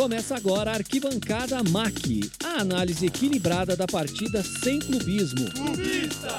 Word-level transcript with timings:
Começa 0.00 0.34
agora 0.34 0.70
a 0.70 0.74
Arquibancada 0.76 1.62
MAC, 1.62 2.32
a 2.42 2.62
análise 2.62 3.04
equilibrada 3.04 3.76
da 3.76 3.86
partida 3.86 4.42
sem 4.42 4.78
clubismo. 4.78 5.52
Clubista! 5.52 6.38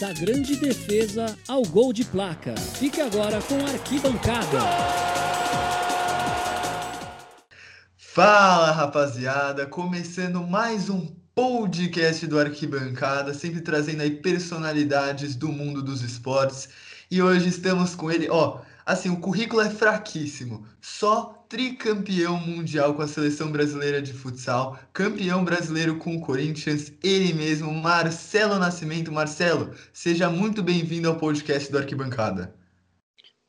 Da 0.00 0.14
grande 0.14 0.56
defesa 0.56 1.36
ao 1.46 1.60
gol 1.60 1.92
de 1.92 2.06
placa. 2.06 2.54
Fique 2.56 3.02
agora 3.02 3.38
com 3.42 3.56
a 3.66 3.68
Arquibancada. 3.68 4.60
Fala 7.98 8.70
rapaziada, 8.70 9.66
começando 9.66 10.40
mais 10.46 10.88
um 10.88 11.06
podcast 11.34 12.26
do 12.26 12.40
Arquibancada, 12.40 13.34
sempre 13.34 13.60
trazendo 13.60 14.00
aí 14.00 14.10
personalidades 14.22 15.36
do 15.36 15.48
mundo 15.48 15.82
dos 15.82 16.00
esportes. 16.00 16.70
E 17.10 17.20
hoje 17.20 17.50
estamos 17.50 17.94
com 17.94 18.10
ele, 18.10 18.30
ó, 18.30 18.62
assim, 18.86 19.10
o 19.10 19.20
currículo 19.20 19.60
é 19.60 19.68
fraquíssimo, 19.68 20.66
só 20.80 21.41
tricampeão 21.52 22.38
mundial 22.40 22.94
com 22.94 23.02
a 23.02 23.06
seleção 23.06 23.52
brasileira 23.52 24.00
de 24.00 24.14
futsal, 24.14 24.78
campeão 24.90 25.44
brasileiro 25.44 25.98
com 25.98 26.16
o 26.16 26.20
Corinthians, 26.22 26.94
ele 27.04 27.34
mesmo, 27.34 27.70
Marcelo 27.70 28.58
Nascimento. 28.58 29.12
Marcelo, 29.12 29.74
seja 29.92 30.30
muito 30.30 30.62
bem-vindo 30.62 31.10
ao 31.10 31.18
podcast 31.18 31.70
do 31.70 31.76
Arquibancada. 31.76 32.56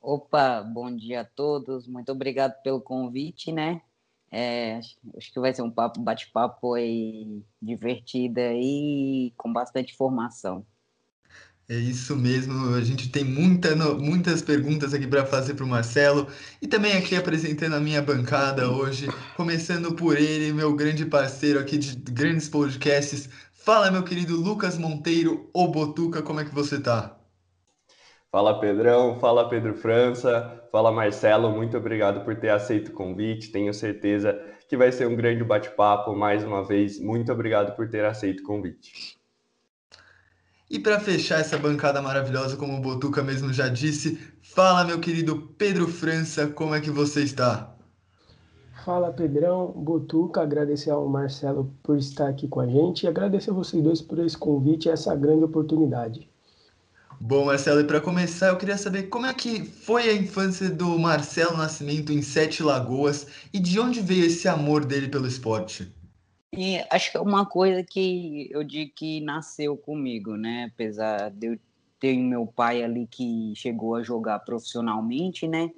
Opa, 0.01 0.61
bom 0.61 0.93
dia 0.93 1.21
a 1.21 1.23
todos, 1.23 1.87
muito 1.87 2.11
obrigado 2.11 2.61
pelo 2.61 2.81
convite, 2.81 3.53
né? 3.53 3.81
É, 4.29 4.79
acho 5.15 5.31
que 5.31 5.39
vai 5.39 5.53
ser 5.53 5.61
um 5.61 5.71
papo, 5.71 6.01
bate-papo 6.01 6.73
aí 6.73 7.41
divertido 7.61 8.41
e 8.41 9.33
com 9.37 9.53
bastante 9.53 9.93
informação. 9.93 10.65
É 11.73 11.75
isso 11.75 12.15
mesmo, 12.15 12.75
a 12.75 12.81
gente 12.81 13.09
tem 13.09 13.23
muita, 13.23 13.75
muitas 13.75 14.43
perguntas 14.43 14.93
aqui 14.93 15.07
para 15.07 15.25
fazer 15.25 15.55
para 15.55 15.65
o 15.65 15.67
Marcelo 15.67 16.27
e 16.61 16.67
também 16.67 16.95
aqui 16.95 17.15
apresentando 17.15 17.73
a 17.73 17.79
minha 17.79 17.99
bancada 17.99 18.69
hoje, 18.69 19.07
começando 19.35 19.95
por 19.95 20.15
ele, 20.15 20.53
meu 20.53 20.75
grande 20.75 21.03
parceiro 21.03 21.59
aqui 21.59 21.79
de 21.79 21.95
grandes 22.11 22.47
podcasts. 22.47 23.27
Fala, 23.51 23.89
meu 23.89 24.03
querido 24.03 24.35
Lucas 24.35 24.77
Monteiro, 24.77 25.49
o 25.51 25.67
Botuca, 25.67 26.21
como 26.21 26.41
é 26.41 26.45
que 26.45 26.53
você 26.53 26.79
tá? 26.79 27.17
Fala, 28.31 28.59
Pedrão, 28.59 29.19
fala, 29.19 29.49
Pedro 29.49 29.73
França, 29.73 30.67
fala, 30.71 30.91
Marcelo, 30.91 31.49
muito 31.49 31.75
obrigado 31.75 32.23
por 32.23 32.35
ter 32.35 32.49
aceito 32.49 32.89
o 32.89 32.93
convite, 32.93 33.51
tenho 33.51 33.73
certeza 33.73 34.39
que 34.69 34.77
vai 34.77 34.91
ser 34.91 35.07
um 35.07 35.15
grande 35.15 35.43
bate-papo 35.43 36.15
mais 36.15 36.43
uma 36.43 36.63
vez. 36.63 36.99
Muito 36.99 37.31
obrigado 37.31 37.75
por 37.75 37.89
ter 37.89 38.05
aceito 38.05 38.41
o 38.41 38.43
convite. 38.43 39.22
E 40.69 40.79
para 40.79 40.99
fechar 40.99 41.39
essa 41.39 41.57
bancada 41.57 42.01
maravilhosa, 42.01 42.57
como 42.57 42.77
o 42.77 42.81
Botuca 42.81 43.21
mesmo 43.21 43.53
já 43.53 43.67
disse, 43.67 44.17
fala 44.41 44.83
meu 44.83 44.99
querido 44.99 45.53
Pedro 45.57 45.87
França, 45.87 46.47
como 46.47 46.73
é 46.73 46.81
que 46.81 46.89
você 46.89 47.21
está? 47.23 47.75
Fala 48.83 49.13
Pedrão, 49.13 49.71
Botuca, 49.71 50.41
agradecer 50.41 50.89
ao 50.89 51.07
Marcelo 51.07 51.73
por 51.81 51.97
estar 51.97 52.27
aqui 52.27 52.47
com 52.47 52.59
a 52.59 52.67
gente 52.67 53.03
e 53.03 53.07
agradecer 53.07 53.51
a 53.51 53.53
vocês 53.53 53.81
dois 53.81 54.01
por 54.01 54.19
esse 54.19 54.37
convite 54.37 54.87
e 54.87 54.91
essa 54.91 55.15
grande 55.15 55.45
oportunidade. 55.45 56.29
Bom, 57.19 57.45
Marcelo, 57.45 57.79
e 57.79 57.85
para 57.85 58.01
começar, 58.01 58.49
eu 58.49 58.57
queria 58.57 58.77
saber 58.77 59.03
como 59.03 59.25
é 59.25 59.33
que 59.33 59.63
foi 59.63 60.09
a 60.09 60.13
infância 60.13 60.69
do 60.69 60.99
Marcelo 60.99 61.55
Nascimento 61.55 62.11
em 62.11 62.21
Sete 62.21 62.61
Lagoas 62.61 63.27
e 63.53 63.59
de 63.59 63.79
onde 63.79 64.01
veio 64.01 64.25
esse 64.25 64.47
amor 64.49 64.83
dele 64.83 65.07
pelo 65.07 65.27
esporte? 65.27 65.89
E 66.55 66.77
acho 66.91 67.11
que 67.11 67.17
é 67.17 67.19
uma 67.19 67.47
coisa 67.47 67.83
que 67.83 68.47
eu 68.51 68.63
digo 68.63 68.91
que 68.95 69.19
nasceu 69.21 69.75
comigo, 69.75 70.37
né? 70.37 70.69
Apesar 70.71 71.31
de 71.31 71.47
eu 71.47 71.59
ter 71.99 72.15
meu 72.15 72.45
pai 72.45 72.83
ali 72.83 73.07
que 73.07 73.53
chegou 73.55 73.95
a 73.95 74.03
jogar 74.03 74.37
profissionalmente, 74.39 75.47
né? 75.47 75.71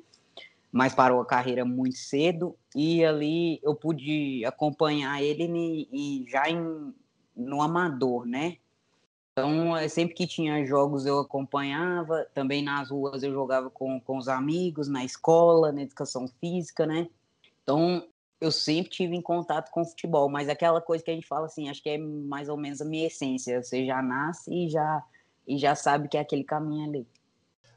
Mas 0.70 0.94
parou 0.94 1.22
a 1.22 1.26
carreira 1.26 1.64
muito 1.64 1.98
cedo 1.98 2.58
e 2.76 3.06
ali 3.06 3.58
eu 3.64 3.74
pude 3.74 4.44
acompanhar 4.44 5.24
ele 5.24 5.88
e 5.94 6.26
já 6.28 6.50
em, 6.50 6.94
no 7.34 7.62
amador, 7.62 8.26
né? 8.26 8.58
Então, 9.32 9.78
é, 9.78 9.88
sempre 9.88 10.14
que 10.14 10.28
tinha 10.28 10.66
jogos 10.66 11.06
eu 11.06 11.20
acompanhava, 11.20 12.28
também 12.34 12.62
nas 12.62 12.90
ruas 12.90 13.24
eu 13.24 13.32
jogava 13.32 13.70
com, 13.70 14.00
com 14.02 14.18
os 14.18 14.28
amigos, 14.28 14.90
na 14.90 15.06
escola, 15.06 15.72
na 15.72 15.84
educação 15.84 16.28
física, 16.28 16.86
né? 16.86 17.08
Então, 17.64 18.06
eu 18.40 18.52
sempre 18.52 18.92
tive 18.92 19.16
em 19.16 19.22
contato 19.22 19.72
com 19.72 19.82
o 19.82 19.86
futebol, 19.86 20.30
mas 20.30 20.50
aquela 20.50 20.82
coisa 20.82 21.04
que 21.04 21.12
a 21.12 21.14
gente 21.14 21.28
fala 21.28 21.46
assim, 21.46 21.70
acho 21.70 21.82
que 21.82 21.90
é 21.90 21.98
mais 21.98 22.50
ou 22.50 22.58
menos 22.58 22.82
a 22.82 22.86
minha 22.86 23.08
essência. 23.08 23.62
Você 23.62 23.86
já 23.86 24.02
nasce 24.02 24.52
e 24.54 24.70
já, 24.70 25.04
e 25.48 25.58
já 25.58 25.76
sabe 25.76 26.08
que 26.08 26.18
é 26.18 26.22
aquele 26.22 26.44
caminho 26.44 26.88
ali. 26.88 27.08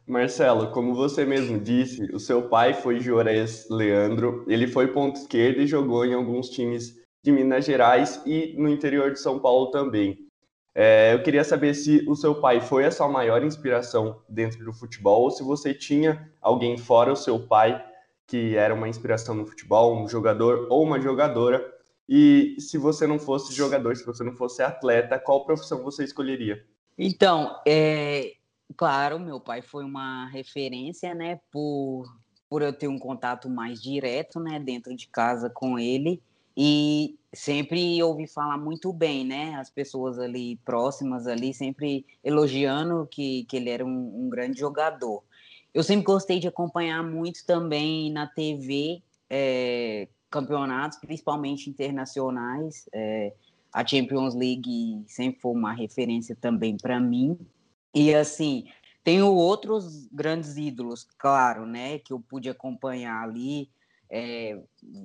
Marcelo, 0.06 0.70
como 0.70 0.94
você 0.94 1.24
mesmo 1.24 1.58
disse, 1.60 2.02
o 2.14 2.18
seu 2.18 2.48
pai 2.48 2.72
foi 2.72 2.98
Juarez 2.98 3.68
Leandro, 3.68 4.44
ele 4.48 4.66
foi 4.66 4.88
ponto 4.88 5.16
esquerdo 5.16 5.60
e 5.60 5.66
jogou 5.66 6.04
em 6.04 6.14
alguns 6.14 6.48
times 6.48 6.98
de 7.22 7.30
Minas 7.30 7.66
Gerais 7.66 8.22
e 8.24 8.54
no 8.56 8.70
interior 8.70 9.12
de 9.12 9.20
São 9.20 9.38
Paulo 9.38 9.70
também. 9.70 10.26
É, 10.74 11.12
eu 11.12 11.22
queria 11.22 11.44
saber 11.44 11.74
se 11.74 12.04
o 12.08 12.14
seu 12.14 12.36
pai 12.36 12.60
foi 12.60 12.86
a 12.86 12.90
sua 12.90 13.08
maior 13.08 13.44
inspiração 13.44 14.22
dentro 14.28 14.64
do 14.64 14.72
futebol 14.72 15.22
ou 15.22 15.30
se 15.30 15.42
você 15.42 15.74
tinha 15.74 16.32
alguém 16.40 16.78
fora 16.78 17.12
o 17.12 17.16
seu 17.16 17.46
pai 17.46 17.84
que 18.28 18.54
era 18.54 18.74
uma 18.74 18.88
inspiração 18.88 19.34
no 19.34 19.46
futebol, 19.46 19.98
um 19.98 20.06
jogador 20.06 20.68
ou 20.70 20.84
uma 20.84 21.00
jogadora. 21.00 21.66
E 22.06 22.56
se 22.58 22.76
você 22.76 23.06
não 23.06 23.18
fosse 23.18 23.54
jogador, 23.54 23.96
se 23.96 24.04
você 24.04 24.22
não 24.22 24.34
fosse 24.34 24.62
atleta, 24.62 25.18
qual 25.18 25.46
profissão 25.46 25.82
você 25.82 26.04
escolheria? 26.04 26.62
Então, 26.96 27.58
é, 27.66 28.34
claro, 28.76 29.18
meu 29.18 29.40
pai 29.40 29.62
foi 29.62 29.82
uma 29.82 30.28
referência, 30.28 31.14
né, 31.14 31.40
por, 31.50 32.04
por 32.50 32.60
eu 32.60 32.72
ter 32.72 32.88
um 32.88 32.98
contato 32.98 33.48
mais 33.48 33.80
direto, 33.82 34.38
né, 34.38 34.60
dentro 34.60 34.94
de 34.94 35.08
casa 35.08 35.48
com 35.48 35.78
ele. 35.78 36.22
E 36.54 37.16
sempre 37.32 38.02
ouvi 38.02 38.26
falar 38.26 38.58
muito 38.58 38.92
bem, 38.92 39.24
né? 39.24 39.54
As 39.54 39.70
pessoas 39.70 40.18
ali 40.18 40.56
próximas 40.64 41.28
ali 41.28 41.54
sempre 41.54 42.04
elogiando 42.24 43.06
que, 43.08 43.44
que 43.44 43.56
ele 43.56 43.70
era 43.70 43.86
um, 43.86 44.24
um 44.24 44.28
grande 44.28 44.58
jogador. 44.58 45.22
Eu 45.78 45.84
sempre 45.84 46.02
gostei 46.02 46.40
de 46.40 46.48
acompanhar 46.48 47.04
muito 47.04 47.46
também 47.46 48.10
na 48.10 48.26
TV 48.26 49.00
é, 49.30 50.08
campeonatos, 50.28 50.98
principalmente 50.98 51.70
internacionais. 51.70 52.88
É, 52.92 53.32
a 53.72 53.86
Champions 53.86 54.34
League 54.34 55.04
sempre 55.06 55.40
foi 55.40 55.52
uma 55.52 55.72
referência 55.72 56.34
também 56.34 56.76
para 56.76 56.98
mim. 56.98 57.38
E 57.94 58.12
assim, 58.12 58.64
tenho 59.04 59.32
outros 59.32 60.08
grandes 60.10 60.56
ídolos, 60.56 61.06
claro, 61.16 61.64
né, 61.64 62.00
que 62.00 62.12
eu 62.12 62.18
pude 62.18 62.50
acompanhar 62.50 63.22
ali. 63.22 63.70
É, 64.10 64.60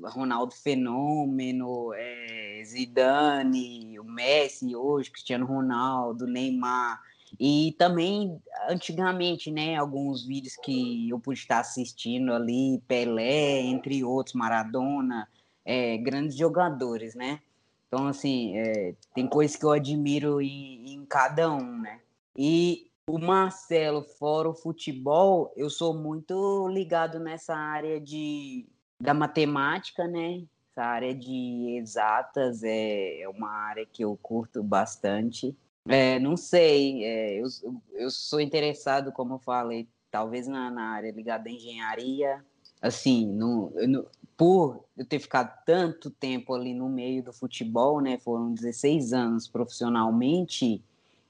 Ronaldo 0.06 0.56
Fenômeno, 0.56 1.94
é, 1.94 2.63
Zidane, 2.66 4.00
o 4.00 4.03
Messi 4.03 4.75
hoje, 4.75 5.12
Cristiano 5.12 5.45
Ronaldo, 5.45 6.25
Neymar. 6.25 7.00
E 7.39 7.75
também, 7.77 8.39
antigamente, 8.69 9.51
né, 9.51 9.75
alguns 9.75 10.25
vídeos 10.25 10.55
que 10.57 11.09
eu 11.09 11.19
pude 11.19 11.39
estar 11.39 11.59
assistindo 11.59 12.33
ali, 12.33 12.81
Pelé, 12.88 13.61
entre 13.61 14.03
outros, 14.03 14.35
Maradona, 14.35 15.27
é, 15.66 15.97
grandes 15.97 16.38
jogadores, 16.38 17.16
né? 17.16 17.39
Então, 17.88 18.07
assim, 18.07 18.57
é, 18.57 18.95
tem 19.13 19.27
coisas 19.27 19.55
que 19.55 19.66
eu 19.66 19.71
admiro 19.71 20.41
em, 20.41 20.94
em, 20.94 21.05
cada 21.05 21.51
um, 21.51 21.79
né? 21.79 21.99
E 22.35 22.88
o 23.07 23.19
Marcelo, 23.19 24.03
fora 24.03 24.50
o 24.50 24.55
futebol, 24.55 25.53
eu 25.55 25.69
sou 25.69 25.94
muito 25.94 26.67
ligado 26.69 27.19
nessa 27.19 27.55
área 27.55 28.00
de, 28.00 28.65
da 29.00 29.13
matemática, 29.13 30.07
né? 30.07 30.44
Essa 30.71 30.83
área 30.83 31.13
de 31.13 31.77
exatas 31.77 32.63
é, 32.63 33.21
é 33.21 33.29
uma 33.29 33.51
área 33.51 33.85
que 33.85 34.03
eu 34.03 34.17
curto 34.21 34.63
bastante. 34.63 35.55
É, 35.88 36.17
não 36.19 36.38
sei, 36.38 37.03
é, 37.03 37.41
eu, 37.41 37.47
eu 37.94 38.09
sou 38.09 38.39
interessado, 38.39 39.11
como 39.11 39.33
eu 39.35 39.39
falei, 39.39 39.88
talvez 40.09 40.47
na, 40.47 40.71
na 40.71 40.91
área 40.91 41.11
ligada 41.11 41.49
à 41.49 41.51
engenharia, 41.51 42.44
assim, 42.81 43.27
no, 43.27 43.69
no, 43.88 44.07
por 44.38 44.85
eu 44.97 45.06
ter 45.06 45.19
ficado 45.19 45.53
tanto 45.65 46.09
tempo 46.09 46.53
ali 46.53 46.74
no 46.74 46.88
meio 46.88 47.21
do 47.24 47.33
futebol, 47.33 48.00
né, 48.00 48.18
foram 48.18 48.53
16 48.53 49.12
anos 49.12 49.47
profissionalmente, 49.47 50.81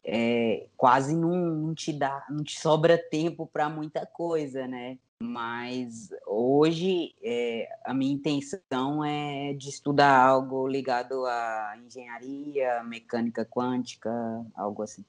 é, 0.03 0.67
quase 0.77 1.15
não, 1.15 1.31
não, 1.31 1.73
te 1.73 1.91
dá, 1.91 2.25
não 2.29 2.44
te 2.44 2.59
sobra 2.59 2.97
tempo 2.97 3.47
para 3.47 3.69
muita 3.69 4.05
coisa, 4.05 4.67
né? 4.67 4.97
Mas 5.23 6.09
hoje 6.27 7.15
é, 7.23 7.69
a 7.85 7.93
minha 7.93 8.13
intenção 8.13 9.03
é 9.03 9.53
de 9.53 9.69
estudar 9.69 10.27
algo 10.27 10.67
ligado 10.67 11.25
à 11.25 11.75
engenharia, 11.83 12.83
mecânica 12.83 13.45
quântica, 13.45 14.11
algo 14.53 14.83
assim. 14.83 15.05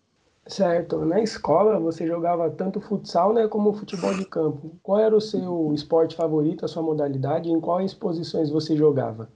Certo. 0.47 1.05
Na 1.05 1.21
escola 1.21 1.81
você 1.81 2.07
jogava 2.07 2.49
tanto 2.49 2.81
futsal 2.81 3.33
né, 3.33 3.49
como 3.49 3.75
futebol 3.75 4.15
de 4.15 4.25
campo. 4.25 4.79
Qual 4.83 5.01
era 5.01 5.17
o 5.17 5.21
seu 5.21 5.73
esporte 5.75 6.15
favorito, 6.15 6.65
a 6.65 6.69
sua 6.69 6.83
modalidade? 6.83 7.51
Em 7.51 7.61
quais 7.61 7.93
posições 7.93 8.51
você 8.51 8.77
jogava? 8.77 9.29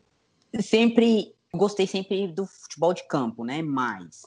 Sempre 0.61 1.35
gostei 1.53 1.89
sempre 1.89 2.29
do 2.29 2.47
futebol 2.47 2.95
de 2.95 3.07
campo, 3.09 3.45
né? 3.45 3.63
Mais. 3.63 4.23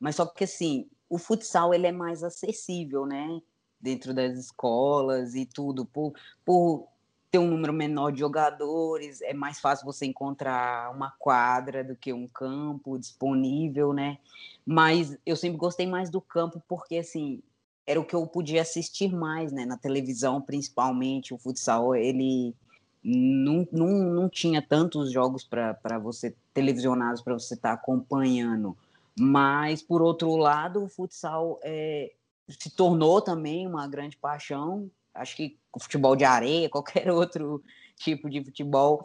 Mas 0.00 0.16
só 0.16 0.24
que 0.24 0.44
assim, 0.44 0.88
o 1.10 1.18
futsal 1.18 1.74
ele 1.74 1.86
é 1.86 1.92
mais 1.92 2.24
acessível, 2.24 3.04
né? 3.04 3.42
Dentro 3.82 4.14
das 4.14 4.38
escolas 4.38 5.34
e 5.34 5.44
tudo, 5.44 5.84
por, 5.84 6.14
por 6.44 6.86
ter 7.30 7.38
um 7.38 7.48
número 7.48 7.72
menor 7.72 8.12
de 8.12 8.20
jogadores, 8.20 9.20
é 9.22 9.34
mais 9.34 9.58
fácil 9.58 9.84
você 9.86 10.06
encontrar 10.06 10.94
uma 10.94 11.10
quadra 11.18 11.82
do 11.82 11.96
que 11.96 12.12
um 12.12 12.28
campo 12.28 12.98
disponível, 12.98 13.92
né? 13.92 14.18
Mas 14.64 15.18
eu 15.26 15.34
sempre 15.34 15.58
gostei 15.58 15.86
mais 15.86 16.10
do 16.10 16.20
campo 16.20 16.62
porque, 16.68 16.98
assim, 16.98 17.42
era 17.86 17.98
o 17.98 18.04
que 18.04 18.14
eu 18.14 18.26
podia 18.26 18.62
assistir 18.62 19.12
mais, 19.12 19.50
né? 19.50 19.64
Na 19.64 19.76
televisão, 19.76 20.40
principalmente, 20.40 21.34
o 21.34 21.38
futsal, 21.38 21.96
ele 21.96 22.54
não, 23.02 23.66
não, 23.72 23.88
não 23.88 24.28
tinha 24.28 24.62
tantos 24.62 25.10
jogos 25.10 25.42
para 25.42 25.98
você, 25.98 26.34
televisionados 26.54 27.22
para 27.22 27.34
você 27.34 27.54
estar 27.54 27.70
tá 27.70 27.74
acompanhando. 27.74 28.76
Mas, 29.18 29.82
por 29.82 30.00
outro 30.00 30.36
lado, 30.36 30.84
o 30.84 30.88
futsal 30.88 31.58
é, 31.62 32.12
se 32.48 32.70
tornou 32.70 33.20
também 33.20 33.66
uma 33.66 33.86
grande 33.86 34.16
paixão. 34.16 34.90
Acho 35.14 35.36
que 35.36 35.58
o 35.72 35.80
futebol 35.80 36.16
de 36.16 36.24
areia, 36.24 36.68
qualquer 36.70 37.10
outro 37.10 37.62
tipo 37.96 38.28
de 38.28 38.42
futebol, 38.44 39.04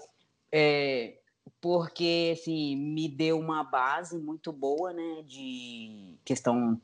é, 0.51 1.17
porque 1.61 2.33
assim, 2.37 2.75
me 2.75 3.07
deu 3.07 3.39
uma 3.39 3.63
base 3.63 4.17
muito 4.17 4.51
boa, 4.51 4.93
né, 4.93 5.23
de 5.25 6.15
questão 6.25 6.79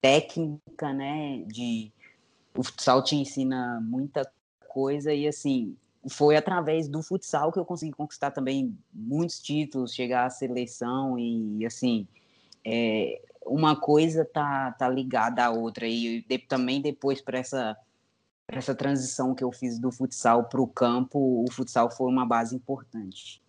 técnica, 0.00 0.92
né, 0.92 1.42
de 1.46 1.92
o 2.56 2.62
futsal 2.62 3.02
te 3.02 3.16
ensina 3.16 3.80
muita 3.80 4.30
coisa 4.68 5.12
e 5.12 5.26
assim, 5.26 5.76
foi 6.08 6.36
através 6.36 6.88
do 6.88 7.02
futsal 7.02 7.52
que 7.52 7.58
eu 7.58 7.64
consegui 7.64 7.92
conquistar 7.92 8.30
também 8.30 8.76
muitos 8.92 9.40
títulos, 9.40 9.94
chegar 9.94 10.26
à 10.26 10.30
seleção 10.30 11.18
e 11.18 11.64
assim, 11.66 12.06
é, 12.64 13.20
uma 13.44 13.76
coisa 13.76 14.24
tá, 14.24 14.72
tá 14.72 14.88
ligada 14.88 15.44
à 15.44 15.50
outra 15.50 15.86
e 15.86 16.24
de, 16.28 16.38
também 16.38 16.80
depois 16.80 17.20
para 17.20 17.38
essa 17.38 17.76
essa 18.48 18.74
transição 18.74 19.32
que 19.32 19.44
eu 19.44 19.52
fiz 19.52 19.78
do 19.78 19.92
futsal 19.92 20.48
para 20.48 20.60
o 20.60 20.66
campo, 20.66 21.44
o 21.48 21.52
futsal 21.52 21.88
foi 21.88 22.08
uma 22.08 22.26
base 22.26 22.54
importante. 22.56 23.40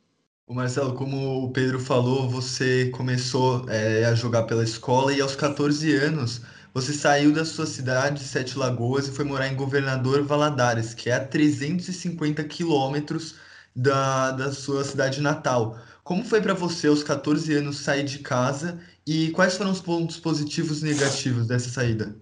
O 0.46 0.54
Marcelo, 0.54 0.94
como 0.94 1.46
o 1.46 1.52
Pedro 1.52 1.80
falou, 1.80 2.30
você 2.30 2.90
começou 2.90 3.68
é, 3.68 4.06
a 4.06 4.14
jogar 4.14 4.44
pela 4.44 4.64
escola 4.64 5.12
e 5.12 5.20
aos 5.20 5.36
14 5.36 5.96
anos 5.96 6.42
você 6.74 6.94
saiu 6.94 7.34
da 7.34 7.44
sua 7.44 7.66
cidade, 7.66 8.24
Sete 8.24 8.58
Lagoas, 8.58 9.08
e 9.08 9.12
foi 9.12 9.26
morar 9.26 9.48
em 9.48 9.56
Governador 9.56 10.24
Valadares, 10.24 10.94
que 10.94 11.10
é 11.10 11.14
a 11.14 11.26
350 11.26 12.44
quilômetros 12.46 13.36
da, 13.76 14.32
da 14.32 14.52
sua 14.52 14.84
cidade 14.84 15.20
natal. 15.20 15.78
Como 16.04 16.24
foi 16.24 16.42
para 16.42 16.54
você, 16.54 16.88
aos 16.88 17.04
14 17.04 17.54
anos, 17.56 17.80
sair 17.80 18.04
de 18.04 18.20
casa 18.20 18.80
e 19.06 19.32
quais 19.32 19.58
foram 19.58 19.72
os 19.72 19.82
pontos 19.82 20.20
positivos 20.20 20.82
e 20.82 20.86
negativos 20.86 21.48
dessa 21.48 21.70
saída? 21.70 22.16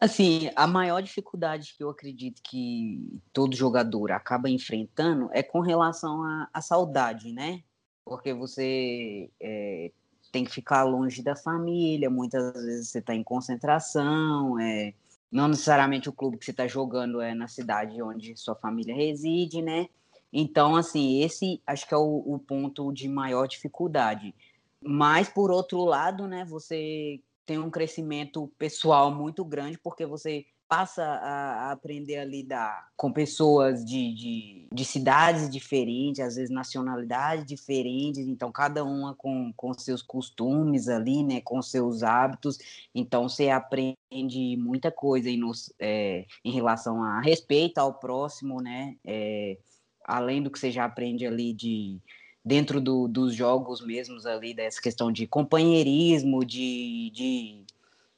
Assim, 0.00 0.50
a 0.56 0.66
maior 0.66 1.00
dificuldade 1.00 1.74
que 1.76 1.84
eu 1.84 1.90
acredito 1.90 2.40
que 2.42 3.20
todo 3.32 3.54
jogador 3.54 4.12
acaba 4.12 4.48
enfrentando 4.48 5.28
é 5.32 5.42
com 5.42 5.60
relação 5.60 6.22
à 6.52 6.60
saudade, 6.60 7.32
né? 7.32 7.62
Porque 8.04 8.32
você 8.32 9.30
é, 9.38 9.92
tem 10.32 10.44
que 10.44 10.50
ficar 10.50 10.84
longe 10.84 11.22
da 11.22 11.36
família, 11.36 12.10
muitas 12.10 12.52
vezes 12.64 12.88
você 12.88 12.98
está 12.98 13.14
em 13.14 13.22
concentração, 13.22 14.58
é, 14.58 14.94
não 15.30 15.48
necessariamente 15.48 16.08
o 16.08 16.12
clube 16.12 16.38
que 16.38 16.44
você 16.44 16.50
está 16.50 16.66
jogando 16.66 17.20
é 17.20 17.34
na 17.34 17.46
cidade 17.46 18.02
onde 18.02 18.36
sua 18.36 18.54
família 18.54 18.94
reside, 18.94 19.62
né? 19.62 19.88
Então, 20.32 20.76
assim, 20.76 21.22
esse 21.22 21.60
acho 21.66 21.86
que 21.86 21.94
é 21.94 21.96
o, 21.96 22.22
o 22.24 22.38
ponto 22.38 22.92
de 22.92 23.08
maior 23.08 23.46
dificuldade. 23.46 24.34
Mas, 24.82 25.28
por 25.28 25.50
outro 25.50 25.84
lado, 25.84 26.26
né, 26.26 26.44
você 26.44 27.20
tem 27.46 27.58
um 27.58 27.70
crescimento 27.70 28.50
pessoal 28.58 29.12
muito 29.12 29.44
grande, 29.44 29.78
porque 29.78 30.06
você 30.06 30.46
passa 30.70 31.02
a, 31.02 31.72
aprender 31.72 32.16
a 32.18 32.24
lidar 32.24 32.90
com 32.96 33.12
pessoas 33.12 33.84
de, 33.84 34.14
de, 34.14 34.68
de, 34.72 34.84
cidades 34.84 35.50
diferentes, 35.50 36.20
às 36.20 36.36
vezes 36.36 36.48
nacionalidades 36.48 37.44
diferentes, 37.44 38.28
então 38.28 38.52
cada 38.52 38.84
uma 38.84 39.12
com, 39.16 39.52
com 39.56 39.74
seus 39.74 40.00
costumes 40.00 40.88
ali, 40.88 41.24
né, 41.24 41.40
com 41.40 41.60
seus 41.60 42.04
hábitos, 42.04 42.56
então 42.94 43.28
você 43.28 43.50
aprende 43.50 43.96
muita 44.56 44.92
coisa 44.92 45.28
em, 45.28 45.36
nos, 45.36 45.74
é, 45.80 46.24
em 46.44 46.52
relação 46.52 47.02
a 47.02 47.20
respeito 47.20 47.78
ao 47.78 47.94
próximo, 47.94 48.60
né, 48.60 48.94
é, 49.04 49.58
além 50.04 50.40
do 50.40 50.52
que 50.52 50.58
você 50.60 50.70
já 50.70 50.84
aprende 50.84 51.26
ali 51.26 51.52
de 51.52 52.00
dentro 52.44 52.80
do, 52.80 53.06
dos 53.06 53.34
jogos 53.34 53.84
mesmos 53.84 54.26
ali, 54.26 54.54
dessa 54.54 54.80
questão 54.80 55.12
de 55.12 55.26
companheirismo, 55.26 56.44
de, 56.44 57.10
de, 57.14 57.64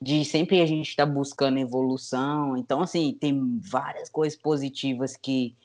de 0.01 0.25
sempre 0.25 0.61
a 0.61 0.67
gente 0.67 0.91
estar 0.91 1.07
tá 1.07 1.13
buscando 1.13 1.59
evolução. 1.59 2.57
Então, 2.57 2.81
assim, 2.83 3.17
tem 3.19 3.59
várias 3.61 4.09
coisas 4.09 4.39
positivas 4.39 5.17
que, 5.17 5.57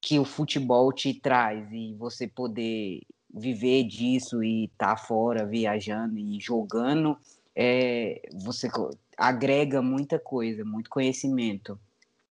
que 0.00 0.18
o 0.18 0.24
futebol 0.24 0.92
te 0.92 1.14
traz 1.14 1.70
e 1.72 1.94
você 1.94 2.26
poder 2.26 3.02
viver 3.32 3.84
disso 3.84 4.42
e 4.42 4.64
estar 4.64 4.94
tá 4.94 4.96
fora 4.96 5.44
viajando 5.44 6.18
e 6.18 6.40
jogando, 6.40 7.18
é, 7.54 8.22
você 8.32 8.68
agrega 9.16 9.82
muita 9.82 10.18
coisa, 10.18 10.64
muito 10.64 10.88
conhecimento. 10.88 11.78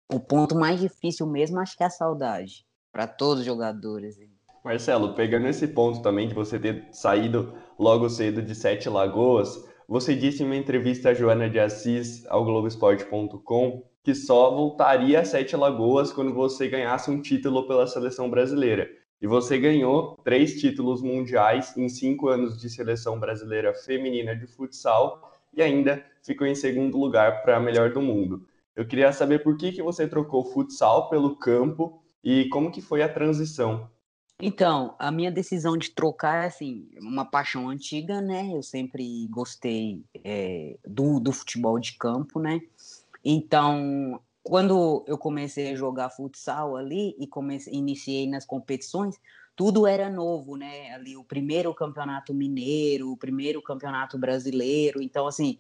O 0.08 0.20
ponto 0.20 0.56
mais 0.56 0.80
difícil 0.80 1.26
mesmo 1.28 1.60
acho 1.60 1.76
que 1.76 1.84
é 1.84 1.88
a 1.88 1.90
saudade 1.90 2.66
para 2.92 3.08
todos 3.08 3.40
os 3.40 3.46
jogadores. 3.46 4.18
Marcelo, 4.64 5.14
pegando 5.14 5.48
esse 5.48 5.68
ponto 5.68 6.02
também 6.02 6.26
de 6.26 6.34
você 6.34 6.58
ter 6.58 6.88
saído 6.90 7.54
logo 7.78 8.08
cedo 8.08 8.42
de 8.42 8.56
Sete 8.56 8.88
Lagoas, 8.88 9.68
você 9.90 10.16
disse 10.16 10.42
em 10.42 10.46
uma 10.46 10.56
entrevista 10.56 11.10
a 11.10 11.14
Joana 11.14 11.50
de 11.50 11.60
Assis 11.60 12.26
ao 12.28 12.46
Globoesporte.com 12.46 13.84
que 14.02 14.16
só 14.16 14.52
voltaria 14.52 15.20
a 15.20 15.26
Sete 15.26 15.58
Lagoas 15.58 16.14
quando 16.14 16.34
você 16.34 16.70
ganhasse 16.70 17.12
um 17.12 17.22
título 17.22 17.68
pela 17.68 17.88
seleção 17.88 18.30
brasileira. 18.30 18.90
E 19.22 19.28
você 19.28 19.58
ganhou 19.58 20.18
três 20.24 20.60
títulos 20.62 21.02
mundiais 21.02 21.76
em 21.76 21.90
cinco 21.90 22.30
anos 22.30 22.58
de 22.58 22.70
seleção 22.70 23.20
brasileira 23.20 23.74
feminina 23.74 24.34
de 24.34 24.48
futsal 24.48 25.34
e 25.54 25.62
ainda 25.62 26.02
ficou 26.22 26.48
em 26.48 26.56
segundo 26.56 26.98
lugar 26.98 27.44
para 27.44 27.58
a 27.58 27.60
melhor 27.60 27.92
do 27.92 28.02
mundo. 28.02 28.46
Eu 28.74 28.88
queria 28.88 29.12
saber 29.12 29.40
por 29.40 29.58
que, 29.58 29.74
que 29.74 29.84
você 29.84 30.08
trocou 30.08 30.46
futsal 30.46 31.10
pelo 31.10 31.36
campo 31.36 32.02
e 32.24 32.48
como 32.48 32.72
que 32.72 32.82
foi 32.82 33.02
a 33.02 33.10
transição 33.10 33.92
então, 34.46 34.94
a 35.00 35.10
minha 35.10 35.32
decisão 35.32 35.78
de 35.78 35.92
trocar 35.92 36.44
é 36.44 36.48
assim, 36.48 36.90
uma 37.00 37.24
paixão 37.24 37.70
antiga, 37.70 38.20
né? 38.20 38.52
Eu 38.54 38.62
sempre 38.62 39.26
gostei 39.28 40.04
é, 40.22 40.78
do, 40.86 41.18
do 41.18 41.32
futebol 41.32 41.80
de 41.80 41.94
campo, 41.94 42.42
né? 42.42 42.60
Então, 43.24 44.20
quando 44.44 45.06
eu 45.08 45.18
comecei 45.18 45.72
a 45.72 45.76
jogar 45.76 46.10
futsal 46.10 46.76
ali 46.76 47.16
e 47.18 47.26
comecei, 47.26 47.74
iniciei 47.74 48.28
nas 48.28 48.46
competições, 48.46 49.16
tudo 49.56 49.88
era 49.88 50.10
novo, 50.10 50.58
né? 50.58 50.92
Ali 50.94 51.16
o 51.16 51.24
primeiro 51.24 51.74
campeonato 51.74 52.34
mineiro, 52.34 53.14
o 53.14 53.18
primeiro 53.18 53.62
campeonato 53.62 54.18
brasileiro. 54.18 55.02
Então, 55.02 55.26
assim, 55.26 55.58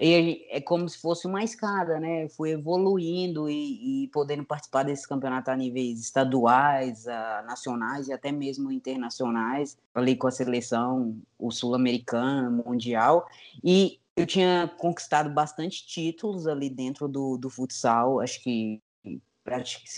e 0.00 0.46
é 0.48 0.60
como 0.62 0.88
se 0.88 0.98
fosse 0.98 1.26
uma 1.26 1.44
escada, 1.44 2.00
né? 2.00 2.26
Fui 2.30 2.52
evoluindo 2.52 3.50
e, 3.50 4.04
e 4.04 4.08
podendo 4.08 4.44
participar 4.44 4.82
desse 4.82 5.06
campeonato 5.06 5.50
a 5.50 5.56
níveis 5.56 6.00
estaduais, 6.00 7.06
a, 7.06 7.42
nacionais 7.46 8.08
e 8.08 8.12
até 8.12 8.32
mesmo 8.32 8.72
internacionais, 8.72 9.76
ali 9.94 10.16
com 10.16 10.26
a 10.26 10.30
seleção, 10.30 11.18
o 11.38 11.50
sul-americana, 11.50 12.48
mundial. 12.50 13.28
E 13.62 14.00
eu 14.16 14.26
tinha 14.26 14.72
conquistado 14.78 15.28
bastante 15.28 15.86
títulos 15.86 16.46
ali 16.46 16.70
dentro 16.70 17.06
do, 17.06 17.36
do 17.36 17.50
futsal, 17.50 18.20
acho 18.20 18.42
que 18.42 18.80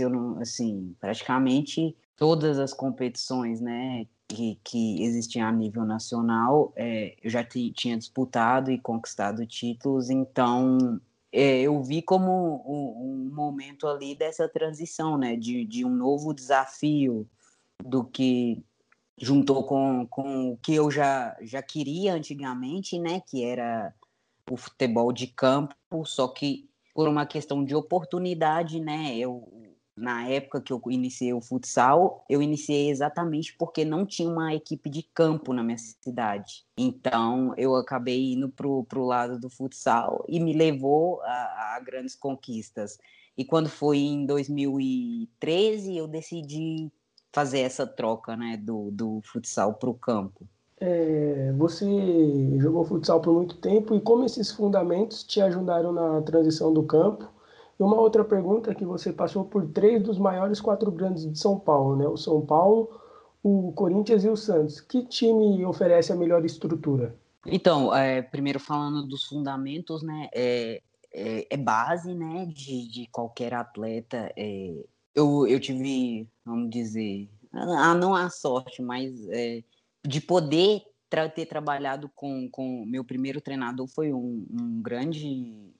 eu 0.00 0.38
assim, 0.40 0.96
praticamente 0.98 1.96
todas 2.16 2.58
as 2.58 2.72
competições, 2.72 3.60
né, 3.60 4.06
que, 4.32 4.58
que 4.64 5.02
existiam 5.02 5.46
a 5.46 5.52
nível 5.52 5.84
nacional, 5.84 6.72
é, 6.74 7.14
eu 7.22 7.30
já 7.30 7.44
tinha 7.44 7.98
disputado 7.98 8.70
e 8.70 8.78
conquistado 8.78 9.46
títulos, 9.46 10.08
então 10.08 11.00
é, 11.30 11.60
eu 11.60 11.82
vi 11.82 12.00
como 12.00 12.62
um, 12.66 13.28
um, 13.28 13.34
momento 13.34 13.86
ali 13.86 14.14
dessa 14.14 14.48
transição, 14.48 15.18
né, 15.18 15.36
de, 15.36 15.64
de 15.64 15.84
um 15.84 15.94
novo 15.94 16.32
desafio 16.32 17.28
do 17.84 18.04
que 18.04 18.62
juntou 19.18 19.64
com, 19.64 20.06
com 20.08 20.52
o 20.52 20.56
que 20.56 20.74
eu 20.74 20.90
já, 20.90 21.36
já 21.42 21.62
queria 21.62 22.14
antigamente, 22.14 22.98
né, 22.98 23.20
que 23.20 23.44
era 23.44 23.94
o 24.50 24.56
futebol 24.56 25.12
de 25.12 25.26
campo, 25.26 25.74
só 26.04 26.26
que 26.26 26.68
por 26.94 27.06
uma 27.06 27.26
questão 27.26 27.64
de 27.64 27.74
oportunidade, 27.74 28.80
né, 28.80 29.16
eu 29.16 29.71
na 29.96 30.26
época 30.28 30.60
que 30.60 30.72
eu 30.72 30.80
iniciei 30.88 31.32
o 31.32 31.40
futsal, 31.40 32.24
eu 32.28 32.42
iniciei 32.42 32.90
exatamente 32.90 33.54
porque 33.58 33.84
não 33.84 34.06
tinha 34.06 34.28
uma 34.28 34.54
equipe 34.54 34.88
de 34.88 35.02
campo 35.02 35.52
na 35.52 35.62
minha 35.62 35.78
cidade. 35.78 36.64
Então, 36.76 37.54
eu 37.56 37.76
acabei 37.76 38.32
indo 38.32 38.48
pro, 38.48 38.84
pro 38.84 39.04
lado 39.04 39.38
do 39.38 39.50
futsal 39.50 40.24
e 40.28 40.40
me 40.40 40.52
levou 40.52 41.20
a, 41.22 41.76
a 41.76 41.80
grandes 41.84 42.14
conquistas. 42.14 42.98
E 43.36 43.44
quando 43.44 43.68
foi 43.68 43.98
em 43.98 44.26
2013, 44.26 45.96
eu 45.96 46.06
decidi 46.06 46.90
fazer 47.32 47.60
essa 47.60 47.86
troca 47.86 48.36
né, 48.36 48.56
do, 48.56 48.90
do 48.90 49.20
futsal 49.24 49.74
para 49.74 49.90
o 49.90 49.94
campo. 49.94 50.46
É, 50.80 51.52
você 51.56 51.86
jogou 52.58 52.84
futsal 52.84 53.20
por 53.20 53.32
muito 53.32 53.56
tempo 53.58 53.94
e 53.94 54.00
como 54.00 54.24
esses 54.24 54.50
fundamentos 54.50 55.22
te 55.22 55.40
ajudaram 55.40 55.92
na 55.92 56.20
transição 56.22 56.72
do 56.72 56.82
campo 56.82 57.31
E 57.82 57.84
uma 57.84 58.00
outra 58.00 58.22
pergunta 58.24 58.72
que 58.76 58.84
você 58.84 59.12
passou 59.12 59.44
por 59.44 59.66
três 59.66 60.00
dos 60.00 60.16
maiores 60.16 60.60
quatro 60.60 60.88
grandes 60.92 61.28
de 61.28 61.36
São 61.36 61.58
Paulo, 61.58 61.96
né? 61.96 62.06
O 62.06 62.16
São 62.16 62.40
Paulo, 62.40 63.00
o 63.42 63.72
Corinthians 63.72 64.22
e 64.22 64.28
o 64.28 64.36
Santos. 64.36 64.80
Que 64.80 65.04
time 65.04 65.66
oferece 65.66 66.12
a 66.12 66.16
melhor 66.16 66.44
estrutura? 66.44 67.12
Então, 67.44 67.92
é, 67.92 68.22
primeiro 68.22 68.60
falando 68.60 69.04
dos 69.04 69.24
fundamentos, 69.24 70.00
né? 70.00 70.28
É, 70.32 70.80
é, 71.12 71.46
é 71.50 71.56
base, 71.56 72.14
né? 72.14 72.46
De, 72.46 72.88
de 72.88 73.08
qualquer 73.10 73.52
atleta. 73.52 74.32
É, 74.36 74.84
eu, 75.12 75.44
eu 75.48 75.58
tive, 75.58 76.28
vamos 76.46 76.70
dizer, 76.70 77.28
ah, 77.52 77.96
não 77.96 78.14
a 78.14 78.30
sorte, 78.30 78.80
mas 78.80 79.28
é, 79.28 79.64
de 80.06 80.20
poder 80.20 80.82
ter 81.34 81.46
trabalhado 81.46 82.08
com, 82.14 82.48
com 82.48 82.86
meu 82.86 83.04
primeiro 83.04 83.40
treinador 83.40 83.88
foi 83.88 84.12
um, 84.12 84.46
um 84.48 84.80
grande 84.80 85.72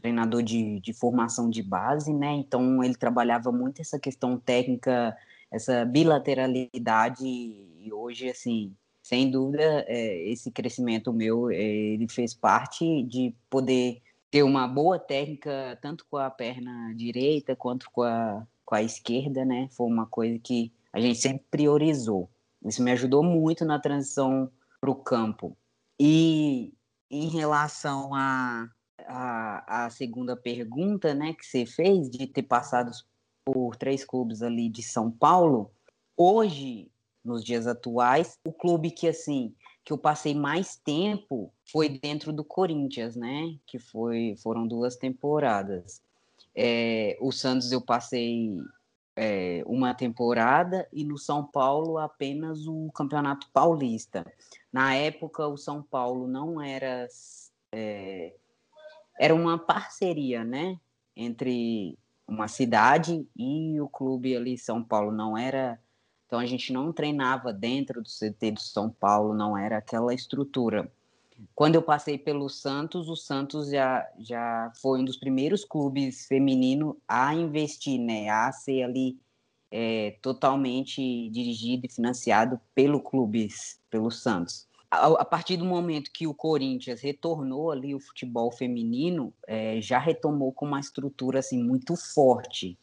treinador 0.00 0.42
de, 0.42 0.80
de 0.80 0.92
formação 0.92 1.50
de 1.50 1.62
base, 1.62 2.12
né? 2.12 2.32
Então 2.32 2.82
ele 2.82 2.94
trabalhava 2.94 3.52
muito 3.52 3.80
essa 3.80 3.98
questão 3.98 4.38
técnica, 4.38 5.16
essa 5.50 5.84
bilateralidade 5.84 7.26
e 7.26 7.90
hoje 7.92 8.28
assim, 8.28 8.74
sem 9.02 9.30
dúvida, 9.30 9.84
é, 9.88 10.28
esse 10.30 10.50
crescimento 10.50 11.12
meu, 11.12 11.50
é, 11.50 11.56
ele 11.56 12.08
fez 12.08 12.34
parte 12.34 13.02
de 13.04 13.34
poder 13.48 14.00
ter 14.30 14.42
uma 14.42 14.68
boa 14.68 14.98
técnica 14.98 15.78
tanto 15.82 16.06
com 16.08 16.16
a 16.16 16.30
perna 16.30 16.94
direita 16.94 17.56
quanto 17.56 17.90
com 17.90 18.02
a, 18.02 18.46
com 18.64 18.74
a 18.74 18.82
esquerda, 18.82 19.44
né? 19.44 19.68
Foi 19.72 19.86
uma 19.86 20.06
coisa 20.06 20.38
que 20.38 20.72
a 20.92 21.00
gente 21.00 21.18
sempre 21.18 21.44
priorizou. 21.50 22.30
Isso 22.64 22.82
me 22.82 22.92
ajudou 22.92 23.22
muito 23.22 23.64
na 23.64 23.78
transição 23.78 24.50
para 24.80 24.90
o 24.90 24.94
campo. 24.94 25.56
E 25.98 26.72
em 27.10 27.28
relação 27.28 28.14
a 28.14 28.68
a, 29.10 29.86
a 29.86 29.90
segunda 29.90 30.36
pergunta, 30.36 31.14
né, 31.14 31.34
que 31.34 31.44
você 31.44 31.66
fez, 31.66 32.08
de 32.08 32.26
ter 32.26 32.44
passado 32.44 32.90
por 33.44 33.76
três 33.76 34.04
clubes 34.04 34.42
ali 34.42 34.68
de 34.68 34.82
São 34.82 35.10
Paulo, 35.10 35.70
hoje, 36.16 36.88
nos 37.24 37.44
dias 37.44 37.66
atuais, 37.66 38.38
o 38.46 38.52
clube 38.52 38.90
que, 38.90 39.08
assim, 39.08 39.54
que 39.84 39.92
eu 39.92 39.98
passei 39.98 40.34
mais 40.34 40.76
tempo 40.76 41.52
foi 41.70 41.88
dentro 41.88 42.32
do 42.32 42.44
Corinthians, 42.44 43.16
né, 43.16 43.56
que 43.66 43.78
foi, 43.78 44.36
foram 44.42 44.66
duas 44.66 44.96
temporadas. 44.96 46.00
É, 46.54 47.16
o 47.20 47.32
Santos 47.32 47.72
eu 47.72 47.80
passei 47.80 48.56
é, 49.16 49.62
uma 49.66 49.94
temporada 49.94 50.88
e 50.92 51.04
no 51.04 51.18
São 51.18 51.44
Paulo 51.44 51.98
apenas 51.98 52.66
o 52.66 52.90
Campeonato 52.92 53.48
Paulista. 53.52 54.24
Na 54.72 54.94
época, 54.94 55.46
o 55.46 55.56
São 55.56 55.82
Paulo 55.82 56.28
não 56.28 56.60
era 56.60 57.06
é, 57.72 58.34
era 59.20 59.34
uma 59.34 59.58
parceria, 59.58 60.42
né, 60.42 60.80
entre 61.14 61.98
uma 62.26 62.48
cidade 62.48 63.28
e 63.36 63.78
o 63.78 63.86
clube 63.86 64.34
ali 64.34 64.56
São 64.56 64.82
Paulo. 64.82 65.12
Não 65.12 65.36
era, 65.36 65.78
então 66.26 66.38
a 66.38 66.46
gente 66.46 66.72
não 66.72 66.90
treinava 66.90 67.52
dentro 67.52 68.00
do 68.00 68.08
CT 68.08 68.52
do 68.52 68.60
São 68.60 68.88
Paulo, 68.88 69.34
não 69.34 69.58
era 69.58 69.76
aquela 69.76 70.14
estrutura. 70.14 70.90
Quando 71.54 71.74
eu 71.74 71.82
passei 71.82 72.16
pelo 72.16 72.48
Santos, 72.48 73.10
o 73.10 73.16
Santos 73.16 73.68
já, 73.68 74.10
já 74.18 74.72
foi 74.80 75.00
um 75.00 75.04
dos 75.04 75.18
primeiros 75.18 75.66
clubes 75.66 76.26
feminino 76.26 76.96
a 77.06 77.34
investir, 77.34 78.00
né, 78.00 78.30
a 78.30 78.50
ser 78.52 78.84
ali 78.84 79.18
é, 79.70 80.16
totalmente 80.22 81.28
dirigido 81.28 81.84
e 81.84 81.92
financiado 81.92 82.58
pelo 82.74 83.02
clubes, 83.02 83.78
pelo 83.90 84.10
Santos 84.10 84.69
a, 84.90 85.24
partir 85.24 85.56
do 85.56 85.64
momento 85.64 86.10
que 86.12 86.26
o 86.26 86.34
Corinthians 86.34 87.00
retornou 87.00 87.70
ali 87.70 87.94
o 87.94 88.00
futebol 88.00 88.50
feminino, 88.50 89.32
é, 89.46 89.80
já 89.80 89.98
retomou 89.98 90.52
com 90.52 90.66
uma 90.66 90.80
estrutura 90.80 91.38
assim 91.38 91.62
muito 91.62 91.94
forte. 91.96 92.76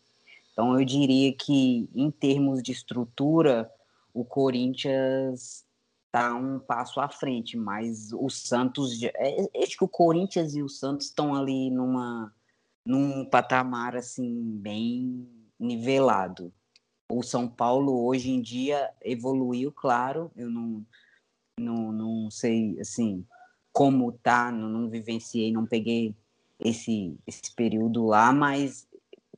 Então 0.53 0.79
eu 0.79 0.85
diria 0.85 1.33
que 1.33 1.89
em 1.93 2.09
termos 2.09 2.63
de 2.63 2.71
estrutura, 2.71 3.69
o 4.13 4.23
Corinthians 4.23 5.65
está 6.05 6.33
um 6.33 6.59
passo 6.59 6.99
à 7.01 7.09
frente, 7.09 7.57
mas 7.57 8.11
o 8.13 8.29
Santos, 8.29 9.03
é, 9.03 9.49
acho 9.61 9.77
que 9.77 9.83
o 9.83 9.89
Corinthians 9.89 10.55
e 10.55 10.63
o 10.63 10.69
Santos 10.69 11.07
estão 11.07 11.35
ali 11.35 11.69
numa 11.69 12.33
num 12.85 13.25
patamar 13.25 13.97
assim 13.97 14.57
bem 14.59 15.27
nivelado. 15.59 16.53
O 17.11 17.21
São 17.21 17.49
Paulo 17.49 18.05
hoje 18.05 18.31
em 18.31 18.41
dia 18.41 18.89
evoluiu, 19.03 19.73
claro, 19.73 20.31
eu 20.37 20.49
não 20.49 20.85
não, 21.59 21.91
não 21.91 22.31
sei, 22.31 22.79
assim, 22.79 23.25
como 23.71 24.11
tá, 24.11 24.51
não, 24.51 24.69
não 24.69 24.89
vivenciei, 24.89 25.51
não 25.51 25.65
peguei 25.65 26.15
esse, 26.59 27.15
esse 27.25 27.53
período 27.55 28.05
lá, 28.05 28.31
mas 28.31 28.87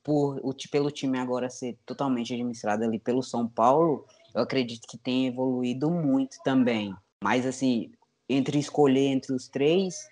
por 0.02 0.40
o, 0.42 0.54
pelo 0.70 0.90
time 0.90 1.18
agora 1.18 1.50
ser 1.50 1.76
totalmente 1.84 2.32
administrado 2.32 2.84
ali 2.84 2.98
pelo 2.98 3.22
São 3.22 3.46
Paulo, 3.46 4.06
eu 4.34 4.42
acredito 4.42 4.86
que 4.88 4.96
tem 4.96 5.26
evoluído 5.26 5.90
muito 5.90 6.36
também. 6.44 6.94
Mas, 7.22 7.44
assim, 7.44 7.90
entre 8.28 8.58
escolher 8.58 9.08
entre 9.08 9.34
os 9.34 9.48
três, 9.48 10.08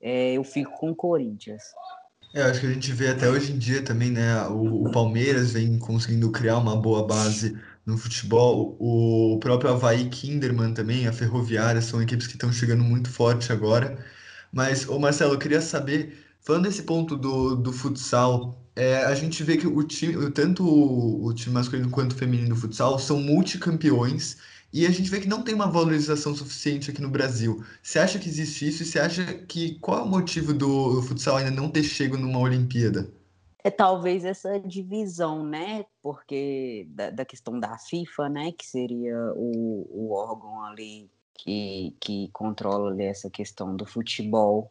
é, 0.00 0.32
eu 0.34 0.44
fico 0.44 0.72
com 0.78 0.90
o 0.90 0.96
Corinthians. 0.96 1.62
É, 2.34 2.42
acho 2.42 2.60
que 2.60 2.66
a 2.66 2.72
gente 2.72 2.92
vê 2.92 3.08
até 3.08 3.28
hoje 3.28 3.52
em 3.52 3.58
dia 3.58 3.82
também, 3.82 4.10
né? 4.10 4.46
O, 4.48 4.86
o 4.86 4.90
Palmeiras 4.90 5.52
vem 5.52 5.78
conseguindo 5.78 6.30
criar 6.30 6.58
uma 6.58 6.76
boa 6.76 7.06
base 7.06 7.58
no 7.86 7.96
futebol. 7.96 8.76
O 8.80 9.38
próprio 9.40 9.70
Havaí 9.70 10.08
Kinderman 10.10 10.74
também, 10.74 11.06
a 11.06 11.12
Ferroviária, 11.12 11.80
são 11.80 12.02
equipes 12.02 12.26
que 12.26 12.34
estão 12.34 12.52
chegando 12.52 12.84
muito 12.84 13.08
forte 13.10 13.52
agora. 13.52 14.04
Mas, 14.52 14.88
ô 14.88 14.98
Marcelo, 14.98 15.34
eu 15.34 15.38
queria 15.38 15.60
saber, 15.60 16.18
falando 16.40 16.64
desse 16.64 16.82
ponto 16.82 17.16
do, 17.16 17.56
do 17.56 17.72
futsal, 17.72 18.60
é, 18.74 19.04
a 19.04 19.14
gente 19.14 19.42
vê 19.44 19.56
que 19.56 19.66
o 19.66 19.82
time, 19.84 20.30
tanto 20.32 20.64
o, 20.64 21.26
o 21.26 21.34
time 21.34 21.54
masculino 21.54 21.90
quanto 21.90 22.12
o 22.12 22.16
feminino 22.16 22.50
do 22.50 22.56
futsal 22.56 22.98
são 22.98 23.20
multicampeões 23.20 24.36
e 24.72 24.86
a 24.86 24.90
gente 24.90 25.08
vê 25.10 25.20
que 25.20 25.28
não 25.28 25.42
tem 25.42 25.54
uma 25.54 25.66
valorização 25.70 26.34
suficiente 26.34 26.90
aqui 26.90 27.00
no 27.00 27.08
Brasil. 27.10 27.64
Você 27.82 27.98
acha 27.98 28.18
que 28.18 28.28
existe 28.28 28.68
isso 28.68 28.82
e 28.82 28.86
você 28.86 28.98
acha 28.98 29.24
que 29.34 29.78
qual 29.80 30.00
é 30.00 30.02
o 30.02 30.08
motivo 30.08 30.52
do 30.52 31.00
futsal 31.02 31.36
ainda 31.36 31.50
não 31.50 31.70
ter 31.70 31.82
chego 31.82 32.16
numa 32.16 32.38
Olimpíada? 32.38 33.10
É 33.66 33.70
talvez 33.70 34.24
essa 34.24 34.60
divisão, 34.60 35.44
né? 35.44 35.84
Porque 36.00 36.86
da, 36.88 37.10
da, 37.10 37.24
questão 37.24 37.58
da 37.58 37.76
FIFA, 37.76 38.28
né? 38.28 38.52
Que 38.52 38.64
seria 38.64 39.16
o, 39.34 39.88
o 39.90 40.12
órgão 40.12 40.62
ali 40.62 41.10
que, 41.34 41.92
que 42.00 42.28
controla 42.32 42.92
ali, 42.92 43.02
essa 43.02 43.28
questão 43.28 43.74
do 43.74 43.84
futebol. 43.84 44.70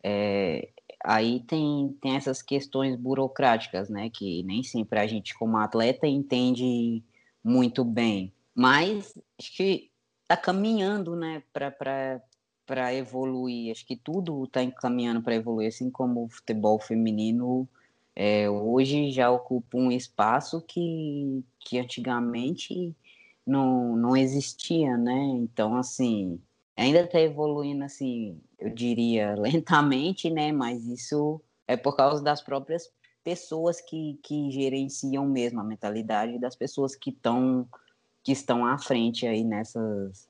É, 0.00 0.68
aí 1.04 1.40
tem, 1.40 1.98
tem 2.00 2.14
essas 2.14 2.40
questões 2.40 2.94
burocráticas, 2.94 3.88
né? 3.88 4.08
Que 4.08 4.44
nem 4.44 4.62
sempre 4.62 5.00
a 5.00 5.08
gente, 5.08 5.36
como 5.36 5.56
atleta, 5.56 6.06
entende 6.06 7.02
muito 7.42 7.84
bem. 7.84 8.32
Mas 8.54 9.12
acho 9.40 9.56
que 9.56 9.90
está 10.22 10.36
caminhando, 10.36 11.16
né? 11.16 11.42
Para 11.52 12.94
evoluir. 12.94 13.72
Acho 13.72 13.84
que 13.84 13.96
tudo 13.96 14.44
está 14.44 14.62
encaminhando 14.62 15.20
para 15.20 15.34
evoluir, 15.34 15.66
assim 15.66 15.90
como 15.90 16.26
o 16.26 16.28
futebol 16.28 16.78
feminino 16.78 17.68
é, 18.22 18.50
hoje 18.50 19.10
já 19.10 19.30
ocupa 19.30 19.78
um 19.78 19.90
espaço 19.90 20.60
que, 20.60 21.42
que 21.58 21.78
antigamente 21.78 22.94
não, 23.46 23.96
não 23.96 24.14
existia, 24.14 24.94
né? 24.98 25.18
Então, 25.36 25.74
assim, 25.74 26.38
ainda 26.76 27.00
está 27.00 27.18
evoluindo, 27.18 27.82
assim, 27.82 28.38
eu 28.58 28.68
diria, 28.68 29.34
lentamente, 29.40 30.28
né? 30.28 30.52
Mas 30.52 30.84
isso 30.86 31.40
é 31.66 31.78
por 31.78 31.96
causa 31.96 32.22
das 32.22 32.42
próprias 32.42 32.92
pessoas 33.24 33.80
que, 33.80 34.20
que 34.22 34.50
gerenciam 34.50 35.26
mesmo 35.26 35.58
a 35.58 35.64
mentalidade 35.64 36.38
das 36.38 36.54
pessoas 36.54 36.94
que 36.94 37.08
estão 37.08 37.66
que 38.22 38.32
estão 38.32 38.66
à 38.66 38.76
frente 38.76 39.26
aí 39.26 39.42
nessas 39.42 40.28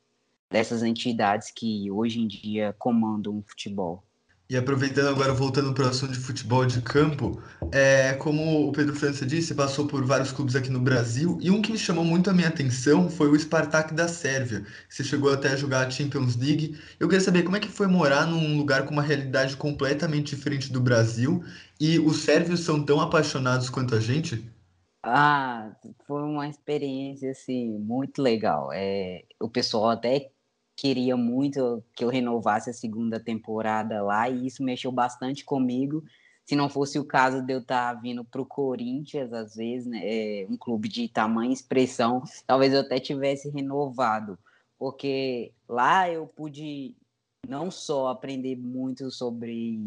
dessas 0.49 0.85
entidades 0.85 1.50
que 1.50 1.90
hoje 1.90 2.20
em 2.20 2.28
dia 2.28 2.73
comandam 2.78 3.38
o 3.38 3.42
futebol. 3.42 4.04
E 4.50 4.57
aproveitando 4.57 5.07
agora, 5.07 5.33
voltando 5.33 5.73
para 5.73 5.85
o 5.85 5.88
assunto 5.88 6.12
de 6.12 6.19
futebol 6.19 6.66
de 6.66 6.83
campo, 6.83 7.40
é, 7.71 8.14
como 8.14 8.66
o 8.66 8.73
Pedro 8.73 8.97
França 8.97 9.25
disse, 9.25 9.54
passou 9.54 9.87
por 9.87 10.04
vários 10.04 10.33
clubes 10.33 10.57
aqui 10.57 10.69
no 10.69 10.80
Brasil, 10.80 11.38
e 11.40 11.52
um 11.52 11.62
que 11.62 11.71
me 11.71 11.78
chamou 11.78 12.04
muito 12.04 12.28
a 12.28 12.33
minha 12.33 12.49
atenção 12.49 13.09
foi 13.09 13.28
o 13.28 13.38
Spartak 13.38 13.95
da 13.95 14.09
Sérvia. 14.09 14.66
Você 14.88 15.04
chegou 15.04 15.33
até 15.33 15.50
a 15.50 15.57
jogar 15.57 15.87
a 15.87 15.90
Champions 15.90 16.35
League. 16.35 16.76
Eu 16.99 17.07
queria 17.07 17.25
saber 17.25 17.45
como 17.45 17.59
é 17.59 17.61
que 17.61 17.69
foi 17.69 17.87
morar 17.87 18.26
num 18.26 18.57
lugar 18.59 18.87
com 18.87 18.92
uma 18.92 19.02
realidade 19.02 19.57
completamente 19.57 20.35
diferente 20.35 20.73
do 20.73 20.80
Brasil, 20.80 21.45
e 21.78 22.00
os 22.00 22.23
sérvios 22.23 22.59
são 22.59 22.85
tão 22.85 23.00
apaixonados 23.00 23.71
quanto 23.71 23.95
a 23.95 24.00
gente? 24.00 24.45
Ah, 25.00 25.71
foi 26.09 26.23
uma 26.25 26.49
experiência 26.49 27.30
assim 27.30 27.78
muito 27.78 28.21
legal. 28.21 28.71
É, 28.73 29.23
o 29.38 29.49
pessoal 29.49 29.90
até 29.90 30.33
queria 30.80 31.14
muito 31.14 31.84
que 31.94 32.02
eu 32.02 32.08
renovasse 32.08 32.70
a 32.70 32.72
segunda 32.72 33.20
temporada 33.20 34.02
lá, 34.02 34.30
e 34.30 34.46
isso 34.46 34.62
mexeu 34.62 34.90
bastante 34.90 35.44
comigo. 35.44 36.02
Se 36.46 36.56
não 36.56 36.70
fosse 36.70 36.99
o 36.99 37.04
caso 37.04 37.42
de 37.42 37.52
eu 37.52 37.58
estar 37.58 37.94
tá 37.94 38.00
vindo 38.00 38.25
para 38.25 38.40
o 38.40 38.46
Corinthians, 38.46 39.30
às 39.30 39.56
vezes, 39.56 39.87
né, 39.87 40.00
é 40.02 40.46
um 40.49 40.56
clube 40.56 40.88
de 40.88 41.06
tamanha 41.06 41.52
expressão, 41.52 42.22
talvez 42.46 42.72
eu 42.72 42.80
até 42.80 42.99
tivesse 42.99 43.50
renovado, 43.50 44.38
porque 44.78 45.52
lá 45.68 46.10
eu 46.10 46.26
pude 46.26 46.96
não 47.46 47.70
só 47.70 48.08
aprender 48.08 48.56
muito 48.56 49.10
sobre 49.10 49.78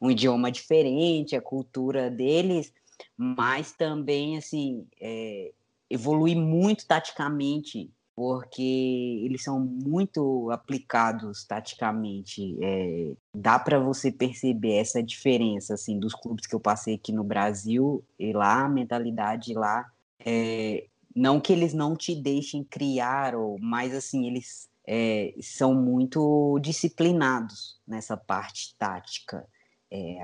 um 0.00 0.10
idioma 0.10 0.50
diferente, 0.50 1.36
a 1.36 1.40
cultura 1.40 2.10
deles, 2.10 2.72
mas 3.16 3.70
também 3.70 4.36
assim 4.36 4.84
é, 5.00 5.52
evoluir 5.88 6.36
muito 6.36 6.88
taticamente, 6.88 7.88
porque 8.20 9.22
eles 9.24 9.42
são 9.42 9.58
muito 9.58 10.50
aplicados 10.50 11.42
taticamente. 11.42 12.54
É, 12.62 13.14
dá 13.34 13.58
para 13.58 13.78
você 13.78 14.12
perceber 14.12 14.74
essa 14.74 15.02
diferença 15.02 15.72
assim 15.72 15.98
dos 15.98 16.12
clubes 16.12 16.46
que 16.46 16.54
eu 16.54 16.60
passei 16.60 16.96
aqui 16.96 17.12
no 17.12 17.24
Brasil 17.24 18.04
e 18.18 18.34
lá 18.34 18.66
a 18.66 18.68
mentalidade 18.68 19.54
lá 19.54 19.90
é, 20.22 20.86
não 21.16 21.40
que 21.40 21.50
eles 21.50 21.72
não 21.72 21.96
te 21.96 22.14
deixem 22.14 22.62
criar, 22.62 23.34
ou, 23.34 23.58
mas 23.58 23.94
assim, 23.94 24.26
eles 24.26 24.68
é, 24.86 25.34
são 25.40 25.74
muito 25.74 26.58
disciplinados 26.60 27.80
nessa 27.88 28.18
parte 28.18 28.74
tática. 28.78 29.48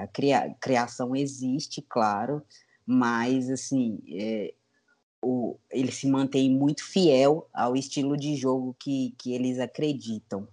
A 0.03 0.07
cria 0.07 0.55
criação 0.61 1.17
existe, 1.17 1.81
claro, 1.81 2.43
mas 2.85 3.51
assim, 3.51 3.99
o, 5.27 5.59
ele 5.71 5.91
se 5.91 6.09
mantém 6.09 6.49
muito 6.49 6.85
fiel 6.85 7.49
ao 7.53 7.75
estilo 7.75 8.17
de 8.17 8.37
jogo 8.37 8.77
que, 8.79 9.13
que 9.19 9.35
eles 9.35 9.59
acreditam. 9.59 10.47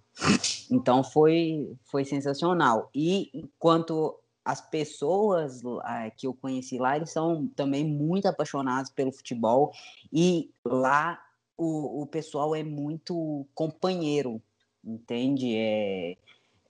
Então 0.72 1.04
foi, 1.04 1.78
foi 1.84 2.04
sensacional. 2.04 2.90
E 2.94 3.48
quanto 3.60 4.18
as 4.44 4.60
pessoas 4.62 5.62
uh, 5.64 5.82
que 6.18 6.26
eu 6.26 6.34
conheci 6.34 6.80
lá, 6.80 6.96
eles 6.96 7.12
são 7.12 7.48
também 7.56 7.86
muito 7.86 8.26
apaixonados 8.26 8.90
pelo 8.90 9.12
futebol 9.12 9.72
e 10.12 10.52
lá 10.66 11.24
o, 11.56 12.02
o 12.02 12.08
pessoal 12.08 12.56
é 12.56 12.64
muito 12.64 13.46
companheiro, 13.54 14.42
entende? 14.84 15.56
É, 15.56 16.18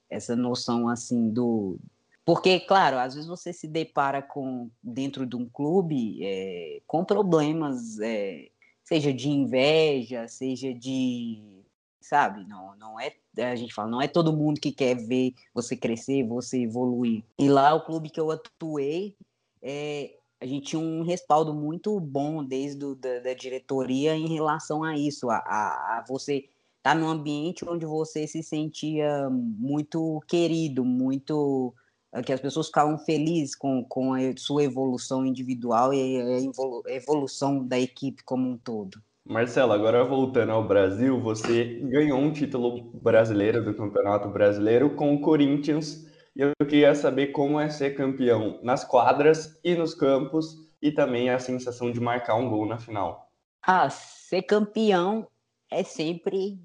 essa 0.09 0.35
noção 0.35 0.89
assim 0.89 1.29
do. 1.29 1.79
Porque, 2.25 2.59
claro, 2.61 2.97
às 2.97 3.15
vezes 3.15 3.27
você 3.27 3.51
se 3.51 3.67
depara 3.67 4.21
com, 4.21 4.69
dentro 4.81 5.25
de 5.25 5.35
um 5.35 5.47
clube, 5.47 6.19
é, 6.23 6.81
com 6.87 7.03
problemas, 7.03 7.99
é, 7.99 8.49
seja 8.83 9.13
de 9.13 9.29
inveja, 9.29 10.27
seja 10.27 10.73
de 10.73 11.63
sabe? 12.03 12.45
Não, 12.47 12.75
não 12.75 12.99
é, 12.99 13.13
a 13.37 13.55
gente 13.55 13.73
fala, 13.73 13.89
não 13.89 14.01
é 14.01 14.07
todo 14.07 14.35
mundo 14.35 14.59
que 14.59 14.71
quer 14.71 14.95
ver 14.95 15.33
você 15.53 15.75
crescer, 15.75 16.27
você 16.27 16.63
evoluir. 16.63 17.23
E 17.39 17.49
lá, 17.49 17.73
o 17.73 17.85
clube 17.85 18.09
que 18.09 18.19
eu 18.19 18.29
atuei, 18.29 19.15
é, 19.61 20.15
a 20.39 20.45
gente 20.45 20.67
tinha 20.67 20.81
um 20.81 21.03
respaldo 21.03 21.53
muito 21.53 21.97
bom 21.99 22.43
desde 22.43 22.83
o, 22.83 22.95
da, 22.95 23.19
da 23.19 23.33
diretoria 23.33 24.15
em 24.15 24.27
relação 24.27 24.83
a 24.83 24.97
isso, 24.97 25.29
a, 25.29 25.37
a, 25.37 25.97
a 25.97 26.05
você 26.07 26.37
estar 26.77 26.93
tá 26.93 26.95
num 26.95 27.07
ambiente 27.07 27.67
onde 27.67 27.85
você 27.85 28.27
se 28.27 28.43
sentia 28.43 29.29
muito 29.31 30.21
querido, 30.27 30.83
muito 30.83 31.73
que 32.21 32.31
as 32.31 32.39
pessoas 32.39 32.67
ficavam 32.67 32.97
felizes 32.97 33.55
com, 33.55 33.83
com 33.83 34.13
a 34.13 34.19
sua 34.37 34.63
evolução 34.63 35.25
individual 35.25 35.93
e 35.93 36.21
a 36.21 36.93
evolução 36.93 37.65
da 37.65 37.79
equipe 37.79 38.23
como 38.23 38.47
um 38.47 38.57
todo. 38.57 39.01
Marcelo, 39.25 39.71
agora 39.71 40.03
voltando 40.03 40.51
ao 40.51 40.67
Brasil, 40.67 41.19
você 41.19 41.79
ganhou 41.85 42.19
um 42.19 42.31
título 42.33 42.91
brasileiro 43.01 43.63
do 43.63 43.73
Campeonato 43.73 44.27
Brasileiro 44.27 44.95
com 44.95 45.15
o 45.15 45.21
Corinthians. 45.21 46.05
E 46.35 46.41
eu 46.41 46.51
queria 46.67 46.93
saber 46.93 47.27
como 47.27 47.59
é 47.59 47.69
ser 47.69 47.95
campeão 47.95 48.59
nas 48.61 48.83
quadras 48.83 49.57
e 49.63 49.75
nos 49.75 49.93
campos 49.93 50.57
e 50.81 50.91
também 50.91 51.29
a 51.29 51.39
sensação 51.39 51.89
de 51.89 52.01
marcar 52.01 52.35
um 52.35 52.49
gol 52.49 52.65
na 52.65 52.77
final. 52.77 53.31
Ah, 53.61 53.89
ser 53.89 54.41
campeão 54.41 55.25
é 55.71 55.83
sempre 55.83 56.59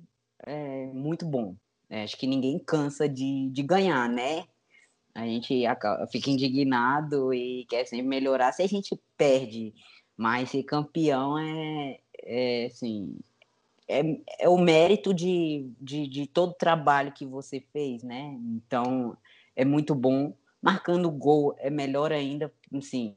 é, 0.44 0.86
muito 0.86 1.24
bom. 1.24 1.54
É, 1.88 2.02
acho 2.02 2.16
que 2.18 2.26
ninguém 2.26 2.58
cansa 2.58 3.08
de, 3.08 3.48
de 3.50 3.62
ganhar, 3.62 4.08
né? 4.08 4.44
A 5.18 5.26
gente 5.26 5.64
fica 6.12 6.30
indignado 6.30 7.34
e 7.34 7.64
quer 7.68 7.84
sempre 7.84 8.06
melhorar 8.06 8.52
se 8.52 8.62
a 8.62 8.68
gente 8.68 8.98
perde. 9.16 9.74
Mas 10.16 10.50
ser 10.50 10.62
campeão 10.62 11.36
é, 11.38 11.98
é 12.22 12.66
assim, 12.66 13.16
é, 13.88 14.00
é 14.40 14.48
o 14.48 14.56
mérito 14.56 15.12
de, 15.12 15.68
de, 15.80 16.06
de, 16.06 16.26
todo 16.26 16.50
o 16.50 16.54
trabalho 16.54 17.12
que 17.12 17.26
você 17.26 17.60
fez, 17.72 18.02
né? 18.04 18.38
Então, 18.56 19.16
é 19.56 19.64
muito 19.64 19.94
bom. 19.94 20.34
Marcando 20.62 21.10
gol 21.10 21.54
é 21.58 21.70
melhor 21.70 22.12
ainda, 22.12 22.52
sim, 22.80 23.16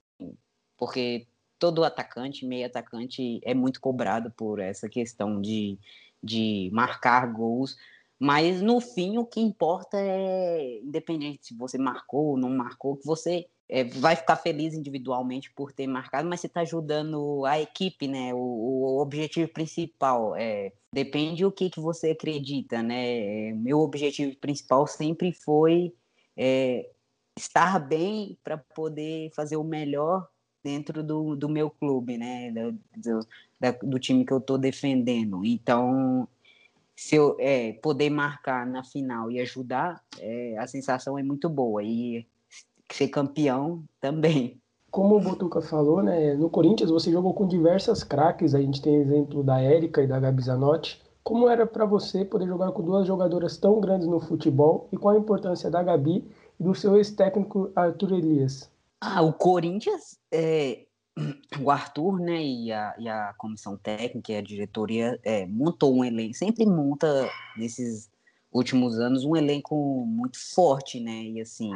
porque 0.77 1.27
todo 1.59 1.83
atacante, 1.83 2.45
meio 2.45 2.65
atacante, 2.65 3.39
é 3.43 3.53
muito 3.53 3.79
cobrado 3.79 4.31
por 4.31 4.59
essa 4.59 4.89
questão 4.89 5.39
de, 5.39 5.77
de 6.23 6.69
marcar 6.73 7.31
gols. 7.31 7.77
Mas 8.23 8.61
no 8.61 8.79
fim, 8.79 9.17
o 9.17 9.25
que 9.25 9.41
importa 9.41 9.97
é, 9.97 10.77
independente 10.83 11.47
se 11.47 11.55
você 11.55 11.75
marcou 11.75 12.27
ou 12.27 12.37
não 12.37 12.51
marcou, 12.51 12.95
que 12.95 13.03
você 13.03 13.47
é, 13.67 13.83
vai 13.83 14.15
ficar 14.15 14.35
feliz 14.35 14.75
individualmente 14.75 15.51
por 15.51 15.71
ter 15.71 15.87
marcado, 15.87 16.29
mas 16.29 16.39
você 16.39 16.45
está 16.45 16.61
ajudando 16.61 17.43
a 17.47 17.59
equipe, 17.59 18.07
né? 18.07 18.31
O, 18.31 18.37
o, 18.37 19.01
objetivo 19.01 19.51
principal 19.51 20.35
é 20.35 20.71
depende 20.93 21.43
o 21.43 21.51
que, 21.51 21.71
que 21.71 21.79
você 21.79 22.11
acredita, 22.11 22.83
né? 22.83 23.53
Meu 23.53 23.79
objetivo 23.79 24.35
principal 24.37 24.85
sempre 24.85 25.33
foi 25.33 25.91
é, 26.37 26.91
estar 27.35 27.79
bem 27.79 28.37
para 28.43 28.55
poder 28.55 29.31
fazer 29.33 29.57
o 29.57 29.63
melhor 29.63 30.27
dentro 30.63 31.01
do, 31.01 31.35
do 31.35 31.49
meu 31.49 31.71
clube, 31.71 32.19
né? 32.19 32.51
Do, 32.51 32.79
do, 32.95 33.27
do 33.81 33.99
time 33.99 34.23
que 34.23 34.31
eu 34.31 34.37
estou 34.37 34.59
defendendo. 34.59 35.43
Então, 35.43 36.27
se 36.95 37.15
eu 37.15 37.35
é, 37.39 37.73
poder 37.73 38.09
marcar 38.09 38.65
na 38.65 38.83
final 38.83 39.31
e 39.31 39.39
ajudar, 39.39 40.01
é, 40.19 40.57
a 40.57 40.67
sensação 40.67 41.17
é 41.17 41.23
muito 41.23 41.49
boa. 41.49 41.83
E 41.83 42.25
ser 42.91 43.07
campeão 43.07 43.83
também. 43.99 44.59
Como 44.89 45.15
o 45.15 45.21
Botuca 45.21 45.61
falou, 45.61 46.03
né, 46.03 46.33
no 46.33 46.49
Corinthians 46.49 46.89
você 46.89 47.11
jogou 47.11 47.33
com 47.33 47.47
diversas 47.47 48.03
craques, 48.03 48.53
a 48.53 48.59
gente 48.59 48.81
tem 48.81 48.95
exemplo 48.95 49.41
da 49.41 49.61
Érica 49.61 50.03
e 50.03 50.07
da 50.07 50.19
Gabi 50.19 50.43
Zanotti. 50.43 51.01
Como 51.23 51.47
era 51.47 51.65
para 51.65 51.85
você 51.85 52.25
poder 52.25 52.47
jogar 52.47 52.71
com 52.71 52.83
duas 52.83 53.07
jogadoras 53.07 53.55
tão 53.55 53.79
grandes 53.79 54.07
no 54.07 54.19
futebol 54.19 54.89
e 54.91 54.97
qual 54.97 55.15
a 55.15 55.19
importância 55.19 55.69
da 55.69 55.81
Gabi 55.81 56.29
e 56.59 56.63
do 56.63 56.75
seu 56.75 56.97
ex-técnico 56.97 57.71
Arthur 57.75 58.13
Elias? 58.13 58.69
Ah, 58.99 59.21
o 59.21 59.31
Corinthians, 59.31 60.17
é, 60.31 60.85
o 61.59 61.69
Arthur, 61.69 62.19
né, 62.19 62.41
e 62.43 62.71
a, 62.71 62.95
e 62.97 63.09
a 63.09 63.33
comissão 63.37 63.77
técnica 63.77 64.31
e 64.31 64.37
a 64.37 64.41
diretoria 64.41 65.19
é, 65.23 65.45
montou 65.45 65.95
um 65.95 66.03
elenco, 66.03 66.33
sempre 66.33 66.65
monta 66.65 67.29
nesses 67.57 68.09
últimos 68.51 68.99
anos 68.99 69.23
um 69.23 69.35
elenco 69.35 70.05
muito 70.05 70.37
forte, 70.53 70.99
né, 70.99 71.23
e 71.23 71.41
assim, 71.41 71.71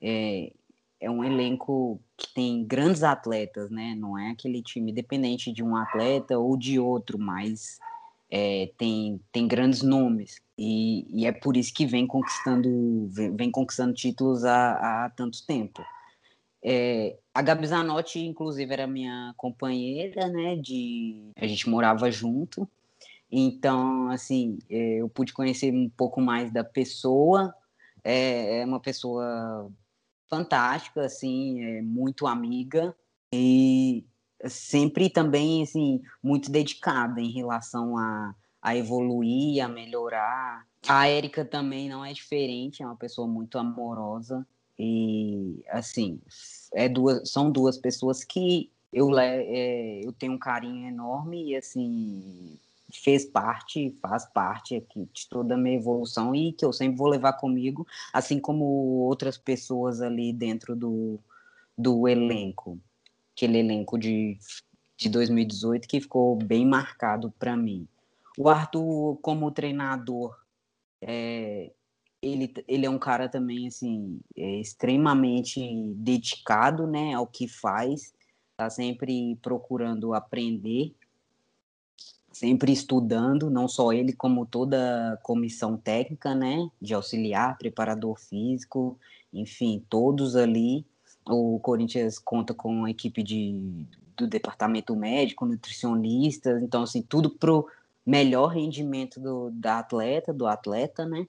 é, 0.00 0.52
é 1.00 1.10
um 1.10 1.22
elenco 1.22 2.00
que 2.16 2.32
tem 2.34 2.64
grandes 2.64 3.02
atletas, 3.02 3.70
né? 3.70 3.94
Não 3.94 4.18
é 4.18 4.30
aquele 4.30 4.62
time 4.62 4.92
dependente 4.92 5.52
de 5.52 5.62
um 5.62 5.76
atleta 5.76 6.38
ou 6.38 6.56
de 6.56 6.78
outro, 6.78 7.18
mas 7.18 7.78
é, 8.30 8.70
tem, 8.78 9.20
tem 9.30 9.46
grandes 9.46 9.82
nomes. 9.82 10.40
E, 10.56 11.06
e, 11.10 11.26
é 11.26 11.32
por 11.32 11.56
isso 11.56 11.74
que 11.74 11.84
vem 11.84 12.06
conquistando, 12.06 13.08
vem, 13.10 13.36
vem 13.36 13.50
conquistando 13.50 13.92
títulos 13.92 14.44
há, 14.44 15.04
há 15.04 15.10
tanto 15.10 15.44
tempo. 15.46 15.84
É, 16.62 17.18
a 17.34 17.42
Gabi 17.42 17.66
Zanotti, 17.66 18.20
inclusive, 18.20 18.72
era 18.72 18.86
minha 18.86 19.34
companheira, 19.36 20.28
né? 20.28 20.54
De, 20.54 21.32
a 21.36 21.46
gente 21.48 21.68
morava 21.68 22.08
junto. 22.08 22.68
Então, 23.30 24.08
assim, 24.08 24.60
é, 24.70 24.98
eu 25.00 25.08
pude 25.08 25.32
conhecer 25.32 25.74
um 25.74 25.88
pouco 25.88 26.20
mais 26.20 26.52
da 26.52 26.62
pessoa. 26.62 27.52
É, 28.04 28.60
é 28.60 28.64
uma 28.64 28.78
pessoa 28.78 29.68
fantástica, 30.30 31.04
assim, 31.04 31.64
é 31.64 31.82
muito 31.82 32.26
amiga 32.28 32.94
e 33.32 34.04
sempre 34.46 35.10
também, 35.10 35.64
assim, 35.64 36.02
muito 36.22 36.52
dedicada 36.52 37.20
em 37.20 37.32
relação 37.32 37.98
a, 37.98 38.34
a 38.62 38.76
evoluir, 38.76 39.64
a 39.64 39.66
melhorar. 39.66 40.64
A 40.86 41.08
Érica 41.08 41.44
também 41.44 41.88
não 41.88 42.04
é 42.04 42.12
diferente, 42.12 42.82
é 42.82 42.86
uma 42.86 42.96
pessoa 42.96 43.26
muito 43.26 43.58
amorosa 43.58 44.46
e, 44.78 45.62
assim, 45.68 46.20
é 46.74 46.88
duas, 46.88 47.30
são 47.30 47.50
duas 47.50 47.78
pessoas 47.78 48.24
que 48.24 48.70
eu, 48.92 49.16
é, 49.18 50.00
eu 50.04 50.12
tenho 50.12 50.32
um 50.32 50.38
carinho 50.38 50.86
enorme 50.86 51.50
e, 51.50 51.56
assim, 51.56 52.58
fez 52.92 53.24
parte, 53.24 53.96
faz 54.00 54.24
parte 54.26 54.76
aqui 54.76 55.08
de 55.12 55.28
toda 55.28 55.54
a 55.54 55.58
minha 55.58 55.76
evolução 55.76 56.34
e 56.34 56.52
que 56.52 56.64
eu 56.64 56.72
sempre 56.72 56.96
vou 56.96 57.08
levar 57.08 57.34
comigo, 57.34 57.86
assim 58.12 58.38
como 58.38 58.64
outras 58.64 59.36
pessoas 59.36 60.00
ali 60.00 60.32
dentro 60.32 60.76
do, 60.76 61.18
do 61.76 62.06
elenco, 62.06 62.78
aquele 63.34 63.58
elenco 63.58 63.98
de, 63.98 64.38
de 64.96 65.08
2018 65.08 65.88
que 65.88 66.00
ficou 66.00 66.36
bem 66.36 66.64
marcado 66.66 67.32
para 67.38 67.56
mim. 67.56 67.86
O 68.38 68.48
Arthur, 68.48 69.16
como 69.22 69.50
treinador, 69.50 70.36
é, 71.00 71.70
ele, 72.24 72.54
ele 72.66 72.86
é 72.86 72.90
um 72.90 72.98
cara 72.98 73.28
também 73.28 73.68
assim 73.68 74.20
é 74.36 74.60
extremamente 74.60 75.60
dedicado 75.94 76.86
né 76.86 77.14
ao 77.14 77.26
que 77.26 77.46
faz 77.46 78.12
está 78.52 78.70
sempre 78.70 79.36
procurando 79.42 80.14
aprender 80.14 80.94
sempre 82.34 82.72
estudando, 82.72 83.48
não 83.48 83.68
só 83.68 83.92
ele, 83.92 84.12
como 84.12 84.44
toda 84.44 85.12
a 85.12 85.16
comissão 85.18 85.76
técnica, 85.76 86.34
né, 86.34 86.68
de 86.82 86.92
auxiliar, 86.92 87.56
preparador 87.56 88.18
físico, 88.18 88.98
enfim, 89.32 89.82
todos 89.88 90.34
ali. 90.34 90.84
O 91.26 91.58
Corinthians 91.60 92.18
conta 92.18 92.52
com 92.52 92.84
a 92.84 92.90
equipe 92.90 93.22
de, 93.22 93.86
do 94.16 94.26
departamento 94.26 94.96
médico, 94.96 95.46
nutricionistas, 95.46 96.60
então, 96.62 96.82
assim, 96.82 97.00
tudo 97.02 97.30
pro 97.30 97.66
melhor 98.04 98.48
rendimento 98.48 99.20
do, 99.20 99.50
da 99.52 99.78
atleta, 99.78 100.32
do 100.32 100.46
atleta, 100.46 101.06
né? 101.06 101.26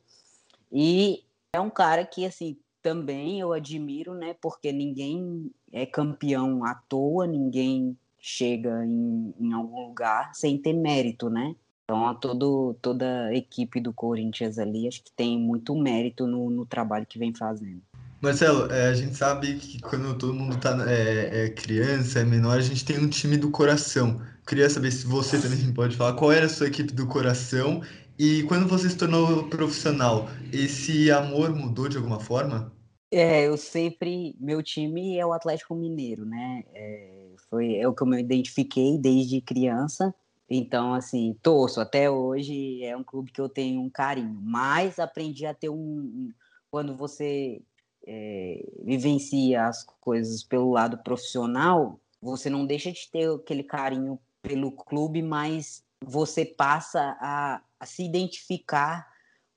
E 0.72 1.24
é 1.54 1.60
um 1.60 1.70
cara 1.70 2.06
que, 2.06 2.26
assim, 2.26 2.58
também 2.82 3.40
eu 3.40 3.54
admiro, 3.54 4.14
né? 4.14 4.36
Porque 4.42 4.72
ninguém 4.72 5.52
é 5.72 5.86
campeão 5.86 6.64
à 6.64 6.76
toa, 6.76 7.26
ninguém 7.26 7.98
chega 8.20 8.86
em, 8.86 9.34
em 9.40 9.54
algum 9.54 9.88
lugar 9.88 10.34
sem 10.34 10.58
ter 10.58 10.74
mérito, 10.74 11.30
né? 11.30 11.56
Então, 11.86 12.08
a 12.08 12.16
todo, 12.16 12.76
toda 12.82 13.28
a 13.28 13.36
equipe 13.36 13.80
do 13.80 13.94
Corinthians 13.94 14.58
ali, 14.58 14.88
acho 14.88 15.04
que 15.04 15.12
tem 15.12 15.40
muito 15.40 15.76
mérito 15.76 16.26
no, 16.26 16.50
no 16.50 16.66
trabalho 16.66 17.06
que 17.06 17.20
vem 17.20 17.34
fazendo. 17.34 17.82
Marcelo, 18.22 18.72
é, 18.72 18.88
a 18.88 18.94
gente 18.94 19.16
sabe 19.16 19.56
que 19.56 19.80
quando 19.80 20.18
todo 20.18 20.34
mundo 20.34 20.58
tá, 20.58 20.76
é, 20.90 21.46
é, 21.46 21.50
criança, 21.50 22.20
é 22.20 22.24
menor, 22.24 22.58
a 22.58 22.62
gente 22.62 22.84
tem 22.84 22.98
um 22.98 23.08
time 23.08 23.38
do 23.38 23.52
coração. 23.52 24.20
Queria 24.48 24.68
saber 24.70 24.92
se 24.92 25.06
você 25.06 25.40
também 25.40 25.72
pode 25.74 25.96
falar 25.96 26.14
qual 26.14 26.32
era 26.32 26.48
a 26.48 26.50
sua 26.50 26.68
equipe 26.68 26.92
do 26.92 27.06
coração 27.06 27.84
e 28.18 28.44
quando 28.44 28.68
você 28.68 28.90
se 28.90 28.98
tornou 28.98 29.48
profissional, 29.50 30.28
esse 30.52 31.12
amor 31.12 31.54
mudou 31.56 31.90
de 31.90 31.98
alguma 31.98 32.20
forma? 32.20 32.72
É, 33.12 33.48
eu 33.48 33.56
sempre. 33.56 34.36
Meu 34.40 34.62
time 34.62 35.18
é 35.18 35.26
o 35.26 35.34
Atlético 35.34 35.76
Mineiro, 35.76 36.26
né? 36.26 36.64
É, 36.74 37.34
foi 37.50 37.76
é 37.76 37.88
o 37.88 37.94
que 37.94 38.04
eu 38.04 38.08
me 38.08 38.20
identifiquei 38.20 38.98
desde 38.98 39.42
criança. 39.42 40.14
Então, 40.50 40.94
assim, 40.94 41.38
torço 41.42 41.80
até 41.80 42.10
hoje. 42.10 42.84
É 42.84 42.96
um 42.96 43.04
clube 43.04 43.32
que 43.32 43.40
eu 43.40 43.48
tenho 43.48 43.82
um 43.82 43.90
carinho. 43.90 44.38
Mas 44.42 45.00
aprendi 45.00 45.46
a 45.46 45.54
ter 45.54 45.70
um. 45.70 46.30
quando 46.70 46.96
você 46.98 47.62
é, 48.06 48.66
vivencia 48.84 49.68
as 49.68 49.84
coisas 50.02 50.44
pelo 50.44 50.72
lado 50.72 50.98
profissional, 51.04 52.00
você 52.22 52.50
não 52.50 52.66
deixa 52.66 52.92
de 52.92 53.10
ter 53.12 53.30
aquele 53.30 53.64
carinho 53.64 54.20
pelo 54.42 54.72
clube, 54.72 55.22
mas 55.22 55.85
você 56.04 56.46
passa 56.46 57.18
a, 57.20 57.62
a 57.80 57.86
se 57.86 58.04
identificar 58.04 59.08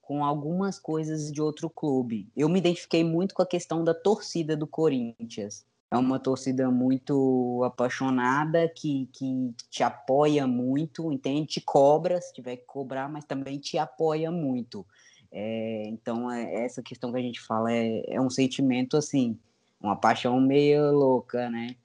com 0.00 0.24
algumas 0.24 0.78
coisas 0.78 1.30
de 1.30 1.42
outro 1.42 1.68
clube. 1.68 2.28
Eu 2.34 2.48
me 2.48 2.58
identifiquei 2.58 3.04
muito 3.04 3.34
com 3.34 3.42
a 3.42 3.46
questão 3.46 3.84
da 3.84 3.92
torcida 3.92 4.56
do 4.56 4.66
Corinthians. 4.66 5.66
É 5.90 5.96
uma 5.96 6.18
torcida 6.18 6.70
muito 6.70 7.62
apaixonada, 7.64 8.68
que, 8.68 9.08
que 9.12 9.54
te 9.70 9.82
apoia 9.82 10.46
muito, 10.46 11.10
entende? 11.12 11.46
Te 11.46 11.60
cobra, 11.60 12.20
se 12.20 12.32
tiver 12.32 12.56
que 12.56 12.64
cobrar, 12.66 13.08
mas 13.08 13.24
também 13.24 13.58
te 13.58 13.78
apoia 13.78 14.30
muito. 14.30 14.86
É, 15.30 15.84
então, 15.88 16.30
é, 16.30 16.64
essa 16.64 16.82
questão 16.82 17.12
que 17.12 17.18
a 17.18 17.22
gente 17.22 17.40
fala 17.40 17.72
é, 17.72 18.02
é 18.06 18.20
um 18.20 18.30
sentimento, 18.30 18.96
assim, 18.96 19.38
uma 19.80 19.96
paixão 19.96 20.40
meio 20.40 20.90
louca, 20.90 21.50
né? 21.50 21.76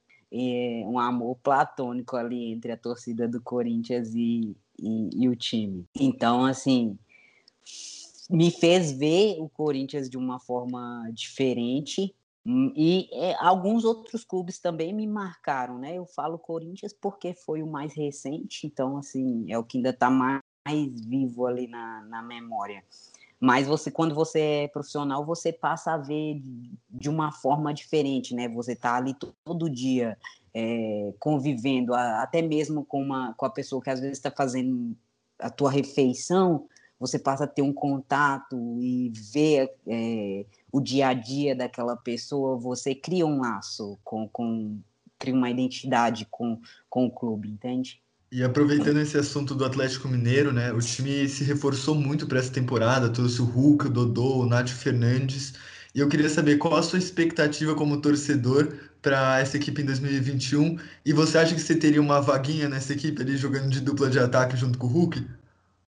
Um 0.86 0.98
amor 0.98 1.36
platônico 1.36 2.16
ali 2.16 2.52
entre 2.52 2.72
a 2.72 2.76
torcida 2.76 3.28
do 3.28 3.40
Corinthians 3.40 4.14
e, 4.14 4.56
e, 4.78 5.10
e 5.14 5.28
o 5.28 5.36
time. 5.36 5.86
Então, 5.94 6.44
assim, 6.44 6.98
me 8.28 8.50
fez 8.50 8.90
ver 8.92 9.36
o 9.38 9.48
Corinthians 9.48 10.08
de 10.08 10.16
uma 10.16 10.40
forma 10.40 11.08
diferente. 11.12 12.14
E 12.46 13.08
é, 13.12 13.34
alguns 13.38 13.84
outros 13.84 14.22
clubes 14.22 14.58
também 14.58 14.92
me 14.92 15.06
marcaram, 15.06 15.78
né? 15.78 15.96
Eu 15.96 16.04
falo 16.04 16.38
Corinthians 16.38 16.92
porque 16.92 17.32
foi 17.32 17.62
o 17.62 17.66
mais 17.66 17.94
recente, 17.94 18.66
então, 18.66 18.98
assim, 18.98 19.50
é 19.50 19.56
o 19.56 19.64
que 19.64 19.78
ainda 19.78 19.90
está 19.90 20.10
mais 20.10 20.42
vivo 21.06 21.46
ali 21.46 21.66
na, 21.66 22.02
na 22.02 22.22
memória. 22.22 22.84
Mas 23.40 23.66
você, 23.66 23.90
quando 23.90 24.14
você 24.14 24.40
é 24.40 24.68
profissional, 24.68 25.24
você 25.24 25.52
passa 25.52 25.92
a 25.92 25.98
ver 25.98 26.42
de 26.88 27.08
uma 27.08 27.32
forma 27.32 27.74
diferente, 27.74 28.34
né? 28.34 28.48
Você 28.48 28.74
tá 28.74 28.96
ali 28.96 29.14
todo 29.44 29.68
dia 29.68 30.16
é, 30.54 31.12
convivendo, 31.18 31.94
até 31.94 32.40
mesmo 32.40 32.84
com, 32.84 33.02
uma, 33.02 33.34
com 33.34 33.44
a 33.44 33.50
pessoa 33.50 33.82
que 33.82 33.90
às 33.90 34.00
vezes 34.00 34.18
está 34.18 34.30
fazendo 34.30 34.96
a 35.38 35.50
tua 35.50 35.70
refeição, 35.70 36.66
você 36.98 37.18
passa 37.18 37.44
a 37.44 37.48
ter 37.48 37.62
um 37.62 37.72
contato 37.72 38.56
e 38.80 39.12
ver 39.32 39.74
é, 39.86 40.46
o 40.72 40.80
dia 40.80 41.08
a 41.08 41.14
dia 41.14 41.54
daquela 41.54 41.96
pessoa, 41.96 42.56
você 42.56 42.94
cria 42.94 43.26
um 43.26 43.40
laço 43.40 43.98
com, 44.04 44.28
com 44.28 44.78
cria 45.18 45.34
uma 45.34 45.50
identidade 45.50 46.26
com, 46.30 46.60
com 46.88 47.06
o 47.06 47.10
clube, 47.10 47.48
entende? 47.48 48.00
E 48.34 48.42
aproveitando 48.42 48.98
esse 48.98 49.16
assunto 49.16 49.54
do 49.54 49.64
Atlético 49.64 50.08
Mineiro, 50.08 50.52
né, 50.52 50.72
o 50.72 50.80
time 50.80 51.28
se 51.28 51.44
reforçou 51.44 51.94
muito 51.94 52.26
para 52.26 52.40
essa 52.40 52.52
temporada, 52.52 53.08
trouxe 53.08 53.40
o 53.40 53.44
Hulk, 53.44 53.86
o 53.86 53.90
Dodô, 53.90 54.38
o 54.40 54.44
Nath 54.44 54.70
Fernandes. 54.70 55.54
E 55.94 56.00
eu 56.00 56.08
queria 56.08 56.28
saber 56.28 56.58
qual 56.58 56.74
a 56.74 56.82
sua 56.82 56.98
expectativa 56.98 57.76
como 57.76 58.00
torcedor 58.00 58.76
para 59.00 59.38
essa 59.38 59.56
equipe 59.56 59.82
em 59.82 59.84
2021. 59.84 60.80
E 61.06 61.12
você 61.12 61.38
acha 61.38 61.54
que 61.54 61.60
você 61.60 61.76
teria 61.76 62.00
uma 62.00 62.20
vaguinha 62.20 62.68
nessa 62.68 62.92
equipe 62.92 63.22
ali 63.22 63.36
jogando 63.36 63.70
de 63.70 63.80
dupla 63.80 64.10
de 64.10 64.18
ataque 64.18 64.56
junto 64.56 64.80
com 64.80 64.88
o 64.88 64.90
Hulk? 64.90 65.24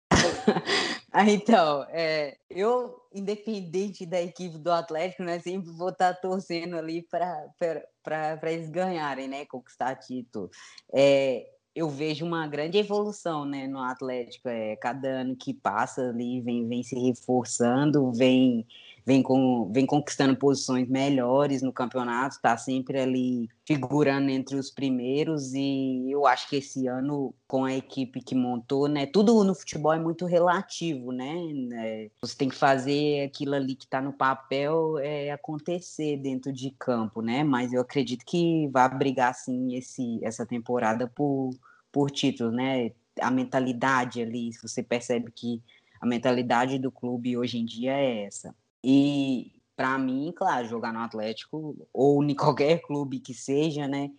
ah, 1.14 1.30
então, 1.30 1.86
é, 1.90 2.38
eu, 2.50 3.04
independente 3.14 4.04
da 4.04 4.20
equipe 4.20 4.58
do 4.58 4.72
Atlético, 4.72 5.22
né, 5.22 5.38
sempre 5.38 5.70
vou 5.70 5.90
estar 5.90 6.16
tá 6.16 6.20
torcendo 6.20 6.76
ali 6.76 7.08
para 7.08 8.52
eles 8.52 8.72
ganharem, 8.72 9.28
né, 9.28 9.46
conquistar 9.46 9.94
título. 9.94 10.50
É, 10.92 11.46
eu 11.76 11.90
vejo 11.90 12.26
uma 12.26 12.48
grande 12.48 12.78
evolução 12.78 13.46
né, 13.46 13.68
no 13.68 13.80
Atlético. 13.80 14.50
É, 14.50 14.76
cada 14.76 15.08
ano 15.08 15.36
que 15.36 15.54
passa 15.54 16.10
ali 16.10 16.42
vem, 16.42 16.68
vem 16.68 16.84
se 16.84 16.96
reforçando, 16.96 18.12
vem 18.12 18.66
vem, 19.06 19.22
com, 19.22 19.72
vem 19.72 19.86
conquistando 19.86 20.36
posições 20.36 20.88
melhores 20.88 21.62
no 21.62 21.74
campeonato, 21.74 22.36
está 22.36 22.56
sempre 22.58 23.00
ali 23.00 23.50
figurando 23.66 24.30
entre 24.30 24.56
os 24.56 24.70
primeiros 24.70 25.54
e 25.54 26.10
eu 26.10 26.26
acho 26.26 26.50
que 26.50 26.58
esse 26.58 26.88
ano 26.88 27.34
com 27.48 27.66
a 27.66 27.74
equipe 27.74 28.22
que 28.22 28.36
montou, 28.36 28.88
né, 28.88 29.06
tudo 29.06 29.44
no 29.44 29.56
futebol 29.56 29.94
é 29.94 30.00
muito 30.00 30.26
relativo, 30.26 31.12
né, 31.12 31.34
é, 31.74 32.10
você 32.22 32.36
tem 32.36 32.50
que 32.50 32.56
fazer 32.56 33.26
aquilo 33.26 33.56
ali 33.56 33.76
que 33.76 33.86
está 33.86 34.02
no 34.02 34.14
papel 34.14 34.98
é, 35.00 35.32
acontecer 35.32 36.18
dentro 36.18 36.52
de 36.52 36.72
campo, 36.72 37.22
né, 37.22 37.44
mas 37.44 37.74
eu 37.74 37.82
acredito 37.82 38.26
que 38.26 38.68
vai 38.70 38.90
brigar 38.98 39.34
sim 39.34 39.76
esse 39.76 40.20
essa 40.24 40.46
temporada 40.46 41.08
por 41.08 41.52
por 41.92 42.10
títulos, 42.10 42.54
né, 42.54 42.92
a 43.20 43.30
mentalidade 43.30 44.22
ali, 44.22 44.52
você 44.62 44.82
percebe 44.82 45.32
que 45.32 45.62
a 46.00 46.06
mentalidade 46.06 46.80
do 46.80 46.92
clube 46.92 47.38
hoje 47.38 47.60
em 47.60 47.66
dia 47.66 47.94
é 47.94 48.24
essa. 48.26 48.56
E 48.84 49.52
para 49.76 49.98
mim, 49.98 50.32
claro, 50.36 50.68
jogar 50.68 50.94
no 50.94 51.00
Atlético 51.00 51.76
ou 51.94 52.24
em 52.24 52.36
qualquer 52.36 52.82
clube 52.82 53.20
que 53.20 53.34
seja, 53.34 53.88
né? 53.88 54.12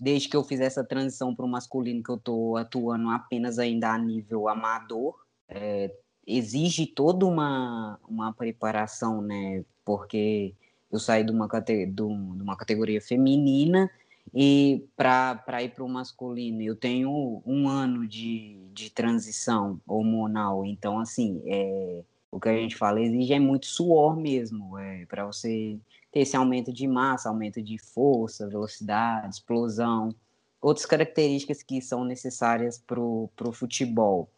Desde 0.00 0.28
que 0.28 0.36
eu 0.36 0.44
fiz 0.44 0.60
essa 0.60 0.84
transição 0.84 1.34
para 1.34 1.44
o 1.44 1.48
masculino 1.48 2.02
que 2.02 2.10
eu 2.10 2.16
estou 2.16 2.56
atuando 2.56 3.10
apenas 3.10 3.58
ainda 3.58 3.92
a 3.92 3.98
nível 3.98 4.48
amador, 4.48 5.14
é, 5.48 5.94
exige 6.26 6.86
toda 6.86 7.26
uma, 7.26 7.98
uma 8.08 8.32
preparação, 8.32 9.20
né? 9.20 9.64
Porque 9.84 10.54
eu 10.90 10.98
saí 10.98 11.24
de 11.24 11.32
uma, 11.32 11.48
de 11.48 12.42
uma 12.42 12.56
categoria 12.56 13.00
feminina 13.00 13.90
e 14.34 14.86
para 14.96 15.62
ir 15.62 15.70
para 15.74 15.84
o 15.84 15.88
masculino, 15.88 16.62
eu 16.62 16.76
tenho 16.76 17.42
um 17.44 17.68
ano 17.68 18.06
de, 18.06 18.56
de 18.72 18.88
transição 18.90 19.80
hormonal. 19.86 20.64
Então, 20.64 20.98
assim, 20.98 21.42
é, 21.46 22.02
o 22.32 22.40
que 22.40 22.48
a 22.48 22.56
gente 22.56 22.74
fala 22.74 23.00
exige 23.00 23.34
é 23.34 23.38
muito 23.38 23.66
suor 23.66 24.16
mesmo, 24.16 24.78
é, 24.78 25.04
para 25.04 25.26
você 25.26 25.78
ter 26.10 26.20
esse 26.20 26.34
aumento 26.34 26.72
de 26.72 26.88
massa, 26.88 27.28
aumento 27.28 27.62
de 27.62 27.76
força, 27.78 28.48
velocidade, 28.48 29.34
explosão, 29.34 30.14
outras 30.60 30.86
características 30.86 31.62
que 31.62 31.82
são 31.82 32.04
necessárias 32.04 32.78
para 32.78 32.98
o 32.98 33.52
futebol. 33.52 34.30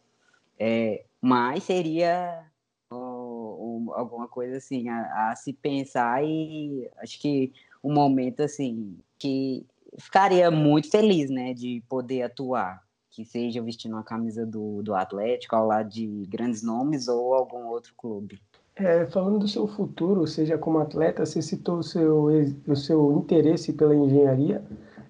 É, 0.59 1.05
mas 1.21 1.63
seria 1.63 2.45
alguma 2.89 4.27
coisa 4.27 4.57
assim 4.57 4.89
a, 4.89 5.31
a, 5.31 5.35
se 5.35 5.53
pensar 5.53 6.23
e 6.23 6.89
acho 6.97 7.19
que 7.19 7.53
um 7.83 7.93
momento 7.93 8.41
assim 8.41 8.97
que 9.17 9.65
ficaria 9.97 10.51
muito 10.51 10.89
feliz, 10.89 11.29
né, 11.29 11.53
de 11.53 11.81
poder 11.87 12.23
atuar 12.23 12.84
que 13.15 13.23
seja 13.23 13.61
vestindo 13.61 13.93
uma 13.93 14.03
camisa 14.03 14.45
do, 14.45 14.83
do 14.83 14.93
Atlético 14.93 15.55
ao 15.55 15.65
lado 15.65 15.89
de 15.89 16.25
grandes 16.27 16.61
nomes 16.61 17.07
ou 17.07 17.33
algum 17.33 17.67
outro 17.67 17.93
clube. 17.95 18.41
É, 18.75 19.05
falando 19.05 19.39
do 19.39 19.47
seu 19.47 19.65
futuro, 19.67 20.27
seja 20.27 20.57
como 20.57 20.79
atleta, 20.79 21.25
você 21.25 21.41
citou 21.41 21.77
o 21.77 21.83
seu, 21.83 22.25
o 22.67 22.75
seu 22.75 23.13
interesse 23.13 23.71
pela 23.71 23.95
engenharia. 23.95 24.61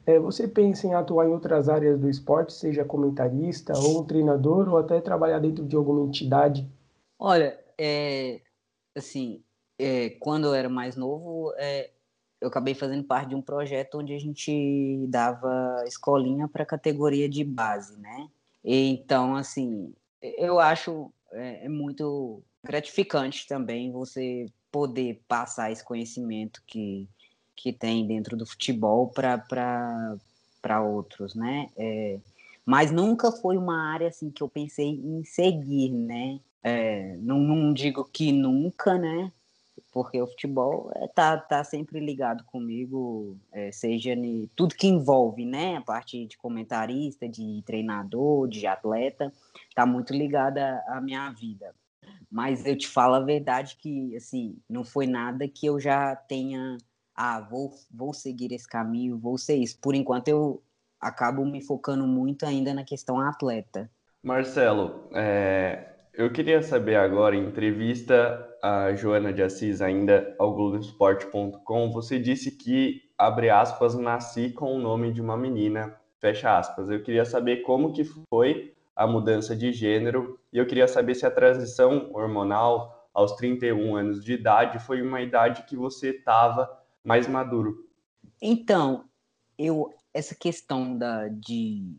É, 0.05 0.19
você 0.19 0.47
pensa 0.47 0.85
em 0.85 0.93
atuar 0.93 1.27
em 1.27 1.31
outras 1.31 1.67
áreas 1.67 1.99
do 1.99 2.07
esporte, 2.07 2.53
seja 2.53 2.85
comentarista 2.85 3.73
ou 3.75 4.05
treinador, 4.05 4.69
ou 4.69 4.77
até 4.77 5.01
trabalhar 5.01 5.39
dentro 5.39 5.65
de 5.65 5.75
alguma 5.75 6.05
entidade? 6.05 6.69
Olha, 7.17 7.59
é, 7.75 8.39
assim, 8.95 9.43
é, 9.79 10.11
quando 10.11 10.45
eu 10.45 10.53
era 10.53 10.69
mais 10.69 10.95
novo, 10.95 11.51
é, 11.57 11.89
eu 12.45 12.49
acabei 12.49 12.75
fazendo 12.75 13.03
parte 13.03 13.29
de 13.29 13.35
um 13.35 13.41
projeto 13.41 13.97
onde 13.97 14.13
a 14.13 14.19
gente 14.19 15.05
dava 15.07 15.83
escolinha 15.87 16.47
para 16.47 16.65
categoria 16.65 17.27
de 17.27 17.43
base, 17.43 17.97
né? 17.97 18.29
Então, 18.63 19.35
assim, 19.35 19.91
eu 20.21 20.59
acho 20.59 21.11
é, 21.31 21.65
é 21.65 21.69
muito 21.69 22.41
gratificante 22.63 23.47
também 23.47 23.91
você 23.91 24.45
poder 24.71 25.21
passar 25.27 25.71
esse 25.71 25.83
conhecimento 25.83 26.61
que, 26.67 27.07
que 27.55 27.73
tem 27.73 28.05
dentro 28.05 28.37
do 28.37 28.45
futebol 28.45 29.07
para 29.07 30.81
outros, 30.81 31.33
né? 31.33 31.69
É, 31.75 32.19
mas 32.63 32.91
nunca 32.91 33.31
foi 33.31 33.57
uma 33.57 33.91
área 33.91 34.07
assim 34.07 34.29
que 34.29 34.43
eu 34.43 34.49
pensei 34.49 34.89
em 34.89 35.23
seguir, 35.23 35.89
né? 35.89 36.39
É, 36.63 37.15
não, 37.21 37.39
não 37.39 37.73
digo 37.73 38.03
que 38.03 38.31
nunca, 38.31 38.97
né? 38.97 39.31
Porque 39.95 40.21
o 40.21 40.27
futebol 40.27 40.91
é, 40.93 41.07
tá, 41.07 41.63
sempre 41.63 42.01
ligado 42.01 42.43
comigo, 42.43 43.37
é, 43.49 43.71
seja 43.71 44.11
em 44.11 44.45
tudo 44.53 44.75
que 44.75 44.87
envolve, 44.87 45.45
né? 45.45 45.77
A 45.77 45.81
parte 45.81 46.25
de 46.25 46.37
comentarista, 46.37 47.29
de 47.29 47.63
treinador, 47.65 48.49
de 48.49 48.67
atleta, 48.67 49.31
tá 49.73 49.85
muito 49.85 50.11
ligada 50.11 50.83
à 50.89 50.99
minha 50.99 51.31
vida. 51.31 51.73
Mas 52.29 52.65
eu 52.65 52.77
te 52.77 52.89
falo 52.89 53.15
a 53.15 53.21
verdade 53.21 53.77
que, 53.77 54.13
assim, 54.17 54.57
não 54.69 54.83
foi 54.83 55.07
nada 55.07 55.47
que 55.47 55.65
eu 55.65 55.79
já 55.79 56.13
tenha, 56.13 56.75
ah, 57.15 57.39
vou, 57.39 57.71
vou 57.89 58.13
seguir 58.13 58.51
esse 58.51 58.67
caminho, 58.67 59.17
vou 59.17 59.37
ser 59.37 59.55
isso. 59.55 59.79
Por 59.79 59.95
enquanto 59.95 60.27
eu 60.27 60.61
acabo 60.99 61.45
me 61.45 61.61
focando 61.61 62.05
muito 62.05 62.45
ainda 62.45 62.73
na 62.73 62.83
questão 62.83 63.17
atleta. 63.17 63.89
Marcelo, 64.21 65.07
é, 65.13 65.94
eu 66.17 66.31
queria 66.31 66.61
saber 66.61 66.95
agora, 66.95 67.35
em 67.35 67.45
entrevista 67.45 68.47
a 68.61 68.93
Joana 68.95 69.33
de 69.33 69.43
Assis 69.43 69.81
ainda 69.81 70.35
ao 70.39 70.53
Globoesporte.com, 70.53 71.91
você 71.91 72.17
disse 72.17 72.51
que, 72.51 73.01
abre 73.17 73.49
aspas, 73.49 73.95
nasci 73.95 74.49
com 74.49 74.75
o 74.75 74.79
nome 74.79 75.11
de 75.11 75.21
uma 75.21 75.37
menina, 75.37 75.95
fecha 76.19 76.57
aspas. 76.57 76.89
Eu 76.89 77.03
queria 77.03 77.25
saber 77.25 77.57
como 77.57 77.93
que 77.93 78.03
foi 78.29 78.73
a 78.95 79.05
mudança 79.05 79.55
de 79.55 79.73
gênero 79.73 80.39
e 80.51 80.57
eu 80.57 80.65
queria 80.65 80.87
saber 80.87 81.15
se 81.15 81.25
a 81.25 81.31
transição 81.31 82.09
hormonal 82.13 83.09
aos 83.13 83.33
31 83.33 83.95
anos 83.95 84.23
de 84.23 84.33
idade 84.33 84.79
foi 84.79 85.01
uma 85.01 85.21
idade 85.21 85.63
que 85.63 85.75
você 85.75 86.09
estava 86.09 86.69
mais 87.03 87.27
maduro. 87.27 87.85
Então, 88.41 89.05
eu 89.57 89.93
essa 90.13 90.33
questão 90.33 90.97
da, 90.97 91.27
de, 91.27 91.93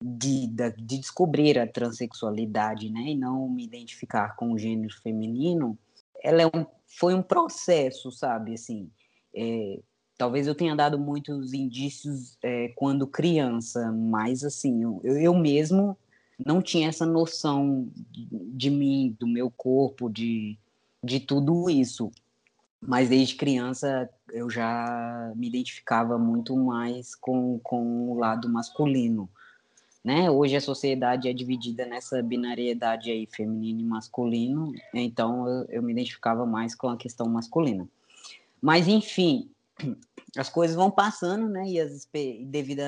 de, 0.00 0.46
da, 0.48 0.68
de 0.70 0.98
descobrir 0.98 1.58
a 1.58 1.66
transexualidade, 1.66 2.90
né, 2.90 3.00
e 3.00 3.16
não 3.16 3.48
me 3.48 3.64
identificar 3.64 4.36
com 4.36 4.52
o 4.52 4.58
gênero 4.58 4.94
feminino, 5.02 5.78
ela 6.22 6.42
é 6.42 6.46
um, 6.46 6.66
foi 6.86 7.14
um 7.14 7.22
processo, 7.22 8.10
sabe, 8.10 8.54
assim, 8.54 8.90
é, 9.34 9.80
talvez 10.16 10.46
eu 10.46 10.54
tenha 10.54 10.74
dado 10.74 10.98
muitos 10.98 11.52
indícios 11.52 12.36
é, 12.42 12.68
quando 12.76 13.06
criança, 13.06 13.90
mas 13.92 14.44
assim, 14.44 14.82
eu, 14.82 15.00
eu 15.04 15.34
mesmo 15.34 15.96
não 16.44 16.62
tinha 16.62 16.88
essa 16.88 17.04
noção 17.04 17.88
de 17.94 18.70
mim, 18.70 19.16
do 19.18 19.26
meu 19.26 19.50
corpo, 19.50 20.08
de, 20.08 20.58
de 21.02 21.20
tudo 21.20 21.68
isso. 21.68 22.10
Mas 22.80 23.08
desde 23.08 23.34
criança 23.34 24.08
eu 24.30 24.48
já 24.48 25.32
me 25.34 25.48
identificava 25.48 26.16
muito 26.16 26.56
mais 26.56 27.14
com, 27.14 27.58
com 27.58 28.10
o 28.10 28.14
lado 28.14 28.48
masculino. 28.48 29.28
Né? 30.04 30.30
Hoje 30.30 30.56
a 30.56 30.60
sociedade 30.60 31.28
é 31.28 31.32
dividida 31.32 31.84
nessa 31.84 32.22
binariedade 32.22 33.10
aí, 33.10 33.26
feminino 33.26 33.80
e 33.80 33.84
masculino, 33.84 34.72
então 34.94 35.46
eu, 35.46 35.66
eu 35.68 35.82
me 35.82 35.92
identificava 35.92 36.46
mais 36.46 36.74
com 36.74 36.88
a 36.88 36.96
questão 36.96 37.28
masculina. 37.28 37.88
Mas, 38.60 38.88
enfim, 38.88 39.50
as 40.36 40.48
coisas 40.48 40.76
vão 40.76 40.90
passando, 40.90 41.48
né? 41.48 41.68
E 41.68 41.80
as, 41.80 42.08
devido 42.46 42.80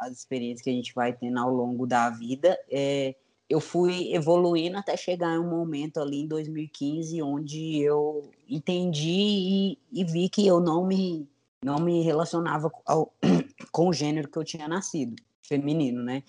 às 0.00 0.12
experiências 0.12 0.62
que 0.62 0.70
a 0.70 0.72
gente 0.72 0.94
vai 0.94 1.12
tendo 1.12 1.38
ao 1.38 1.52
longo 1.52 1.86
da 1.86 2.08
vida, 2.10 2.58
é, 2.70 3.14
eu 3.48 3.60
fui 3.60 4.12
evoluindo 4.14 4.76
até 4.76 4.96
chegar 4.96 5.34
em 5.34 5.38
um 5.38 5.48
momento 5.48 6.00
ali 6.00 6.22
em 6.22 6.26
2015 6.26 7.22
onde 7.22 7.78
eu 7.78 8.28
entendi 8.48 9.08
e, 9.08 9.78
e 9.92 10.04
vi 10.04 10.28
que 10.28 10.46
eu 10.46 10.60
não 10.60 10.84
me 10.84 11.28
não 11.64 11.78
me 11.78 12.02
relacionava 12.02 12.70
ao, 12.84 13.12
com 13.72 13.88
o 13.88 13.92
gênero 13.92 14.28
que 14.28 14.38
eu 14.38 14.44
tinha 14.44 14.68
nascido, 14.68 15.16
feminino, 15.46 16.02
né? 16.02 16.22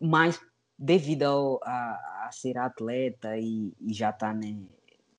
Mas 0.00 0.40
devido 0.78 1.22
ao, 1.22 1.60
a, 1.62 2.26
a, 2.26 2.30
ser 2.32 2.58
atleta 2.58 3.38
e, 3.38 3.72
e 3.80 3.94
já 3.94 4.10
estar 4.10 4.32
tá, 4.32 4.34
né, 4.34 4.56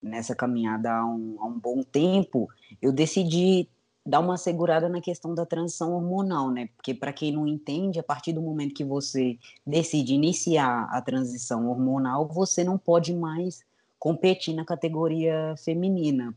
nessa 0.01 0.35
caminhada 0.35 0.91
há 0.91 1.05
um, 1.05 1.37
há 1.39 1.45
um 1.45 1.59
bom 1.59 1.81
tempo, 1.81 2.47
eu 2.81 2.91
decidi 2.91 3.67
dar 4.05 4.19
uma 4.19 4.37
segurada 4.37 4.87
na 4.87 5.01
questão 5.01 5.35
da 5.35 5.45
transição 5.45 5.93
hormonal, 5.93 6.49
né? 6.49 6.69
Porque 6.77 6.93
para 6.93 7.11
quem 7.11 7.33
não 7.33 7.45
entende, 7.45 7.99
a 7.99 8.03
partir 8.03 8.31
do 8.31 8.41
momento 8.41 8.73
que 8.73 8.85
você 8.85 9.37
decide 9.65 10.13
iniciar 10.13 10.87
a 10.89 11.01
transição 11.01 11.67
hormonal, 11.67 12.25
você 12.25 12.63
não 12.63 12.77
pode 12.77 13.13
mais 13.13 13.65
competir 13.99 14.55
na 14.55 14.63
categoria 14.63 15.55
feminina, 15.57 16.33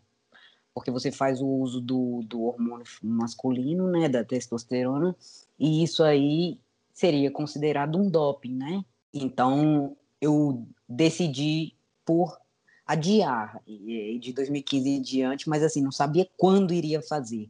porque 0.75 0.91
você 0.91 1.13
faz 1.13 1.41
o 1.41 1.47
uso 1.47 1.81
do, 1.81 2.23
do 2.25 2.43
hormônio 2.43 2.87
masculino, 3.03 3.87
né, 3.87 4.09
da 4.09 4.25
testosterona, 4.25 5.15
e 5.59 5.85
isso 5.85 6.03
aí 6.03 6.59
seria 7.01 7.31
considerado 7.31 7.97
um 7.97 8.11
doping, 8.11 8.55
né? 8.55 8.85
Então 9.13 9.97
eu 10.21 10.67
decidi 10.87 11.75
por 12.05 12.39
adiar 12.87 13.59
de 13.67 14.33
2015 14.35 14.91
em 14.91 15.01
diante, 15.01 15.49
mas 15.49 15.63
assim 15.63 15.81
não 15.81 15.91
sabia 15.91 16.29
quando 16.37 16.75
iria 16.75 17.01
fazer 17.01 17.49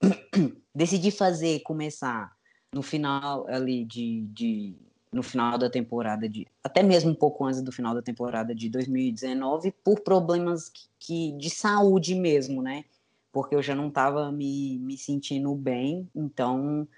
decidi 0.74 1.12
fazer, 1.12 1.60
começar 1.60 2.36
no 2.74 2.82
final 2.82 3.46
ali 3.48 3.84
de, 3.84 4.22
de, 4.32 4.74
no 5.12 5.22
final 5.22 5.56
da 5.56 5.70
temporada 5.70 6.28
de 6.28 6.44
até 6.62 6.82
mesmo 6.82 7.12
um 7.12 7.14
pouco 7.14 7.44
antes 7.44 7.62
do 7.62 7.70
final 7.70 7.94
da 7.94 8.02
temporada 8.02 8.52
de 8.52 8.68
2019 8.68 9.72
por 9.84 10.00
problemas 10.00 10.68
que, 10.68 10.88
que 10.98 11.32
de 11.38 11.50
saúde 11.50 12.16
mesmo, 12.16 12.60
né? 12.62 12.84
Porque 13.30 13.54
eu 13.54 13.62
já 13.62 13.76
não 13.76 13.88
estava 13.88 14.32
me, 14.32 14.76
me 14.80 14.98
sentindo 14.98 15.54
bem, 15.54 16.08
então 16.12 16.88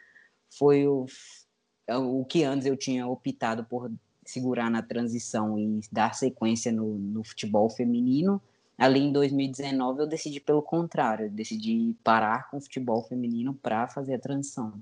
foi 0.48 0.86
o, 1.98 2.24
que 2.24 2.44
antes 2.44 2.66
eu 2.66 2.76
tinha 2.76 3.06
optado 3.06 3.64
por 3.64 3.90
segurar 4.24 4.70
na 4.70 4.82
transição 4.82 5.58
e 5.58 5.80
dar 5.90 6.14
sequência 6.14 6.70
no, 6.70 6.96
no 6.98 7.24
futebol 7.24 7.68
feminino 7.68 8.40
Ali 8.80 9.00
em 9.00 9.12
2019 9.12 10.00
eu 10.00 10.06
decidi 10.06 10.40
pelo 10.40 10.62
contrário, 10.62 11.26
eu 11.26 11.30
decidi 11.30 11.94
parar 12.02 12.50
com 12.50 12.56
o 12.56 12.60
futebol 12.62 13.02
feminino 13.02 13.52
para 13.52 13.86
fazer 13.86 14.14
a 14.14 14.18
transição. 14.18 14.72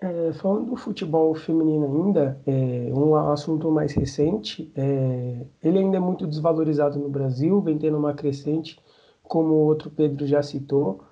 É, 0.00 0.32
falando 0.32 0.70
do 0.70 0.76
futebol 0.76 1.34
feminino 1.34 1.84
ainda, 1.84 2.40
é, 2.46 2.90
um 2.94 3.14
assunto 3.14 3.70
mais 3.70 3.92
recente, 3.92 4.72
é, 4.74 5.44
ele 5.62 5.80
ainda 5.80 5.98
é 5.98 6.00
muito 6.00 6.26
desvalorizado 6.26 6.98
no 6.98 7.10
Brasil, 7.10 7.60
vem 7.60 7.76
tendo 7.76 7.98
uma 7.98 8.14
crescente, 8.14 8.80
como 9.22 9.52
o 9.52 9.66
outro 9.66 9.90
Pedro 9.90 10.26
já 10.26 10.42
citou. 10.42 11.02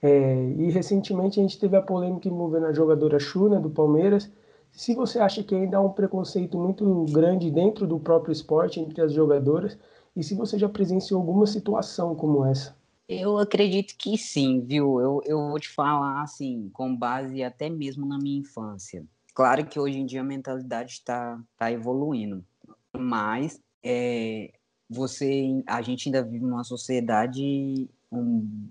É, 0.00 0.50
e 0.56 0.70
recentemente 0.70 1.38
a 1.38 1.42
gente 1.42 1.60
teve 1.60 1.76
a 1.76 1.82
polêmica 1.82 2.26
envolvendo 2.26 2.66
a 2.66 2.72
jogadora 2.72 3.18
Chuna 3.20 3.60
do 3.60 3.68
Palmeiras. 3.68 4.32
Se 4.72 4.94
você 4.94 5.18
acha 5.18 5.42
que 5.42 5.54
ainda 5.54 5.76
há 5.76 5.80
um 5.80 5.92
preconceito 5.92 6.58
muito 6.58 7.04
grande 7.10 7.50
dentro 7.50 7.86
do 7.86 8.00
próprio 8.00 8.32
esporte 8.32 8.80
entre 8.80 9.02
as 9.02 9.12
jogadoras, 9.12 9.78
e 10.16 10.22
se 10.22 10.34
você 10.34 10.58
já 10.58 10.68
presenciou 10.68 11.20
alguma 11.20 11.46
situação 11.46 12.14
como 12.14 12.44
essa. 12.44 12.74
Eu 13.08 13.38
acredito 13.38 13.94
que 13.96 14.16
sim, 14.16 14.60
viu? 14.60 15.00
Eu, 15.00 15.20
eu 15.24 15.48
vou 15.48 15.60
te 15.60 15.68
falar 15.68 16.22
assim, 16.22 16.70
com 16.72 16.96
base 16.96 17.42
até 17.42 17.68
mesmo 17.68 18.06
na 18.06 18.18
minha 18.18 18.40
infância. 18.40 19.04
Claro 19.34 19.66
que 19.66 19.78
hoje 19.78 19.98
em 19.98 20.06
dia 20.06 20.20
a 20.20 20.24
mentalidade 20.24 20.92
está 20.92 21.40
tá 21.56 21.70
evoluindo, 21.72 22.44
mas 22.92 23.60
é, 23.82 24.52
você, 24.88 25.62
a 25.66 25.80
gente 25.82 26.08
ainda 26.08 26.22
vive 26.22 26.44
numa 26.44 26.64
sociedade 26.64 27.88
um, 28.10 28.68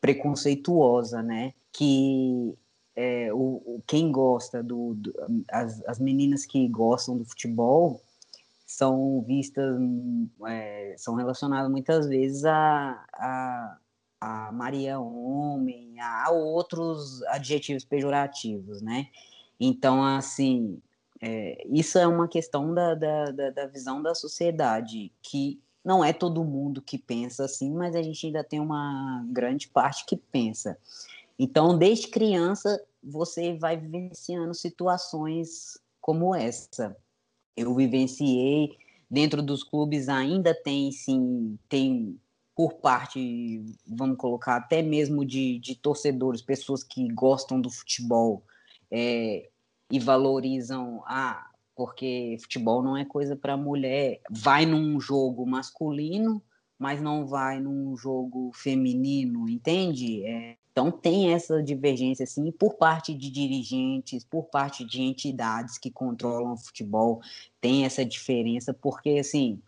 preconceituosa, 0.00 1.22
né? 1.22 1.52
Que 1.72 2.54
é, 2.96 3.32
o, 3.32 3.82
quem 3.86 4.12
gosta 4.12 4.62
do, 4.62 4.94
do 4.94 5.12
as, 5.50 5.82
as 5.86 5.98
meninas 5.98 6.46
que 6.46 6.68
gostam 6.68 7.16
do 7.16 7.24
futebol 7.24 8.00
são 8.66 9.22
vistas, 9.22 9.76
é, 10.46 10.94
são 10.96 11.14
relacionadas 11.14 11.70
muitas 11.70 12.08
vezes 12.08 12.44
a, 12.44 13.04
a, 13.12 13.78
a 14.20 14.52
Maria 14.52 14.98
Homem, 14.98 16.00
a, 16.00 16.30
outros 16.30 17.22
adjetivos 17.24 17.84
pejorativos, 17.84 18.80
né? 18.80 19.08
Então, 19.60 20.04
assim, 20.04 20.80
é, 21.20 21.64
isso 21.68 21.98
é 21.98 22.06
uma 22.06 22.26
questão 22.26 22.74
da, 22.74 22.94
da, 22.94 23.50
da 23.50 23.66
visão 23.66 24.02
da 24.02 24.14
sociedade, 24.14 25.12
que 25.22 25.60
não 25.84 26.02
é 26.02 26.12
todo 26.12 26.44
mundo 26.44 26.80
que 26.80 26.96
pensa 26.96 27.44
assim, 27.44 27.70
mas 27.70 27.94
a 27.94 28.02
gente 28.02 28.26
ainda 28.26 28.42
tem 28.42 28.58
uma 28.58 29.24
grande 29.28 29.68
parte 29.68 30.06
que 30.06 30.16
pensa. 30.16 30.78
Então, 31.38 31.76
desde 31.76 32.08
criança, 32.08 32.82
você 33.02 33.54
vai 33.54 33.76
vivenciando 33.76 34.54
situações 34.54 35.78
como 36.00 36.34
essa 36.34 36.96
eu 37.56 37.74
vivenciei 37.74 38.76
dentro 39.10 39.42
dos 39.42 39.62
clubes 39.62 40.08
ainda 40.08 40.54
tem 40.54 40.90
sim 40.90 41.58
tem 41.68 42.18
por 42.54 42.74
parte 42.74 43.64
vamos 43.86 44.16
colocar 44.16 44.56
até 44.56 44.82
mesmo 44.82 45.24
de, 45.24 45.58
de 45.58 45.74
torcedores 45.76 46.42
pessoas 46.42 46.82
que 46.82 47.06
gostam 47.08 47.60
do 47.60 47.70
futebol 47.70 48.42
é, 48.90 49.48
e 49.90 49.98
valorizam 49.98 51.02
a 51.06 51.50
porque 51.76 52.36
futebol 52.40 52.82
não 52.82 52.96
é 52.96 53.04
coisa 53.04 53.34
para 53.34 53.56
mulher. 53.56 54.20
Vai 54.30 54.64
num 54.64 55.00
jogo 55.00 55.44
masculino, 55.44 56.40
mas 56.78 57.02
não 57.02 57.26
vai 57.26 57.60
num 57.60 57.96
jogo 57.96 58.52
feminino, 58.54 59.48
entende? 59.48 60.24
É, 60.24 60.56
então 60.74 60.90
tem 60.90 61.32
essa 61.32 61.62
divergência 61.62 62.24
assim 62.24 62.50
por 62.50 62.74
parte 62.74 63.14
de 63.14 63.30
dirigentes, 63.30 64.24
por 64.24 64.46
parte 64.46 64.84
de 64.84 65.00
entidades 65.02 65.78
que 65.78 65.88
controlam 65.88 66.54
o 66.54 66.56
futebol, 66.56 67.22
tem 67.60 67.84
essa 67.84 68.04
diferença 68.04 68.74
porque 68.74 69.10
assim, 69.10 69.62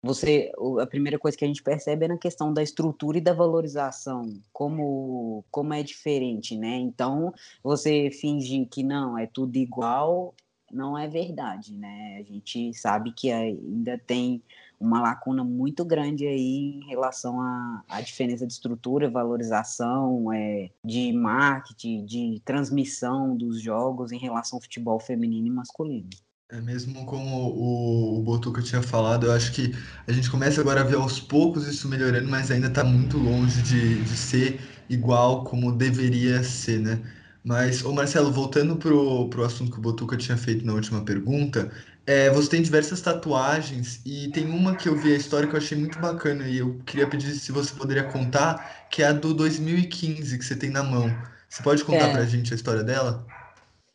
você 0.00 0.52
a 0.80 0.86
primeira 0.86 1.18
coisa 1.18 1.36
que 1.36 1.44
a 1.44 1.48
gente 1.48 1.64
percebe 1.64 2.04
é 2.04 2.08
na 2.08 2.16
questão 2.16 2.54
da 2.54 2.62
estrutura 2.62 3.18
e 3.18 3.20
da 3.20 3.32
valorização, 3.32 4.40
como 4.52 5.44
como 5.50 5.74
é 5.74 5.82
diferente, 5.82 6.56
né? 6.56 6.76
Então, 6.76 7.34
você 7.62 8.08
fingir 8.12 8.68
que 8.68 8.84
não, 8.84 9.18
é 9.18 9.26
tudo 9.26 9.56
igual, 9.56 10.32
não 10.70 10.96
é 10.96 11.08
verdade, 11.08 11.74
né? 11.74 12.18
A 12.20 12.22
gente 12.22 12.72
sabe 12.74 13.12
que 13.12 13.32
ainda 13.32 13.98
tem 13.98 14.40
uma 14.82 15.00
lacuna 15.00 15.44
muito 15.44 15.84
grande 15.84 16.26
aí 16.26 16.80
em 16.82 16.88
relação 16.88 17.40
à, 17.40 18.00
diferença 18.00 18.46
de 18.46 18.52
estrutura, 18.52 19.08
valorização, 19.08 20.32
é, 20.32 20.70
de 20.84 21.12
marketing, 21.12 22.04
de 22.04 22.42
transmissão 22.44 23.36
dos 23.36 23.60
jogos 23.60 24.10
em 24.10 24.18
relação 24.18 24.56
ao 24.56 24.62
futebol 24.62 24.98
feminino 24.98 25.46
e 25.46 25.50
masculino. 25.50 26.10
É 26.50 26.60
mesmo 26.60 27.06
como 27.06 27.34
o, 27.34 28.18
o 28.18 28.22
Botuca 28.22 28.60
tinha 28.60 28.82
falado, 28.82 29.26
eu 29.26 29.32
acho 29.32 29.52
que 29.52 29.72
a 30.06 30.12
gente 30.12 30.30
começa 30.30 30.60
agora 30.60 30.82
a 30.82 30.84
ver 30.84 30.96
aos 30.96 31.18
poucos 31.18 31.66
isso 31.66 31.88
melhorando, 31.88 32.28
mas 32.28 32.50
ainda 32.50 32.66
está 32.66 32.84
muito 32.84 33.16
longe 33.16 33.62
de, 33.62 34.02
de 34.02 34.16
ser 34.16 34.60
igual 34.90 35.44
como 35.44 35.72
deveria 35.72 36.42
ser, 36.42 36.80
né? 36.80 37.00
Mas, 37.44 37.84
ô 37.84 37.92
Marcelo, 37.92 38.30
voltando 38.30 38.76
pro, 38.76 39.28
pro 39.28 39.44
assunto 39.44 39.72
que 39.72 39.78
o 39.78 39.80
Botuca 39.82 40.16
tinha 40.16 40.36
feito 40.36 40.64
na 40.64 40.74
última 40.74 41.04
pergunta, 41.04 41.72
é, 42.06 42.30
você 42.30 42.50
tem 42.50 42.62
diversas 42.62 43.00
tatuagens 43.00 44.00
e 44.04 44.28
tem 44.30 44.46
uma 44.46 44.76
que 44.76 44.88
eu 44.88 44.96
vi 44.96 45.12
a 45.12 45.16
história 45.16 45.48
que 45.48 45.54
eu 45.54 45.58
achei 45.58 45.78
muito 45.78 45.98
bacana 45.98 46.48
e 46.48 46.58
eu 46.58 46.80
queria 46.84 47.08
pedir 47.08 47.32
se 47.32 47.52
você 47.52 47.74
poderia 47.74 48.04
contar, 48.04 48.88
que 48.90 49.02
é 49.02 49.06
a 49.06 49.12
do 49.12 49.32
2015 49.32 50.36
que 50.38 50.44
você 50.44 50.56
tem 50.56 50.70
na 50.70 50.82
mão. 50.82 51.08
Você 51.48 51.62
pode 51.62 51.84
contar 51.84 52.08
é. 52.08 52.12
pra 52.12 52.24
gente 52.24 52.52
a 52.52 52.56
história 52.56 52.82
dela? 52.82 53.26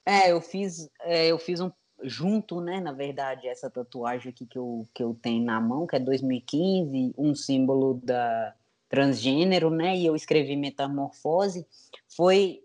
É, 0.06 0.32
eu 0.32 0.39
fiz, 0.39 0.89
é, 1.02 1.28
eu 1.28 1.38
fiz 1.38 1.60
um 1.60 1.72
junto, 2.04 2.62
né, 2.62 2.80
na 2.80 2.91
verdade, 2.91 3.48
essa 3.48 3.70
tatuagem 3.70 4.30
aqui 4.30 4.46
que 4.46 4.58
eu, 4.58 4.88
que 4.93 5.04
eu 5.04 5.17
tenho 5.20 5.43
na 5.43 5.60
mão, 5.60 5.88
que 5.88 5.96
é 5.96 6.00
2015, 6.00 7.13
um 7.17 7.34
símbolo 7.34 8.00
da 8.04 8.54
transgênero, 8.88 9.70
né, 9.70 9.98
e 9.98 10.06
eu 10.06 10.15
escrevi 10.15 10.56
metamorfose, 10.56 11.67
foi 12.08 12.62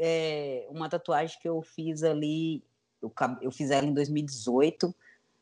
é, 0.00 0.66
uma 0.70 0.88
tatuagem 0.88 1.36
que 1.40 1.48
eu 1.48 1.60
fiz 1.62 2.02
ali, 2.02 2.62
eu, 3.02 3.12
eu 3.40 3.50
fiz 3.50 3.70
ela 3.70 3.86
em 3.86 3.94
2018, 3.94 4.94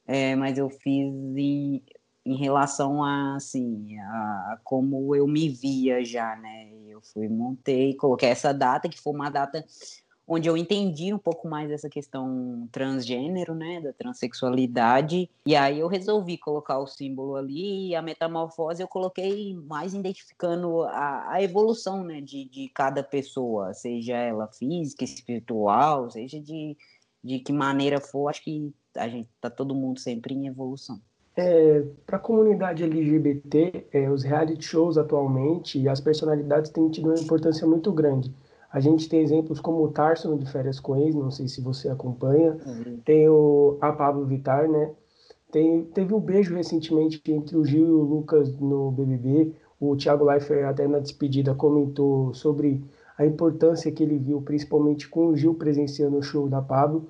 é, 0.06 0.36
mas 0.36 0.58
eu 0.58 0.68
fiz 0.68 1.12
em, 1.36 1.82
em 2.24 2.36
relação 2.36 3.02
a, 3.02 3.36
assim, 3.36 3.98
a, 3.98 4.52
a, 4.52 4.58
como 4.62 5.14
eu 5.14 5.26
me 5.26 5.48
via 5.48 6.04
já, 6.04 6.36
né, 6.36 6.70
eu 6.88 7.00
fui, 7.00 7.28
montei, 7.28 7.94
coloquei 7.94 8.28
essa 8.28 8.52
data, 8.52 8.88
que 8.88 9.00
foi 9.00 9.12
uma 9.12 9.30
data 9.30 9.64
onde 10.26 10.48
eu 10.48 10.56
entendi 10.56 11.12
um 11.12 11.18
pouco 11.18 11.46
mais 11.46 11.70
essa 11.70 11.88
questão 11.88 12.66
transgênero, 12.72 13.54
né, 13.54 13.80
da 13.80 13.92
transexualidade, 13.92 15.28
e 15.46 15.54
aí 15.54 15.80
eu 15.80 15.86
resolvi 15.86 16.38
colocar 16.38 16.78
o 16.78 16.86
símbolo 16.86 17.36
ali, 17.36 17.88
e 17.88 17.94
a 17.94 18.00
metamorfose 18.00 18.82
eu 18.82 18.88
coloquei 18.88 19.54
mais 19.54 19.92
identificando 19.92 20.82
a, 20.84 21.32
a 21.32 21.42
evolução, 21.42 22.02
né, 22.02 22.20
de, 22.20 22.46
de 22.46 22.68
cada 22.70 23.02
pessoa, 23.02 23.74
seja 23.74 24.16
ela 24.16 24.46
física, 24.48 25.04
espiritual, 25.04 26.10
seja 26.10 26.40
de, 26.40 26.76
de 27.24 27.38
que 27.38 27.52
maneira 27.52 27.98
for, 28.00 28.28
acho 28.28 28.44
que 28.44 28.70
a 28.96 29.08
gente 29.08 29.28
tá 29.40 29.48
todo 29.48 29.74
mundo 29.74 29.98
sempre 29.98 30.34
em 30.34 30.46
evolução. 30.46 31.00
É, 31.36 31.82
para 32.06 32.16
a 32.16 32.20
comunidade 32.20 32.84
LGBT, 32.84 33.86
é, 33.92 34.08
os 34.08 34.22
reality 34.22 34.64
shows 34.64 34.96
atualmente 34.96 35.80
e 35.80 35.88
as 35.88 36.00
personalidades 36.00 36.70
têm 36.70 36.88
tido 36.90 37.06
uma 37.06 37.18
importância 37.18 37.66
muito 37.66 37.90
grande. 37.90 38.32
A 38.70 38.78
gente 38.78 39.08
tem 39.08 39.20
exemplos 39.20 39.58
como 39.58 39.82
o 39.82 39.88
Tarso 39.88 40.36
de 40.36 40.46
Férias 40.50 40.78
com 40.78 40.96
Ex, 40.96 41.14
não 41.14 41.30
sei 41.30 41.48
se 41.48 41.60
você 41.60 41.88
acompanha. 41.88 42.56
Uhum. 42.66 42.98
Tem 43.04 43.28
o 43.28 43.78
a 43.80 43.92
Pablo 43.92 44.26
Vittar, 44.26 44.68
né? 44.68 44.90
Tem, 45.50 45.84
teve 45.84 46.12
um 46.12 46.20
beijo 46.20 46.54
recentemente 46.54 47.22
entre 47.28 47.56
o 47.56 47.64
Gil 47.64 47.86
e 47.86 47.90
o 47.90 48.02
Lucas 48.02 48.52
no 48.58 48.90
BBB. 48.90 49.52
O 49.80 49.96
Thiago 49.96 50.24
Leifert, 50.24 50.66
até 50.66 50.86
na 50.86 50.98
despedida, 50.98 51.54
comentou 51.54 52.34
sobre 52.34 52.82
a 53.16 53.24
importância 53.24 53.90
que 53.92 54.02
ele 54.02 54.18
viu, 54.18 54.42
principalmente 54.42 55.08
com 55.08 55.28
o 55.28 55.36
Gil 55.36 55.54
presenciando 55.54 56.16
o 56.16 56.22
show 56.22 56.48
da 56.48 56.60
Pablo. 56.60 57.06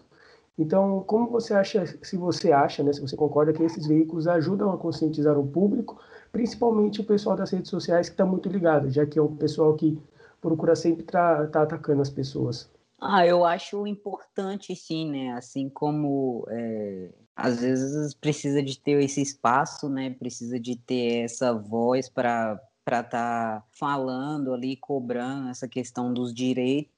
Então, 0.57 1.03
como 1.07 1.29
você 1.29 1.53
acha, 1.53 1.85
se 2.03 2.17
você 2.17 2.53
acha, 2.53 2.83
né, 2.83 2.93
se 2.93 3.01
você 3.01 3.17
concorda 3.17 3.53
que 3.53 3.63
esses 3.63 3.87
veículos 3.87 4.29
ajudam 4.29 4.71
a 4.71 4.79
conscientizar 4.79 5.37
o 5.39 5.47
público, 5.47 6.01
principalmente 6.31 7.01
o 7.01 7.05
pessoal 7.05 7.37
das 7.37 7.51
redes 7.51 7.71
sociais 7.71 8.09
que 8.09 8.15
está 8.15 8.25
muito 8.25 8.49
ligado, 8.49 8.89
já 8.91 9.05
que 9.05 9.19
é 9.19 9.23
um 9.23 9.35
pessoal 9.35 9.75
que 9.75 9.99
procura 10.41 10.77
sempre 10.77 11.03
estar 11.03 11.49
tá 11.49 11.63
atacando 11.63 12.03
as 12.03 12.11
pessoas. 12.11 12.71
Ah, 13.01 13.27
eu 13.27 13.45
acho 13.45 13.87
importante 13.87 14.75
sim, 14.77 15.11
né? 15.11 15.33
Assim 15.33 15.69
como 15.69 16.47
é, 16.49 17.11
às 17.35 17.61
vezes 17.61 18.15
precisa 18.15 18.63
de 18.63 18.79
ter 18.79 19.03
esse 19.03 19.21
espaço, 19.21 19.89
né? 19.89 20.11
Precisa 20.11 20.59
de 20.59 20.77
ter 20.77 21.25
essa 21.25 21.53
voz 21.53 22.09
para 22.09 22.61
para 22.85 23.01
estar 23.01 23.61
tá 23.61 23.67
falando 23.73 24.53
ali, 24.53 24.77
cobrando 24.77 25.49
essa 25.49 25.67
questão 25.67 26.13
dos 26.13 26.35
direitos 26.35 26.94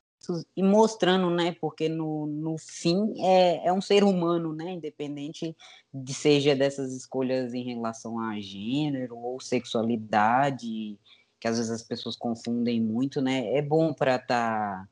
e 0.57 0.63
mostrando, 0.63 1.31
né? 1.31 1.57
Porque 1.61 1.89
no, 1.89 2.27
no 2.27 2.57
fim 2.59 3.15
é, 3.25 3.69
é 3.69 3.73
um 3.73 3.81
ser 3.81 4.05
humano, 4.05 4.53
né? 4.53 4.73
Independente 4.73 5.57
de 5.93 6.15
seja 6.15 6.55
dessas 6.55 6.93
escolhas 6.93 7.55
em 7.55 7.63
relação 7.63 8.19
a 8.19 8.41
gênero 8.41 9.17
ou 9.17 9.41
sexualidade 9.41 10.99
que 11.41 11.49
às 11.49 11.59
vezes 11.59 11.71
as 11.71 11.83
pessoas 11.83 12.17
confundem 12.17 12.81
muito, 12.81 13.21
né? 13.21 13.55
É 13.55 13.63
bom 13.63 13.93
para 13.93 14.17
estar 14.17 14.27
tá, 14.27 14.89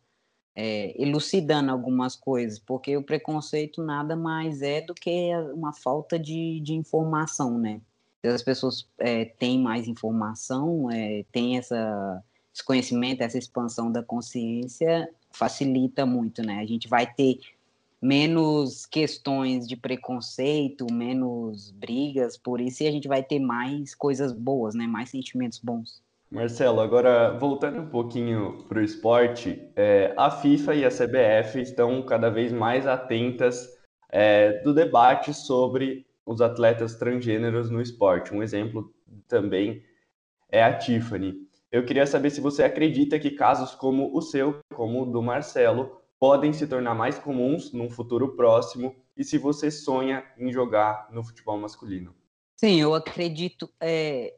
é, 0.54 0.94
elucidando 1.02 1.70
algumas 1.70 2.14
coisas, 2.14 2.58
porque 2.58 2.96
o 2.96 3.02
preconceito 3.02 3.82
nada 3.82 4.14
mais 4.14 4.62
é 4.62 4.80
do 4.80 4.94
que 4.94 5.34
uma 5.54 5.72
falta 5.72 6.18
de, 6.18 6.60
de 6.60 6.74
informação, 6.74 7.58
né? 7.58 7.80
As 8.22 8.42
pessoas 8.42 8.88
é, 8.98 9.24
têm 9.24 9.58
mais 9.60 9.86
informação, 9.86 10.90
é, 10.90 11.24
têm 11.30 11.58
essa, 11.58 12.22
esse 12.54 12.64
conhecimento, 12.64 13.20
essa 13.22 13.36
expansão 13.36 13.92
da 13.92 14.02
consciência, 14.02 15.10
facilita 15.34 16.06
muito, 16.06 16.42
né? 16.42 16.60
A 16.60 16.66
gente 16.66 16.88
vai 16.88 17.06
ter 17.06 17.40
menos 18.00 18.84
questões 18.86 19.66
de 19.66 19.76
preconceito, 19.76 20.86
menos 20.92 21.70
brigas 21.70 22.36
por 22.36 22.60
isso, 22.60 22.82
e 22.82 22.86
a 22.86 22.90
gente 22.90 23.08
vai 23.08 23.22
ter 23.22 23.38
mais 23.38 23.94
coisas 23.94 24.32
boas, 24.32 24.74
né? 24.74 24.86
Mais 24.86 25.10
sentimentos 25.10 25.58
bons. 25.58 26.02
Marcelo, 26.30 26.80
agora 26.80 27.38
voltando 27.38 27.80
um 27.80 27.88
pouquinho 27.88 28.64
para 28.68 28.78
o 28.78 28.82
esporte, 28.82 29.62
é, 29.76 30.12
a 30.16 30.30
FIFA 30.30 30.74
e 30.74 30.84
a 30.84 30.90
CBF 30.90 31.60
estão 31.60 32.02
cada 32.02 32.28
vez 32.28 32.52
mais 32.52 32.86
atentas 32.86 33.68
é, 34.10 34.60
do 34.62 34.74
debate 34.74 35.32
sobre 35.32 36.04
os 36.26 36.40
atletas 36.40 36.96
transgêneros 36.96 37.70
no 37.70 37.80
esporte. 37.80 38.34
Um 38.34 38.42
exemplo 38.42 38.92
também 39.28 39.82
é 40.50 40.62
a 40.62 40.76
Tiffany. 40.76 41.43
Eu 41.74 41.84
queria 41.84 42.06
saber 42.06 42.30
se 42.30 42.40
você 42.40 42.62
acredita 42.62 43.18
que 43.18 43.32
casos 43.32 43.74
como 43.74 44.16
o 44.16 44.22
seu, 44.22 44.60
como 44.72 45.02
o 45.02 45.06
do 45.10 45.20
Marcelo, 45.20 46.00
podem 46.20 46.52
se 46.52 46.68
tornar 46.68 46.94
mais 46.94 47.18
comuns 47.18 47.72
num 47.72 47.90
futuro 47.90 48.36
próximo 48.36 48.94
e 49.16 49.24
se 49.24 49.38
você 49.38 49.72
sonha 49.72 50.24
em 50.38 50.52
jogar 50.52 51.08
no 51.10 51.24
futebol 51.24 51.58
masculino. 51.58 52.14
Sim, 52.56 52.80
eu 52.80 52.94
acredito. 52.94 53.68
É, 53.80 54.36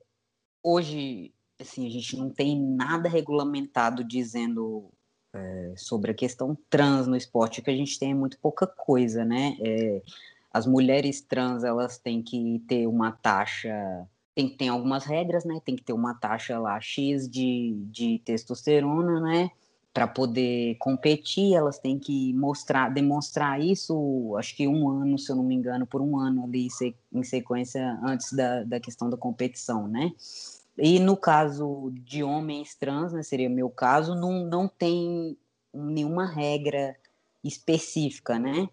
hoje 0.62 1.35
assim, 1.61 1.87
a 1.87 1.90
gente 1.90 2.16
não 2.16 2.31
tem 2.31 2.59
nada 2.59 3.07
regulamentado 3.07 4.03
dizendo 4.03 4.90
é, 5.35 5.75
sobre 5.77 6.12
a 6.12 6.14
questão 6.14 6.57
trans 6.70 7.07
no 7.07 7.18
esporte, 7.18 7.61
que 7.61 7.68
a 7.68 7.77
gente 7.77 7.99
tem 7.99 8.14
muito 8.14 8.38
pouca 8.40 8.66
coisa, 8.66 9.27
né? 9.27 9.59
É, 9.61 10.03
as 10.51 10.66
mulheres 10.66 11.20
trans, 11.20 11.64
elas 11.64 11.99
têm 11.99 12.22
que 12.22 12.64
ter 12.66 12.87
uma 12.87 13.12
taxa, 13.12 14.09
tem 14.37 14.51
que 14.51 14.57
ter 14.57 14.68
algumas 14.68 15.07
regras, 15.07 15.46
né? 15.46 15.59
Tem 15.64 15.75
que 15.75 15.83
ter 15.83 15.94
uma 15.94 16.12
taxa 16.12 16.59
lá 16.59 16.79
X 16.79 17.27
de, 17.27 17.75
de 17.90 18.20
testosterona, 18.22 19.18
né? 19.18 19.51
Para 19.94 20.07
poder 20.07 20.76
competir, 20.78 21.55
elas 21.55 21.78
têm 21.78 21.99
que 21.99 22.34
mostrar, 22.34 22.91
demonstrar 22.91 23.59
isso, 23.59 24.37
acho 24.39 24.55
que 24.55 24.68
um 24.68 24.91
ano, 24.91 25.18
se 25.18 25.32
eu 25.32 25.37
não 25.37 25.43
me 25.43 25.55
engano, 25.55 25.87
por 25.87 26.03
um 26.03 26.18
ano 26.18 26.45
ali 26.45 26.68
em 27.11 27.22
sequência 27.22 27.99
antes 28.05 28.30
da, 28.34 28.62
da 28.62 28.78
questão 28.78 29.09
da 29.09 29.16
competição, 29.16 29.89
né? 29.89 30.12
E 30.76 31.01
no 31.01 31.16
caso 31.16 31.91
de 32.05 32.22
homens 32.22 32.74
trans, 32.74 33.14
né, 33.14 33.22
seria 33.22 33.49
meu 33.49 33.70
caso, 33.70 34.14
não, 34.14 34.45
não 34.45 34.68
tem 34.68 35.34
nenhuma 35.72 36.26
regra 36.26 36.95
específica, 37.43 38.39
né? 38.39 38.68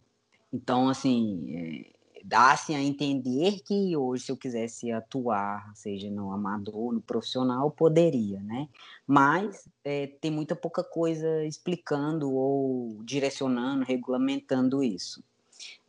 Então, 0.51 0.89
assim, 0.89 1.55
é, 1.55 1.92
dá-se 2.23 2.73
a 2.73 2.81
entender 2.81 3.59
que 3.65 3.95
hoje, 3.97 4.23
se 4.23 4.31
eu 4.31 4.37
quisesse 4.37 4.91
atuar, 4.91 5.69
seja 5.75 6.09
no 6.09 6.31
amador, 6.31 6.93
no 6.93 7.01
profissional, 7.01 7.69
poderia, 7.69 8.41
né? 8.41 8.69
Mas 9.05 9.67
é, 9.83 10.07
tem 10.07 10.31
muita 10.31 10.55
pouca 10.55 10.83
coisa 10.83 11.43
explicando 11.43 12.31
ou 12.31 13.03
direcionando, 13.03 13.83
regulamentando 13.83 14.81
isso. 14.81 15.21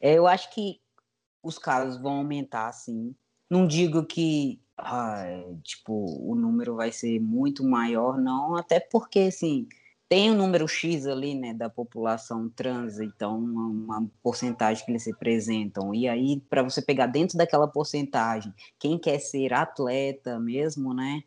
É, 0.01 0.14
eu 0.14 0.26
acho 0.26 0.53
que 0.53 0.80
os 1.41 1.57
casos 1.59 2.01
vão 2.01 2.14
aumentar, 2.14 2.72
sim. 2.72 3.14
Não 3.49 3.66
digo 3.66 4.05
que 4.05 4.61
ah, 4.76 5.24
tipo, 5.62 5.93
o 6.28 6.35
número 6.35 6.74
vai 6.74 6.91
ser 6.91 7.20
muito 7.20 7.62
maior, 7.62 8.18
não, 8.18 8.57
até 8.57 8.80
porque, 8.80 9.20
assim, 9.20 9.68
tem 10.09 10.31
um 10.31 10.37
número 10.37 10.69
X 10.69 11.07
ali, 11.07 11.35
né, 11.35 11.55
da 11.55 11.69
população 11.69 12.49
trans, 12.49 13.01
então 13.01 13.39
uma, 13.39 13.67
uma 13.67 14.11
porcentagem 14.23 14.85
que 14.85 14.91
eles 14.91 15.07
representam. 15.07 15.95
E 15.95 16.09
aí, 16.09 16.41
para 16.49 16.63
você 16.63 16.83
pegar 16.83 17.07
dentro 17.07 17.37
daquela 17.39 17.67
porcentagem, 17.67 18.53
quem 18.79 18.99
quer 18.99 19.19
ser 19.19 19.53
atleta 19.53 20.39
mesmo, 20.39 20.93
né, 20.93 21.23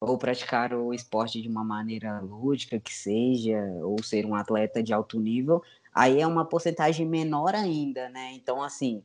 ou 0.00 0.16
praticar 0.16 0.72
o 0.72 0.94
esporte 0.94 1.42
de 1.42 1.48
uma 1.48 1.64
maneira 1.64 2.20
lúdica 2.20 2.78
que 2.78 2.94
seja, 2.94 3.58
ou 3.82 4.02
ser 4.02 4.24
um 4.24 4.34
atleta 4.34 4.82
de 4.82 4.92
alto 4.92 5.18
nível, 5.18 5.62
aí 5.92 6.20
é 6.20 6.26
uma 6.26 6.44
porcentagem 6.44 7.06
menor 7.06 7.54
ainda, 7.54 8.08
né? 8.10 8.32
Então, 8.34 8.62
assim, 8.62 9.02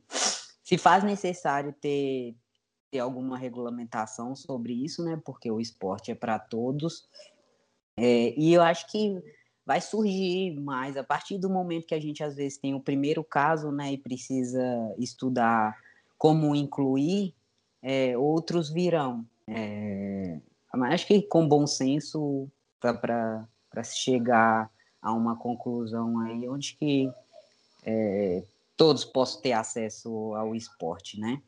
se 0.63 0.77
faz 0.77 1.03
necessário 1.03 1.73
ter, 1.73 2.35
ter 2.91 2.99
alguma 2.99 3.37
regulamentação 3.37 4.35
sobre 4.35 4.73
isso, 4.73 5.03
né? 5.03 5.19
Porque 5.25 5.49
o 5.49 5.59
esporte 5.59 6.11
é 6.11 6.15
para 6.15 6.37
todos. 6.37 7.07
É, 7.97 8.33
e 8.37 8.53
eu 8.53 8.61
acho 8.61 8.89
que 8.91 9.21
vai 9.65 9.79
surgir 9.79 10.59
mais 10.59 10.97
a 10.97 11.03
partir 11.03 11.37
do 11.37 11.49
momento 11.49 11.87
que 11.87 11.95
a 11.95 11.99
gente 11.99 12.23
às 12.23 12.35
vezes 12.35 12.57
tem 12.57 12.73
o 12.73 12.79
primeiro 12.79 13.23
caso, 13.23 13.71
né? 13.71 13.93
E 13.93 13.97
precisa 13.97 14.61
estudar 14.97 15.77
como 16.17 16.55
incluir, 16.55 17.33
é, 17.81 18.17
outros 18.17 18.69
virão. 18.69 19.25
É, 19.47 20.39
mas 20.73 20.93
acho 20.93 21.07
que 21.07 21.21
com 21.21 21.47
bom 21.47 21.67
senso 21.67 22.47
para 22.79 23.83
se 23.83 23.97
chegar 23.97 24.69
a 25.01 25.13
uma 25.13 25.35
conclusão 25.35 26.19
aí 26.21 26.47
onde 26.47 26.75
que 26.75 27.09
é, 27.85 28.43
todos 28.75 29.05
possam 29.05 29.41
ter 29.41 29.53
acesso 29.53 30.33
ao 30.35 30.55
esporte, 30.55 31.19
né? 31.19 31.41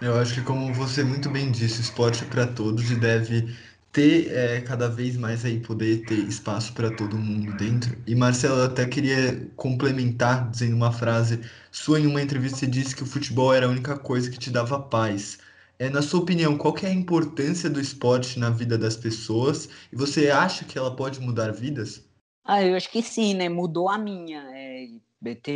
Eu 0.00 0.18
acho 0.18 0.34
que 0.34 0.42
como 0.42 0.74
você 0.74 1.04
muito 1.04 1.30
bem 1.30 1.50
disse, 1.50 1.80
esporte 1.80 2.24
para 2.24 2.44
todos 2.44 2.90
e 2.90 2.96
deve 2.96 3.56
ter 3.92 4.32
é, 4.32 4.60
cada 4.62 4.88
vez 4.88 5.16
mais 5.16 5.44
aí 5.44 5.60
poder 5.60 6.04
ter 6.06 6.14
espaço 6.14 6.72
para 6.72 6.90
todo 6.90 7.18
mundo 7.18 7.52
dentro. 7.52 7.96
E 8.06 8.14
Marcelo, 8.14 8.60
eu 8.60 8.64
até 8.64 8.86
queria 8.86 9.50
complementar 9.54 10.50
dizendo 10.50 10.74
uma 10.74 10.90
frase 10.90 11.40
sua 11.70 12.00
em 12.00 12.06
uma 12.06 12.22
entrevista 12.22 12.58
você 12.58 12.66
disse 12.66 12.96
que 12.96 13.02
o 13.02 13.06
futebol 13.06 13.52
era 13.52 13.66
a 13.66 13.68
única 13.68 13.98
coisa 13.98 14.30
que 14.30 14.38
te 14.38 14.50
dava 14.50 14.80
paz. 14.80 15.38
É, 15.78 15.90
na 15.90 16.00
sua 16.00 16.20
opinião, 16.20 16.56
qual 16.56 16.72
que 16.72 16.86
é 16.86 16.88
a 16.88 16.94
importância 16.94 17.68
do 17.68 17.80
esporte 17.80 18.38
na 18.38 18.50
vida 18.50 18.78
das 18.78 18.96
pessoas? 18.96 19.68
E 19.92 19.96
você 19.96 20.30
acha 20.30 20.64
que 20.64 20.78
ela 20.78 20.94
pode 20.96 21.20
mudar 21.20 21.52
vidas? 21.52 22.04
Ah, 22.44 22.64
eu 22.64 22.74
acho 22.76 22.90
que 22.90 23.02
sim, 23.02 23.34
né? 23.34 23.48
Mudou 23.48 23.88
a 23.88 23.98
minha. 23.98 24.42
É, 24.54 24.86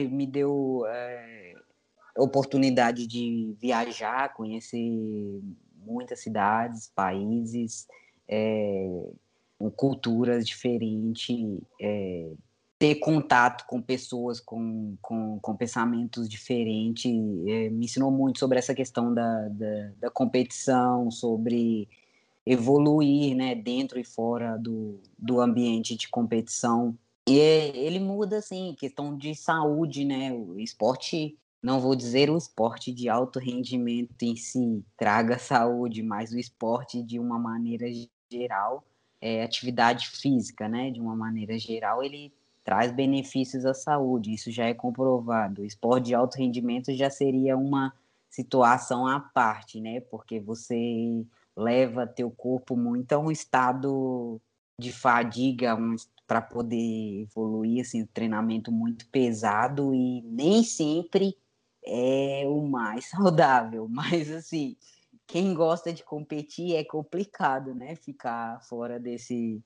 me 0.09 0.27
deu 0.27 0.85
é, 0.89 1.55
oportunidade 2.19 3.07
de 3.07 3.57
viajar, 3.61 4.35
conhecer 4.35 5.41
muitas 5.77 6.21
cidades, 6.21 6.91
países, 6.95 7.87
é, 8.29 8.89
culturas 9.77 10.47
diferentes, 10.47 11.61
é, 11.81 12.31
ter 12.79 12.97
contato 12.97 13.67
com 13.67 13.81
pessoas 13.81 14.39
com, 14.39 14.97
com, 15.01 15.39
com 15.41 15.57
pensamentos 15.57 16.29
diferentes 16.29 17.11
é, 17.47 17.71
me 17.71 17.87
ensinou 17.87 18.11
muito 18.11 18.39
sobre 18.39 18.59
essa 18.59 18.75
questão 18.75 19.15
da, 19.15 19.49
da, 19.49 19.93
da, 19.99 20.11
competição, 20.11 21.11
sobre 21.11 21.89
evoluir 22.45 23.35
né, 23.35 23.55
dentro 23.55 23.99
e 23.99 24.05
fora 24.05 24.57
do, 24.59 25.01
do 25.19 25.41
ambiente 25.41 25.97
de 25.97 26.09
competição. 26.09 26.97
E 27.29 27.41
é, 27.41 27.77
ele 27.77 27.99
muda, 27.99 28.39
assim, 28.39 28.77
questão 28.79 29.17
de 29.17 29.35
saúde, 29.35 30.05
né? 30.05 30.33
O 30.33 30.61
esporte, 30.61 31.37
não 31.61 31.81
vou 31.81 31.97
dizer 31.97 32.31
o 32.31 32.37
esporte 32.37 32.93
de 32.93 33.09
alto 33.09 33.41
rendimento 33.41 34.23
em 34.23 34.37
si 34.37 34.85
traga 34.97 35.39
saúde, 35.41 36.03
mas 36.03 36.31
o 36.31 36.39
esporte 36.39 37.03
de 37.03 37.19
uma 37.19 37.39
maneira 37.39 37.87
geral, 38.37 38.85
é, 39.21 39.43
atividade 39.43 40.09
física, 40.09 40.69
né? 40.69 40.91
De 40.91 41.01
uma 41.01 41.17
maneira 41.17 41.59
geral, 41.59 42.03
ele 42.03 42.33
traz 42.65 42.93
benefícios 42.93 43.65
à 43.65 43.73
saúde, 43.73 44.35
isso 44.35 44.51
já 44.51 44.67
é 44.67 44.75
comprovado. 44.75 45.65
Esporte 45.65 46.07
de 46.07 46.15
alto 46.15 46.37
rendimento 46.37 46.93
já 46.95 47.09
seria 47.09 47.57
uma 47.57 47.93
situação 48.29 49.07
à 49.07 49.21
parte, 49.21 49.81
né? 49.81 50.01
Porque 50.01 50.41
você 50.41 51.25
leva 51.57 52.07
teu 52.07 52.31
corpo 52.31 52.77
muito 52.77 53.13
a 53.13 53.19
um 53.19 53.31
estado 53.31 54.41
de 54.79 54.93
fadiga 54.93 55.75
um, 55.75 55.97
para 56.27 56.43
poder 56.43 57.23
evoluir, 57.23 57.81
assim, 57.81 58.05
treinamento 58.05 58.71
muito 58.71 59.07
pesado 59.09 59.95
e 59.95 60.21
nem 60.23 60.63
sempre 60.63 61.37
é 61.85 62.45
o 62.47 62.63
mais 62.63 63.07
saudável, 63.11 63.87
mas 63.89 64.31
assim, 64.31 64.77
quem 65.27 65.53
gosta 65.55 65.93
de 65.93 66.05
competir 66.05 66.77
é 66.77 66.85
complicado, 66.85 67.75
né? 67.75 67.97
Ficar 67.97 68.61
fora 68.63 68.99
desse, 69.01 69.61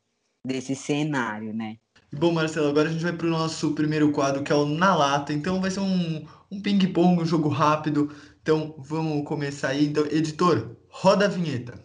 desse 0.45 0.75
cenário, 0.75 1.53
né? 1.53 1.77
Bom, 2.13 2.33
Marcelo, 2.33 2.69
agora 2.69 2.89
a 2.89 2.93
gente 2.93 3.03
vai 3.03 3.13
para 3.13 3.27
o 3.27 3.31
nosso 3.31 3.75
primeiro 3.75 4.11
quadro, 4.11 4.43
que 4.43 4.51
é 4.51 4.55
o 4.55 4.65
Na 4.65 4.97
Lata. 4.97 5.33
Então 5.33 5.61
vai 5.61 5.71
ser 5.71 5.81
um, 5.81 6.27
um 6.51 6.61
ping-pong, 6.61 7.23
um 7.23 7.27
jogo 7.27 7.49
rápido. 7.49 8.11
Então 8.41 8.75
vamos 8.79 9.25
começar 9.27 9.69
aí. 9.69 9.87
Então, 9.87 10.05
editor, 10.07 10.77
roda 10.89 11.27
a 11.27 11.29
vinheta. 11.29 11.79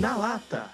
Na 0.00 0.16
Lata. 0.16 0.70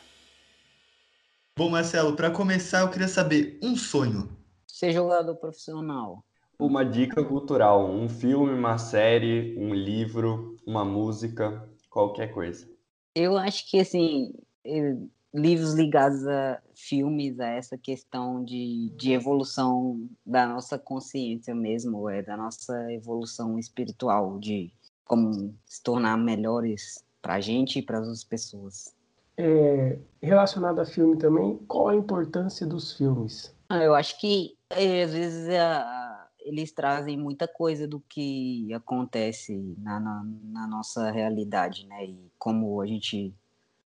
Bom, 1.58 1.68
Marcelo, 1.68 2.16
para 2.16 2.30
começar 2.30 2.80
eu 2.80 2.88
queria 2.90 3.08
saber 3.08 3.58
um 3.62 3.76
sonho. 3.76 4.41
Ser 4.82 4.90
jogador 4.90 5.36
profissional. 5.36 6.24
Uma 6.58 6.84
dica 6.84 7.22
cultural, 7.22 7.88
um 7.88 8.08
filme, 8.08 8.52
uma 8.52 8.78
série, 8.78 9.56
um 9.56 9.72
livro, 9.72 10.56
uma 10.66 10.84
música 10.84 11.70
qualquer 11.88 12.34
coisa. 12.34 12.68
Eu 13.14 13.38
acho 13.38 13.70
que, 13.70 13.78
assim, 13.78 14.34
eh, 14.64 14.96
livros 15.32 15.74
ligados 15.74 16.26
a 16.26 16.60
filmes, 16.74 17.38
a 17.38 17.46
essa 17.46 17.78
questão 17.78 18.42
de, 18.42 18.92
de 18.96 19.12
evolução 19.12 20.04
da 20.26 20.48
nossa 20.48 20.76
consciência 20.76 21.54
mesmo, 21.54 22.10
é 22.10 22.20
da 22.20 22.36
nossa 22.36 22.92
evolução 22.92 23.60
espiritual, 23.60 24.36
de 24.40 24.72
como 25.04 25.54
se 25.64 25.80
tornar 25.80 26.16
melhores 26.16 27.04
para 27.22 27.34
a 27.34 27.40
gente 27.40 27.78
e 27.78 27.82
para 27.82 27.98
as 27.98 28.06
outras 28.08 28.24
pessoas. 28.24 28.92
É, 29.36 29.96
relacionado 30.20 30.80
a 30.80 30.84
filme 30.84 31.16
também, 31.16 31.56
qual 31.68 31.90
a 31.90 31.94
importância 31.94 32.66
dos 32.66 32.94
filmes? 32.94 33.54
Ah, 33.72 33.82
eu 33.82 33.94
acho 33.94 34.20
que 34.20 34.54
é, 34.68 35.04
às 35.04 35.14
vezes 35.14 35.48
a, 35.48 36.28
eles 36.40 36.72
trazem 36.72 37.16
muita 37.16 37.48
coisa 37.48 37.88
do 37.88 38.00
que 38.00 38.70
acontece 38.74 39.74
na, 39.78 39.98
na, 39.98 40.22
na, 40.44 40.66
nossa 40.66 41.10
realidade, 41.10 41.86
né? 41.86 42.04
E 42.04 42.30
como 42.38 42.82
a 42.82 42.86
gente 42.86 43.34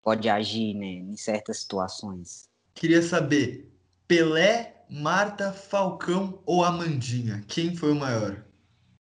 pode 0.02 0.28
agir 0.28 0.74
né, 0.74 0.86
em 0.86 1.16
certas 1.16 1.60
situações. 1.60 2.46
Queria 2.74 3.00
saber, 3.00 3.72
Pelé, 4.06 4.84
Marta, 4.90 5.50
Falcão 5.50 6.42
ou 6.44 6.62
Amandinha? 6.62 7.42
Quem 7.48 7.74
foi 7.74 7.92
o 7.92 7.96
maior? 7.98 8.44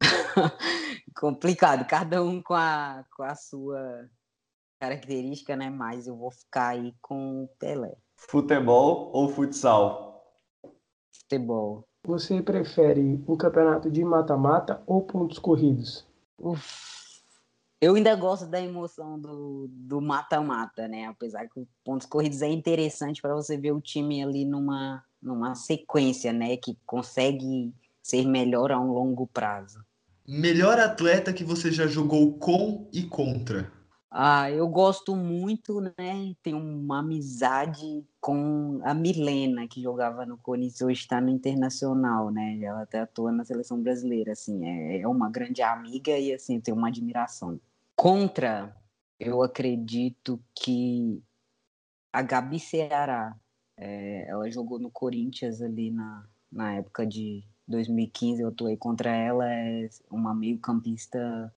Complicado, 1.19 1.83
cada 1.87 2.23
um 2.23 2.43
com 2.43 2.53
a, 2.53 3.03
com 3.17 3.23
a 3.23 3.33
sua 3.33 4.07
característica, 4.79 5.55
né? 5.55 5.67
Mas 5.71 6.05
eu 6.05 6.15
vou 6.15 6.29
ficar 6.29 6.67
aí 6.67 6.93
com 7.01 7.45
o 7.45 7.47
Pelé. 7.57 7.97
Futebol 8.15 9.09
ou 9.15 9.29
futsal? 9.29 10.08
Futebol. 11.29 11.87
Você 12.07 12.41
prefere 12.41 13.23
um 13.27 13.37
campeonato 13.37 13.91
de 13.91 14.03
mata-mata 14.03 14.81
ou 14.87 15.03
pontos 15.03 15.37
corridos? 15.37 16.03
Uf. 16.39 17.21
Eu 17.79 17.93
ainda 17.93 18.15
gosto 18.15 18.47
da 18.47 18.59
emoção 18.59 19.19
do 19.19 20.01
mata-mata, 20.01 20.87
né? 20.87 21.05
Apesar 21.05 21.47
que 21.47 21.67
pontos 21.85 22.07
corridos 22.07 22.41
é 22.41 22.47
interessante 22.47 23.21
para 23.21 23.35
você 23.35 23.57
ver 23.57 23.73
o 23.73 23.79
time 23.79 24.23
ali 24.23 24.43
numa, 24.43 25.03
numa 25.21 25.53
sequência, 25.53 26.33
né? 26.33 26.57
Que 26.57 26.75
consegue 26.83 27.71
ser 28.01 28.25
melhor 28.25 28.71
a 28.71 28.79
um 28.79 28.91
longo 28.91 29.27
prazo. 29.27 29.85
Melhor 30.27 30.79
atleta 30.79 31.31
que 31.31 31.43
você 31.43 31.71
já 31.71 31.85
jogou 31.85 32.33
com 32.39 32.89
e 32.91 33.03
contra? 33.03 33.71
Ah, 34.11 34.49
eu 34.49 34.67
gosto 34.67 35.15
muito, 35.15 35.79
né? 35.81 36.35
Tenho 36.41 36.57
uma 36.57 36.99
amizade 36.99 38.03
com 38.19 38.79
a 38.83 38.91
Milena, 38.91 39.67
que 39.67 39.81
jogava 39.81 40.25
no 40.25 40.35
Corinthians, 40.37 40.81
hoje 40.81 41.01
está 41.01 41.21
no 41.21 41.29
Internacional, 41.29 42.31
né? 42.31 42.59
Ela 42.59 42.81
até 42.81 43.01
atua 43.01 43.31
na 43.31 43.45
seleção 43.45 43.79
brasileira, 43.79 44.31
assim, 44.31 44.65
é, 44.67 45.01
é 45.01 45.07
uma 45.07 45.29
grande 45.29 45.61
amiga 45.61 46.17
e, 46.17 46.33
assim, 46.33 46.59
tenho 46.59 46.75
uma 46.75 46.87
admiração. 46.87 47.59
Contra, 47.95 48.75
eu 49.19 49.43
acredito 49.43 50.41
que 50.55 51.21
a 52.11 52.23
Gabi 52.23 52.59
Ceará, 52.59 53.35
é, 53.77 54.27
ela 54.27 54.49
jogou 54.49 54.79
no 54.79 54.89
Corinthians 54.89 55.61
ali 55.61 55.91
na, 55.91 56.25
na 56.51 56.73
época 56.73 57.05
de 57.05 57.43
2015, 57.67 58.41
eu 58.41 58.47
atuei 58.47 58.75
contra 58.75 59.11
ela, 59.11 59.47
é 59.47 59.87
uma 60.09 60.33
meio-campista 60.33 61.53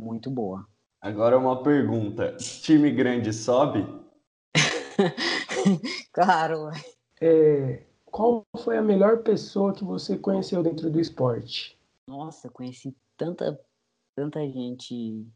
muito 0.00 0.30
boa. 0.30 0.66
Agora 1.02 1.36
uma 1.36 1.60
pergunta: 1.64 2.36
time 2.36 2.88
grande 2.92 3.32
sobe? 3.32 3.84
claro. 6.12 6.70
é, 7.20 7.82
qual 8.04 8.46
foi 8.62 8.78
a 8.78 8.82
melhor 8.82 9.24
pessoa 9.24 9.72
que 9.72 9.82
você 9.82 10.16
conheceu 10.16 10.62
dentro 10.62 10.88
do 10.88 11.00
esporte? 11.00 11.76
Nossa, 12.06 12.48
conheci 12.48 12.94
tanta, 13.16 13.60
tanta 14.14 14.46
gente 14.48 15.26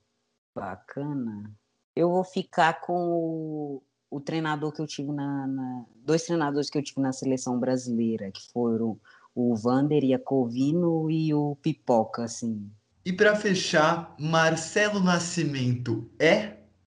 bacana. 0.54 1.50
Eu 1.96 2.10
vou 2.10 2.22
ficar 2.22 2.80
com 2.80 3.08
o, 3.08 3.82
o 4.08 4.20
treinador 4.20 4.70
que 4.72 4.80
eu 4.80 4.86
tive 4.86 5.10
na, 5.10 5.48
na, 5.48 5.84
Dois 5.96 6.22
treinadores 6.22 6.70
que 6.70 6.78
eu 6.78 6.82
tive 6.82 7.00
na 7.00 7.12
seleção 7.12 7.58
brasileira, 7.58 8.30
que 8.30 8.52
foram 8.52 9.00
o 9.34 9.56
Vander 9.56 10.04
Iacovino 10.04 11.10
e 11.10 11.34
o 11.34 11.56
Pipoca, 11.56 12.22
assim. 12.22 12.70
E 13.06 13.12
para 13.12 13.36
fechar, 13.36 14.16
Marcelo 14.18 14.98
Nascimento 14.98 16.10
é? 16.18 16.54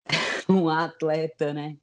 um 0.47 0.70
atleta, 0.70 1.53
né? 1.53 1.76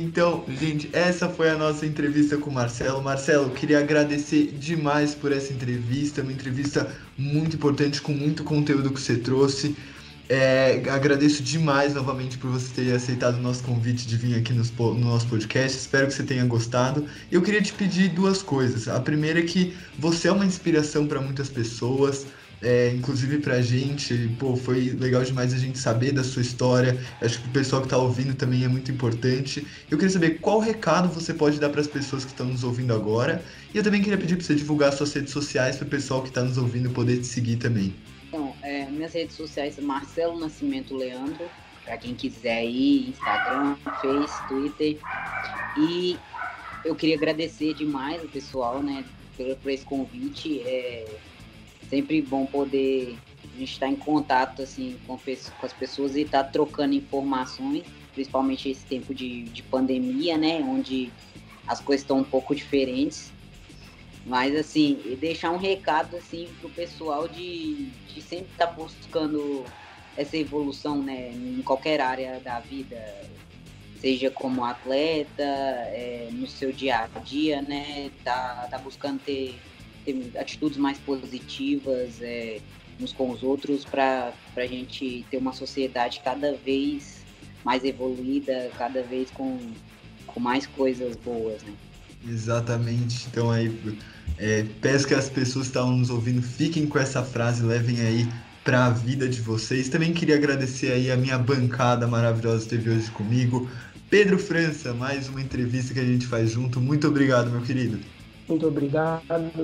Então, 0.00 0.44
gente, 0.58 0.90
essa 0.92 1.28
foi 1.28 1.50
a 1.50 1.56
nossa 1.56 1.86
entrevista 1.86 2.36
com 2.36 2.50
o 2.50 2.52
Marcelo. 2.52 3.00
Marcelo, 3.00 3.50
queria 3.50 3.78
agradecer 3.78 4.46
demais 4.58 5.14
por 5.14 5.30
essa 5.30 5.52
entrevista, 5.52 6.22
uma 6.22 6.32
entrevista 6.32 6.92
muito 7.16 7.54
importante, 7.54 8.02
com 8.02 8.10
muito 8.10 8.42
conteúdo 8.42 8.90
que 8.90 9.00
você 9.00 9.18
trouxe. 9.18 9.76
É, 10.28 10.82
agradeço 10.90 11.40
demais 11.40 11.94
novamente 11.94 12.36
por 12.38 12.50
você 12.50 12.82
ter 12.82 12.92
aceitado 12.92 13.36
o 13.36 13.40
nosso 13.40 13.62
convite 13.62 14.04
de 14.04 14.16
vir 14.16 14.34
aqui 14.36 14.52
no, 14.52 14.64
no 14.94 15.10
nosso 15.10 15.28
podcast. 15.28 15.78
Espero 15.78 16.08
que 16.08 16.14
você 16.14 16.24
tenha 16.24 16.44
gostado. 16.44 17.06
Eu 17.30 17.40
queria 17.40 17.62
te 17.62 17.72
pedir 17.72 18.08
duas 18.08 18.42
coisas. 18.42 18.88
A 18.88 18.98
primeira 18.98 19.38
é 19.38 19.42
que 19.44 19.76
você 19.96 20.26
é 20.26 20.32
uma 20.32 20.44
inspiração 20.44 21.06
para 21.06 21.20
muitas 21.20 21.48
pessoas 21.48 22.26
é, 22.64 22.90
inclusive 22.92 23.38
pra 23.38 23.60
gente, 23.60 24.28
pô, 24.38 24.56
foi 24.56 24.90
legal 24.98 25.22
demais 25.22 25.52
a 25.52 25.58
gente 25.58 25.78
saber 25.78 26.12
da 26.12 26.24
sua 26.24 26.40
história. 26.40 26.98
Acho 27.20 27.40
que 27.42 27.48
o 27.48 27.52
pessoal 27.52 27.82
que 27.82 27.88
tá 27.88 27.98
ouvindo 27.98 28.34
também 28.34 28.64
é 28.64 28.68
muito 28.68 28.90
importante. 28.90 29.66
Eu 29.90 29.98
queria 29.98 30.10
saber 30.10 30.40
qual 30.40 30.60
recado 30.60 31.08
você 31.08 31.34
pode 31.34 31.60
dar 31.60 31.68
para 31.68 31.82
as 31.82 31.86
pessoas 31.86 32.24
que 32.24 32.30
estão 32.30 32.46
nos 32.46 32.64
ouvindo 32.64 32.94
agora. 32.94 33.44
E 33.72 33.76
eu 33.76 33.84
também 33.84 34.00
queria 34.00 34.16
pedir 34.16 34.36
para 34.36 34.46
você 34.46 34.54
divulgar 34.54 34.92
suas 34.94 35.12
redes 35.12 35.32
sociais 35.32 35.76
para 35.76 35.86
o 35.86 35.90
pessoal 35.90 36.22
que 36.22 36.28
está 36.28 36.42
nos 36.42 36.56
ouvindo 36.56 36.88
poder 36.90 37.18
te 37.18 37.26
seguir 37.26 37.56
também. 37.56 37.94
Então, 38.28 38.56
é, 38.62 38.86
minhas 38.90 39.12
redes 39.12 39.36
sociais 39.36 39.74
são 39.74 39.84
Marcelo 39.84 40.40
Nascimento 40.40 40.96
Leandro, 40.96 41.50
para 41.84 41.98
quem 41.98 42.14
quiser 42.14 42.64
ir, 42.64 43.10
Instagram, 43.10 43.76
Face, 44.00 44.42
Twitter. 44.48 44.98
E 45.76 46.18
eu 46.82 46.94
queria 46.94 47.16
agradecer 47.16 47.74
demais 47.74 48.24
o 48.24 48.28
pessoal, 48.28 48.82
né, 48.82 49.04
por, 49.36 49.54
por 49.56 49.70
esse 49.70 49.84
convite. 49.84 50.62
É, 50.62 51.04
sempre 51.94 52.20
bom 52.20 52.44
poder 52.44 53.16
a 53.44 53.58
gente 53.58 53.72
estar 53.72 53.86
em 53.86 53.94
contato 53.94 54.62
assim 54.62 54.98
com, 55.06 55.16
com 55.16 55.66
as 55.66 55.72
pessoas 55.72 56.16
e 56.16 56.22
estar 56.22 56.42
trocando 56.44 56.92
informações, 56.92 57.84
principalmente 58.12 58.68
esse 58.68 58.84
tempo 58.84 59.14
de, 59.14 59.44
de 59.44 59.62
pandemia, 59.62 60.36
né, 60.36 60.60
onde 60.60 61.12
as 61.64 61.80
coisas 61.80 62.02
estão 62.02 62.18
um 62.18 62.24
pouco 62.24 62.52
diferentes. 62.52 63.32
Mas 64.26 64.56
assim, 64.56 64.98
deixar 65.20 65.52
um 65.52 65.56
recado 65.56 66.16
assim 66.16 66.48
pro 66.60 66.68
pessoal 66.70 67.28
de, 67.28 67.90
de 68.12 68.20
sempre 68.20 68.48
estar 68.50 68.66
buscando 68.66 69.64
essa 70.16 70.36
evolução, 70.36 71.00
né, 71.00 71.30
em 71.30 71.62
qualquer 71.62 72.00
área 72.00 72.40
da 72.40 72.58
vida, 72.58 72.96
seja 74.00 74.30
como 74.30 74.64
atleta, 74.64 75.42
é, 75.42 76.28
no 76.32 76.46
seu 76.46 76.72
dia 76.72 77.08
a 77.14 77.18
dia, 77.20 77.62
né, 77.62 78.10
tá, 78.24 78.66
tá 78.68 78.78
buscando 78.78 79.20
ter 79.20 79.54
ter 80.04 80.32
atitudes 80.38 80.78
mais 80.78 80.98
positivas 80.98 82.20
é, 82.20 82.60
uns 83.00 83.12
com 83.12 83.30
os 83.30 83.42
outros 83.42 83.84
para 83.84 84.32
a 84.56 84.66
gente 84.66 85.24
ter 85.30 85.36
uma 85.36 85.52
sociedade 85.52 86.20
cada 86.24 86.54
vez 86.54 87.24
mais 87.64 87.84
evoluída, 87.84 88.70
cada 88.76 89.02
vez 89.02 89.30
com, 89.30 89.58
com 90.26 90.38
mais 90.38 90.66
coisas 90.66 91.16
boas, 91.16 91.62
né? 91.62 91.72
Exatamente. 92.26 93.26
Então 93.30 93.50
aí 93.50 93.72
é, 94.38 94.64
peço 94.80 95.06
que 95.06 95.14
as 95.14 95.28
pessoas 95.28 95.66
que 95.66 95.70
estão 95.70 95.90
nos 95.96 96.10
ouvindo 96.10 96.42
fiquem 96.42 96.86
com 96.86 96.98
essa 96.98 97.22
frase, 97.22 97.62
levem 97.62 98.00
aí 98.00 98.28
para 98.62 98.86
a 98.86 98.90
vida 98.90 99.28
de 99.28 99.40
vocês. 99.40 99.88
Também 99.88 100.12
queria 100.12 100.36
agradecer 100.36 100.92
aí 100.92 101.10
a 101.10 101.16
minha 101.16 101.38
bancada 101.38 102.06
maravilhosa 102.06 102.66
que 102.66 102.74
esteve 102.74 102.90
hoje 102.90 103.10
comigo. 103.10 103.68
Pedro 104.08 104.38
França, 104.38 104.94
mais 104.94 105.28
uma 105.28 105.40
entrevista 105.40 105.92
que 105.92 106.00
a 106.00 106.04
gente 106.04 106.26
faz 106.26 106.52
junto. 106.52 106.80
Muito 106.80 107.06
obrigado, 107.08 107.50
meu 107.50 107.62
querido. 107.62 107.98
Muito 108.46 108.66
obrigado, 108.66 109.22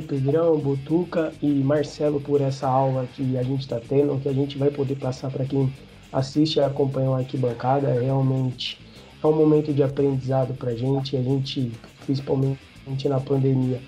Pedrão, 0.08 0.58
Botuca 0.58 1.32
e 1.42 1.46
Marcelo, 1.46 2.20
por 2.20 2.40
essa 2.40 2.66
aula 2.66 3.06
que 3.14 3.36
a 3.36 3.42
gente 3.42 3.60
está 3.60 3.78
tendo, 3.78 4.18
que 4.20 4.28
a 4.28 4.32
gente 4.32 4.56
vai 4.56 4.70
poder 4.70 4.96
passar 4.96 5.30
para 5.30 5.44
quem 5.44 5.70
assiste 6.10 6.56
e 6.56 6.62
acompanha 6.62 7.10
o 7.10 7.14
Arquibancada. 7.14 7.92
Realmente 7.92 8.78
é 9.22 9.26
um 9.26 9.34
momento 9.34 9.72
de 9.72 9.82
aprendizado 9.82 10.54
para 10.54 10.70
a 10.70 10.76
gente. 10.76 11.14
A 11.14 11.22
gente, 11.22 11.70
principalmente 12.06 12.58
na 13.06 13.20
pandemia, 13.20 13.80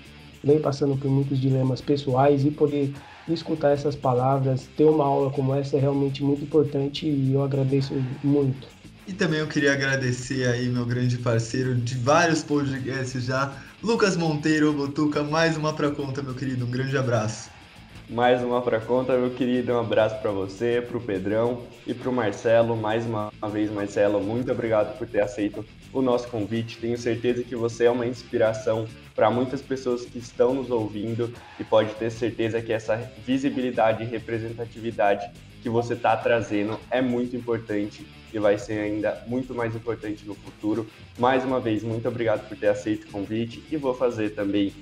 vem 0.43 0.59
passando 0.59 0.95
por 0.95 1.09
muitos 1.09 1.39
dilemas 1.39 1.81
pessoais 1.81 2.45
e 2.45 2.51
poder 2.51 2.93
escutar 3.27 3.71
essas 3.71 3.95
palavras, 3.95 4.67
ter 4.77 4.83
uma 4.83 5.05
aula 5.05 5.31
como 5.31 5.55
essa 5.55 5.77
é 5.77 5.79
realmente 5.79 6.23
muito 6.23 6.43
importante 6.43 7.07
e 7.07 7.33
eu 7.33 7.41
agradeço 7.41 7.93
muito. 8.23 8.67
E 9.07 9.13
também 9.13 9.39
eu 9.39 9.47
queria 9.47 9.73
agradecer 9.73 10.47
aí 10.47 10.69
meu 10.69 10.85
grande 10.85 11.17
parceiro 11.17 11.75
de 11.75 11.95
vários 11.95 12.43
podcasts 12.43 13.25
já, 13.25 13.53
Lucas 13.83 14.15
Monteiro, 14.15 14.71
Botuca, 14.71 15.23
mais 15.23 15.57
uma 15.57 15.73
pra 15.73 15.91
conta, 15.91 16.23
meu 16.23 16.33
querido. 16.33 16.63
Um 16.63 16.71
grande 16.71 16.97
abraço. 16.97 17.51
Mais 18.09 18.41
uma 18.41 18.61
pra 18.61 18.79
conta, 18.79 19.17
meu 19.17 19.31
querido. 19.31 19.73
Um 19.73 19.79
abraço 19.81 20.21
para 20.21 20.31
você, 20.31 20.81
pro 20.81 21.01
Pedrão 21.01 21.63
e 21.85 21.93
pro 21.93 22.09
Marcelo. 22.09 22.77
Mais 22.77 23.05
uma 23.05 23.29
vez, 23.51 23.69
Marcelo, 23.69 24.23
muito 24.23 24.49
obrigado 24.49 24.97
por 24.97 25.05
ter 25.05 25.19
aceito 25.19 25.65
o 25.91 26.01
nosso 26.01 26.29
convite. 26.29 26.77
Tenho 26.77 26.97
certeza 26.97 27.43
que 27.43 27.57
você 27.57 27.83
é 27.83 27.91
uma 27.91 28.07
inspiração 28.07 28.87
para 29.13 29.29
muitas 29.29 29.61
pessoas 29.61 30.05
que 30.05 30.17
estão 30.17 30.53
nos 30.53 30.71
ouvindo 30.71 31.33
e 31.59 31.63
pode 31.65 31.93
ter 31.95 32.09
certeza 32.09 32.61
que 32.61 32.71
essa 32.71 32.95
visibilidade 33.25 34.03
e 34.03 34.07
representatividade 34.07 35.29
que 35.63 35.69
você 35.69 35.93
está 35.93 36.15
trazendo 36.17 36.77
é 36.91 37.01
muito 37.01 37.35
importante 37.37 38.05
e 38.33 38.37
vai 38.37 38.59
ser 38.59 38.79
ainda 38.79 39.23
muito 39.25 39.55
mais 39.55 39.73
importante 39.73 40.25
no 40.25 40.35
futuro. 40.35 40.85
Mais 41.17 41.45
uma 41.45 41.59
vez, 41.59 41.81
muito 41.81 42.05
obrigado 42.05 42.47
por 42.47 42.57
ter 42.57 42.67
aceito 42.67 43.05
o 43.05 43.11
convite 43.11 43.63
e 43.71 43.77
vou 43.77 43.93
fazer 43.93 44.31
também 44.31 44.73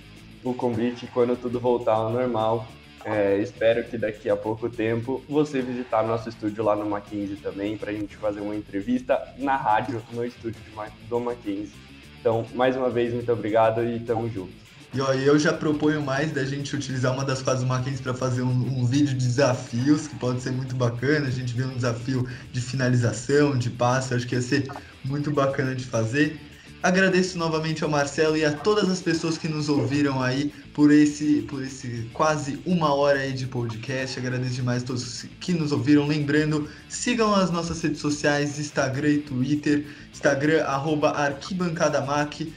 o 0.44 0.56
convite 0.56 1.08
quando 1.14 1.40
tudo 1.40 1.60
voltar 1.60 1.94
ao 1.94 2.10
normal. 2.10 2.68
É, 3.06 3.38
espero 3.38 3.84
que 3.84 3.98
daqui 3.98 4.30
a 4.30 4.36
pouco 4.36 4.70
tempo 4.70 5.24
você 5.30 5.62
visitar 5.62 6.04
nosso 6.04 6.30
estúdio 6.30 6.64
lá 6.64 6.76
no 6.76 6.86
Mackenzie 6.86 7.36
também 7.38 7.78
para 7.78 7.92
a 7.92 7.94
gente 7.94 8.16
fazer 8.18 8.42
uma 8.42 8.56
entrevista 8.56 9.22
na 9.38 9.56
rádio 9.56 10.02
no 10.12 10.26
estúdio 10.26 10.60
do 11.08 11.20
Mackenzie. 11.20 11.74
Então, 12.20 12.46
mais 12.54 12.76
uma 12.76 12.90
vez, 12.90 13.14
muito 13.14 13.32
obrigado 13.32 13.84
e 13.84 14.00
tamo 14.00 14.28
junto. 14.30 14.54
E 14.94 15.00
ó, 15.00 15.14
eu 15.14 15.40
já 15.40 15.54
proponho 15.54 16.02
mais 16.02 16.34
da 16.34 16.44
gente 16.44 16.76
utilizar 16.76 17.14
uma 17.14 17.24
das 17.24 17.42
quadras 17.42 17.66
Mackenzie 17.66 18.04
para 18.04 18.14
fazer 18.14 18.42
um, 18.42 18.80
um, 18.80 18.86
vídeo 18.86 19.16
de 19.16 19.26
desafios, 19.26 20.08
que 20.08 20.16
pode 20.18 20.42
ser 20.42 20.52
muito 20.52 20.76
bacana. 20.76 21.28
A 21.28 21.32
gente 21.32 21.54
vê 21.54 21.64
um 21.64 21.76
desafio 21.76 22.28
de 22.52 22.60
finalização, 22.60 23.58
de 23.58 23.70
passe, 23.70 24.14
acho 24.14 24.28
que 24.28 24.36
ia 24.36 24.42
ser 24.42 24.68
muito 25.06 25.32
bacana 25.32 25.74
de 25.74 25.86
fazer. 25.86 26.38
Agradeço 26.84 27.38
novamente 27.38 27.84
ao 27.84 27.90
Marcelo 27.90 28.36
e 28.36 28.44
a 28.44 28.52
todas 28.52 28.90
as 28.90 29.00
pessoas 29.00 29.38
que 29.38 29.48
nos 29.48 29.70
ouviram 29.70 30.22
aí 30.22 30.52
por 30.74 30.92
esse, 30.92 31.42
por 31.44 31.64
esse 31.64 32.10
quase 32.14 32.60
uma 32.66 32.94
hora 32.94 33.20
aí 33.20 33.34
de 33.34 33.48
podcast. 33.48 34.20
Agradeço 34.20 34.56
demais 34.56 34.84
a 34.84 34.86
todos 34.86 35.26
que 35.40 35.54
nos 35.54 35.72
ouviram. 35.72 36.08
Lembrando, 36.08 36.70
sigam 36.88 37.34
as 37.34 37.52
nossas 37.52 37.82
redes 37.82 38.00
sociais, 38.00 38.60
Instagram 38.60 39.10
e 39.10 39.18
Twitter. 39.20 39.86
Instagram, 40.12 40.64
arroba 40.64 41.12
arquibancadamac, 41.12 42.54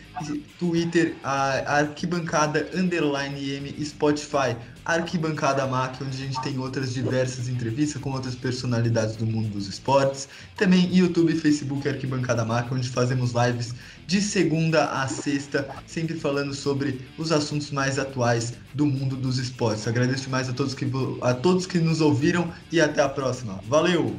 Twitter, 0.59 1.15
arquibancada, 1.23 2.69
underline 2.75 3.55
M, 3.57 3.85
Spotify, 3.85 4.57
Arquibancada 4.85 5.67
Mac, 5.67 5.97
onde 6.03 6.23
a 6.23 6.27
gente 6.27 6.41
tem 6.43 6.59
outras 6.59 6.93
diversas 6.93 7.49
entrevistas 7.49 8.01
com 8.03 8.11
outras 8.11 8.35
personalidades 8.35 9.17
do 9.17 9.25
mundo 9.25 9.49
dos 9.49 9.67
esportes. 9.67 10.29
Também 10.57 10.95
YouTube, 10.95 11.35
Facebook, 11.37 11.89
Arquibancada 11.89 12.45
Mac, 12.45 12.71
onde 12.71 12.89
fazemos 12.91 13.33
lives 13.33 13.75
de 14.07 14.21
segunda 14.21 14.87
a 14.87 15.09
sexta, 15.09 15.69
sempre 15.87 16.15
falando 16.15 16.55
sobre 16.55 17.01
os 17.19 17.33
assuntos 17.33 17.71
mais 17.71 17.99
atuais 17.99 18.55
do 18.75 18.87
mundo 18.87 19.17
dos 19.17 19.39
esportes. 19.39 19.87
Agradeço 19.87 20.31
mais 20.31 20.49
a 20.49 20.53
todos 20.53 20.75
que, 20.75 20.87
a 21.23 21.35
todos 21.35 21.67
que 21.67 21.79
nos 21.79 22.01
ouviram 22.01 22.53
e 22.71 22.81
até 22.81 23.03
a 23.03 23.09
próxima. 23.09 23.61
Valeu! 23.69 24.17